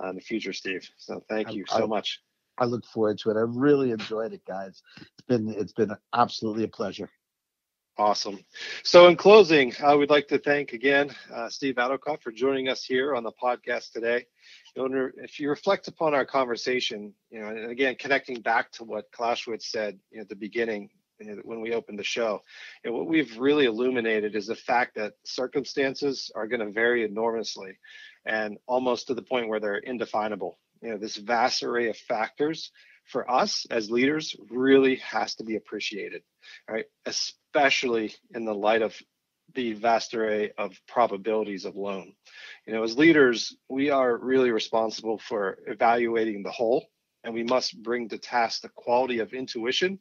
uh, 0.01 0.09
in 0.09 0.17
the 0.17 0.21
future, 0.21 0.53
Steve. 0.53 0.89
So 0.97 1.23
thank 1.29 1.53
you 1.53 1.65
so 1.69 1.85
I, 1.85 1.87
much. 1.87 2.21
I 2.59 2.65
look 2.65 2.85
forward 2.85 3.19
to 3.21 3.31
it. 3.31 3.37
I 3.37 3.45
really 3.47 3.91
enjoyed 3.91 4.33
it, 4.33 4.45
guys. 4.45 4.83
It's 5.01 5.27
been 5.27 5.49
it's 5.49 5.73
been 5.73 5.93
absolutely 6.15 6.65
a 6.65 6.69
pleasure. 6.69 7.11
Awesome. 7.99 8.39
So, 8.85 9.09
in 9.09 9.17
closing, 9.17 9.75
I 9.83 9.95
would 9.95 10.09
like 10.09 10.27
to 10.29 10.39
thank 10.39 10.73
again 10.73 11.11
uh, 11.33 11.51
Steve 11.51 11.75
Adocott 11.75 12.23
for 12.23 12.33
joining 12.33 12.69
us 12.69 12.83
here 12.83 13.15
on 13.15 13.23
the 13.23 13.33
podcast 13.33 13.93
today. 13.93 14.25
You 14.75 14.89
know, 14.89 15.11
if 15.19 15.39
you 15.39 15.51
reflect 15.51 15.89
upon 15.89 16.15
our 16.15 16.25
conversation, 16.25 17.13
you 17.31 17.41
know, 17.41 17.49
and 17.49 17.71
again, 17.71 17.97
connecting 17.99 18.41
back 18.41 18.73
to 18.73 18.85
what 18.85 19.13
Clausewitz 19.13 19.71
said 19.71 19.99
you 20.11 20.19
know, 20.19 20.23
at 20.23 20.31
the 20.31 20.37
beginning 20.37 20.89
when 21.45 21.61
we 21.61 21.75
opened 21.75 21.99
the 21.99 22.05
show, 22.05 22.43
And 22.85 22.95
what 22.95 23.07
we've 23.07 23.39
really 23.39 23.67
illuminated 23.67 24.35
is 24.35 24.47
the 24.47 24.57
fact 24.57 24.97
that 24.97 25.15
circumstances 25.25 26.31
are 26.35 26.47
going 26.47 26.61
to 26.61 26.73
vary 26.73 27.05
enormously 27.05 27.79
and 28.25 28.59
almost 28.67 29.09
to 29.09 29.15
the 29.15 29.23
point 29.23 29.49
where 29.49 29.61
they're 29.61 29.77
indefinable. 29.77 30.59
You 30.81 30.91
know, 30.91 30.99
this 30.99 31.17
vast 31.17 31.63
array 31.63 31.89
of 31.89 31.97
factors 31.97 32.71
for 33.05 33.29
us 33.31 33.67
as 33.71 33.91
leaders 33.91 34.37
really 34.51 34.97
has 34.97 35.35
to 35.37 35.45
be 35.45 35.57
appreciated, 35.57 36.23
right? 36.69 36.87
Especially 37.07 38.15
in 38.35 38.45
the 38.45 38.55
light 38.55 38.83
of 38.83 38.95
the 39.55 39.75
vast 39.75 40.15
array 40.15 40.53
of 40.57 40.73
probabilities 40.89 41.65
of 41.65 41.77
loan. 41.77 42.15
You 42.67 42.73
know, 42.73 42.83
as 42.83 42.97
leaders, 42.97 43.57
we 43.69 43.91
are 43.91 44.17
really 44.17 44.51
responsible 44.51 45.19
for 45.19 45.59
evaluating 45.67 46.43
the 46.43 46.51
whole, 46.51 46.87
and 47.25 47.35
we 47.35 47.43
must 47.43 47.81
bring 47.83 48.09
to 48.09 48.19
task 48.19 48.63
the 48.63 48.71
quality 48.71 49.19
of 49.19 49.33
intuition 49.33 49.99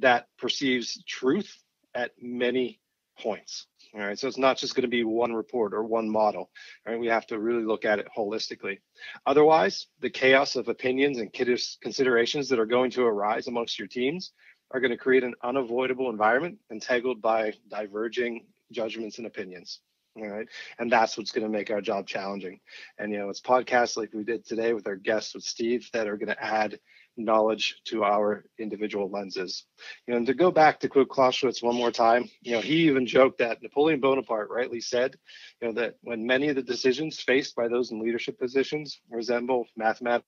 that 0.00 0.26
perceives 0.38 1.02
truth 1.04 1.62
at 1.94 2.12
many 2.20 2.80
points. 3.18 3.66
All 3.94 4.00
right, 4.00 4.18
so 4.18 4.28
it's 4.28 4.38
not 4.38 4.58
just 4.58 4.74
going 4.74 4.82
to 4.82 4.88
be 4.88 5.02
one 5.02 5.32
report 5.32 5.72
or 5.72 5.82
one 5.82 6.10
model. 6.10 6.50
All 6.86 6.92
right, 6.92 7.00
we 7.00 7.06
have 7.06 7.26
to 7.28 7.38
really 7.38 7.64
look 7.64 7.86
at 7.86 7.98
it 7.98 8.06
holistically. 8.16 8.80
Otherwise, 9.24 9.86
the 10.00 10.10
chaos 10.10 10.56
of 10.56 10.68
opinions 10.68 11.18
and 11.18 11.32
considerations 11.32 12.50
that 12.50 12.58
are 12.58 12.66
going 12.66 12.90
to 12.92 13.02
arise 13.02 13.46
amongst 13.46 13.78
your 13.78 13.88
teams 13.88 14.32
are 14.72 14.80
going 14.80 14.90
to 14.90 14.98
create 14.98 15.24
an 15.24 15.34
unavoidable 15.42 16.10
environment 16.10 16.58
entangled 16.70 17.22
by 17.22 17.54
diverging 17.70 18.44
judgments 18.70 19.16
and 19.16 19.26
opinions. 19.26 19.80
All 20.16 20.28
right. 20.28 20.48
And 20.78 20.90
that's 20.92 21.16
what's 21.16 21.32
going 21.32 21.44
to 21.44 21.48
make 21.48 21.70
our 21.70 21.80
job 21.80 22.06
challenging. 22.06 22.60
And, 22.98 23.12
you 23.12 23.18
know, 23.18 23.30
it's 23.30 23.40
podcasts 23.40 23.96
like 23.96 24.12
we 24.12 24.24
did 24.24 24.44
today 24.44 24.74
with 24.74 24.86
our 24.86 24.96
guests 24.96 25.34
with 25.34 25.44
Steve 25.44 25.88
that 25.92 26.08
are 26.08 26.16
going 26.16 26.28
to 26.28 26.44
add 26.44 26.78
knowledge 27.18 27.80
to 27.84 28.04
our 28.04 28.44
individual 28.58 29.10
lenses. 29.10 29.64
You 30.06 30.12
know, 30.12 30.18
and 30.18 30.26
to 30.26 30.34
go 30.34 30.50
back 30.50 30.80
to 30.80 30.88
quote 30.88 31.08
Clausewitz 31.08 31.62
one 31.62 31.74
more 31.74 31.90
time, 31.90 32.30
you 32.40 32.52
know, 32.52 32.60
he 32.60 32.86
even 32.88 33.06
joked 33.06 33.38
that 33.38 33.62
Napoleon 33.62 34.00
Bonaparte 34.00 34.50
rightly 34.50 34.80
said, 34.80 35.16
you 35.60 35.68
know, 35.68 35.74
that 35.74 35.96
when 36.02 36.26
many 36.26 36.48
of 36.48 36.56
the 36.56 36.62
decisions 36.62 37.20
faced 37.20 37.54
by 37.54 37.68
those 37.68 37.90
in 37.90 38.00
leadership 38.00 38.38
positions 38.38 39.00
resemble 39.10 39.66
mathematics 39.76 40.24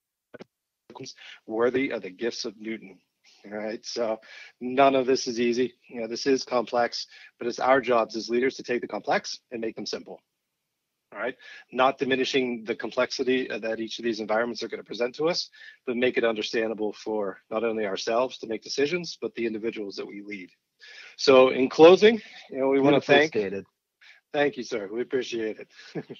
worthy 1.47 1.91
of 1.91 2.03
the 2.03 2.11
gifts 2.11 2.45
of 2.45 2.55
Newton. 2.59 2.99
All 3.47 3.57
right. 3.57 3.85
So 3.87 4.19
none 4.61 4.95
of 4.95 5.07
this 5.07 5.27
is 5.27 5.41
easy. 5.41 5.75
You 5.89 6.03
know, 6.03 6.07
this 6.09 6.27
is 6.27 6.45
complex, 6.45 7.07
but 7.39 7.49
it's 7.49 7.59
our 7.59 7.81
jobs 7.81 8.17
as 8.17 8.29
leaders 8.29 8.57
to 8.57 8.63
take 8.63 8.83
the 8.83 8.89
complex 8.89 9.39
and 9.51 9.61
make 9.61 9.77
them 9.77 9.87
simple. 9.87 10.21
All 11.13 11.19
right. 11.19 11.35
Not 11.73 11.99
diminishing 11.99 12.65
the 12.65 12.77
complexity 12.77 13.51
uh, 13.51 13.59
that 13.59 13.81
each 13.81 13.99
of 13.99 14.05
these 14.05 14.21
environments 14.21 14.63
are 14.63 14.69
going 14.69 14.79
to 14.81 14.87
present 14.87 15.15
to 15.17 15.29
us, 15.29 15.51
but 15.87 15.97
make 15.97 16.17
it 16.17 16.25
understandable 16.25 16.93
for 16.93 17.41
not 17.51 17.65
only 17.65 17.85
ourselves 17.85 18.39
to 18.39 18.47
make 18.47 18.63
decisions, 18.63 19.19
but 19.21 19.35
the 19.35 19.47
individuals 19.47 19.97
that 19.97 20.07
we 20.07 20.23
lead. 20.23 20.51
So 21.17 21.49
in 21.49 21.69
closing, 21.69 22.21
you 22.51 22.59
know, 22.59 22.69
we 22.69 22.81
want 22.81 22.95
to 22.95 23.01
thank. 23.01 23.33
Stated. 23.33 23.67
Thank 24.33 24.57
you, 24.57 24.63
sir. 24.63 24.89
We 24.93 25.03
appreciate 25.03 25.59
it. 25.59 25.69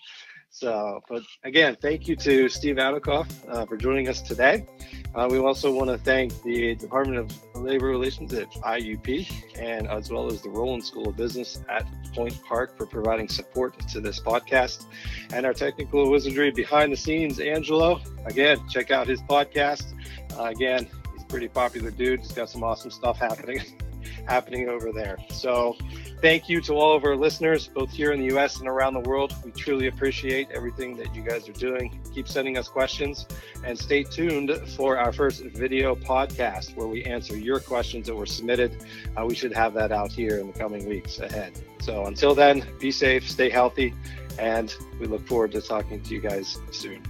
so, 0.51 1.01
but 1.09 1.23
again, 1.45 1.77
thank 1.81 2.09
you 2.09 2.17
to 2.17 2.49
Steve 2.49 2.77
Adukoff 2.77 3.29
uh, 3.49 3.65
for 3.67 3.77
joining 3.77 4.09
us 4.09 4.21
today. 4.21 4.67
Uh, 5.15 5.29
we 5.31 5.39
also 5.39 5.73
want 5.73 5.91
to 5.91 5.99
thank 5.99 6.43
the 6.43 6.75
Department 6.75 7.19
of 7.19 7.55
Labor 7.55 7.87
Relations 7.87 8.35
at 8.35 8.51
IUP 8.51 9.31
and 9.59 9.87
as 9.87 10.11
well 10.11 10.27
as 10.27 10.43
the 10.43 10.51
Rowland 10.51 10.85
School 10.85 11.09
of 11.09 11.17
Business 11.17 11.63
at 11.69 11.87
Point 12.15 12.41
Park 12.43 12.77
for 12.77 12.85
providing 12.85 13.29
support 13.29 13.79
to 13.89 14.01
this 14.01 14.21
podcast. 14.21 14.87
And 15.33 15.47
our 15.47 15.55
technical 15.55 16.11
wizardry 16.11 16.51
behind 16.51 16.93
the 16.93 16.97
scenes, 16.97 17.39
Angelo. 17.41 18.01
Again, 18.27 18.59
check 18.69 18.91
out 18.91 19.07
his 19.07 19.23
podcast. 19.23 19.95
Uh, 20.37 20.45
again, 20.45 20.89
he's 21.13 21.23
a 21.23 21.27
pretty 21.27 21.49
popular 21.49 21.91
dude. 21.91 22.21
He's 22.21 22.33
got 22.33 22.51
some 22.51 22.63
awesome 22.65 22.91
stuff 22.91 23.19
happening. 23.19 23.63
happening 24.27 24.69
over 24.69 24.93
there. 24.93 25.17
So, 25.31 25.77
thank 26.21 26.49
you 26.49 26.61
to 26.63 26.75
all 26.75 26.95
of 26.95 27.05
our 27.05 27.17
listeners, 27.17 27.69
both 27.69 27.91
here 27.91 28.13
in 28.13 28.21
the 28.21 28.37
US 28.37 28.59
and 28.59 28.69
around 28.69 28.95
the 28.95 29.01
world. 29.01 29.35
We 29.45 29.51
truly 29.53 29.87
appreciate 29.87 30.49
everything 30.53 30.97
that 30.97 31.15
you 31.15 31.23
guys 31.23 31.49
are 31.49 31.53
doing. 31.53 32.01
Keep 32.15 32.29
sending 32.29 32.59
us 32.59 32.69
questions 32.69 33.27
and 33.65 33.79
stay 33.79 34.03
tuned 34.03 34.51
for 34.77 34.99
our 34.99 35.13
first 35.13 35.43
video 35.43 35.95
podcast 35.95 36.77
where 36.77 36.87
we 36.87 37.05
answer 37.05 37.37
your 37.37 37.61
questions 37.61 38.07
that 38.07 38.15
were 38.15 38.27
submitted. 38.27 38.85
Uh, 39.17 39.25
we 39.27 39.35
should 39.35 39.53
have 39.53 39.75
that 39.75 39.93
out 39.93 40.11
here 40.11 40.39
in 40.39 40.49
the 40.49 40.59
coming 40.59 40.89
weeks 40.89 41.19
ahead. 41.19 41.53
So, 41.81 42.07
until 42.07 42.35
then, 42.35 42.65
be 42.79 42.91
safe, 42.91 43.29
stay 43.29 43.51
healthy, 43.51 43.95
and 44.39 44.75
we 44.99 45.07
look 45.07 45.27
forward 45.27 45.53
to 45.53 45.61
talking 45.61 46.01
to 46.03 46.15
you 46.15 46.21
guys 46.21 46.59
soon. 46.71 47.03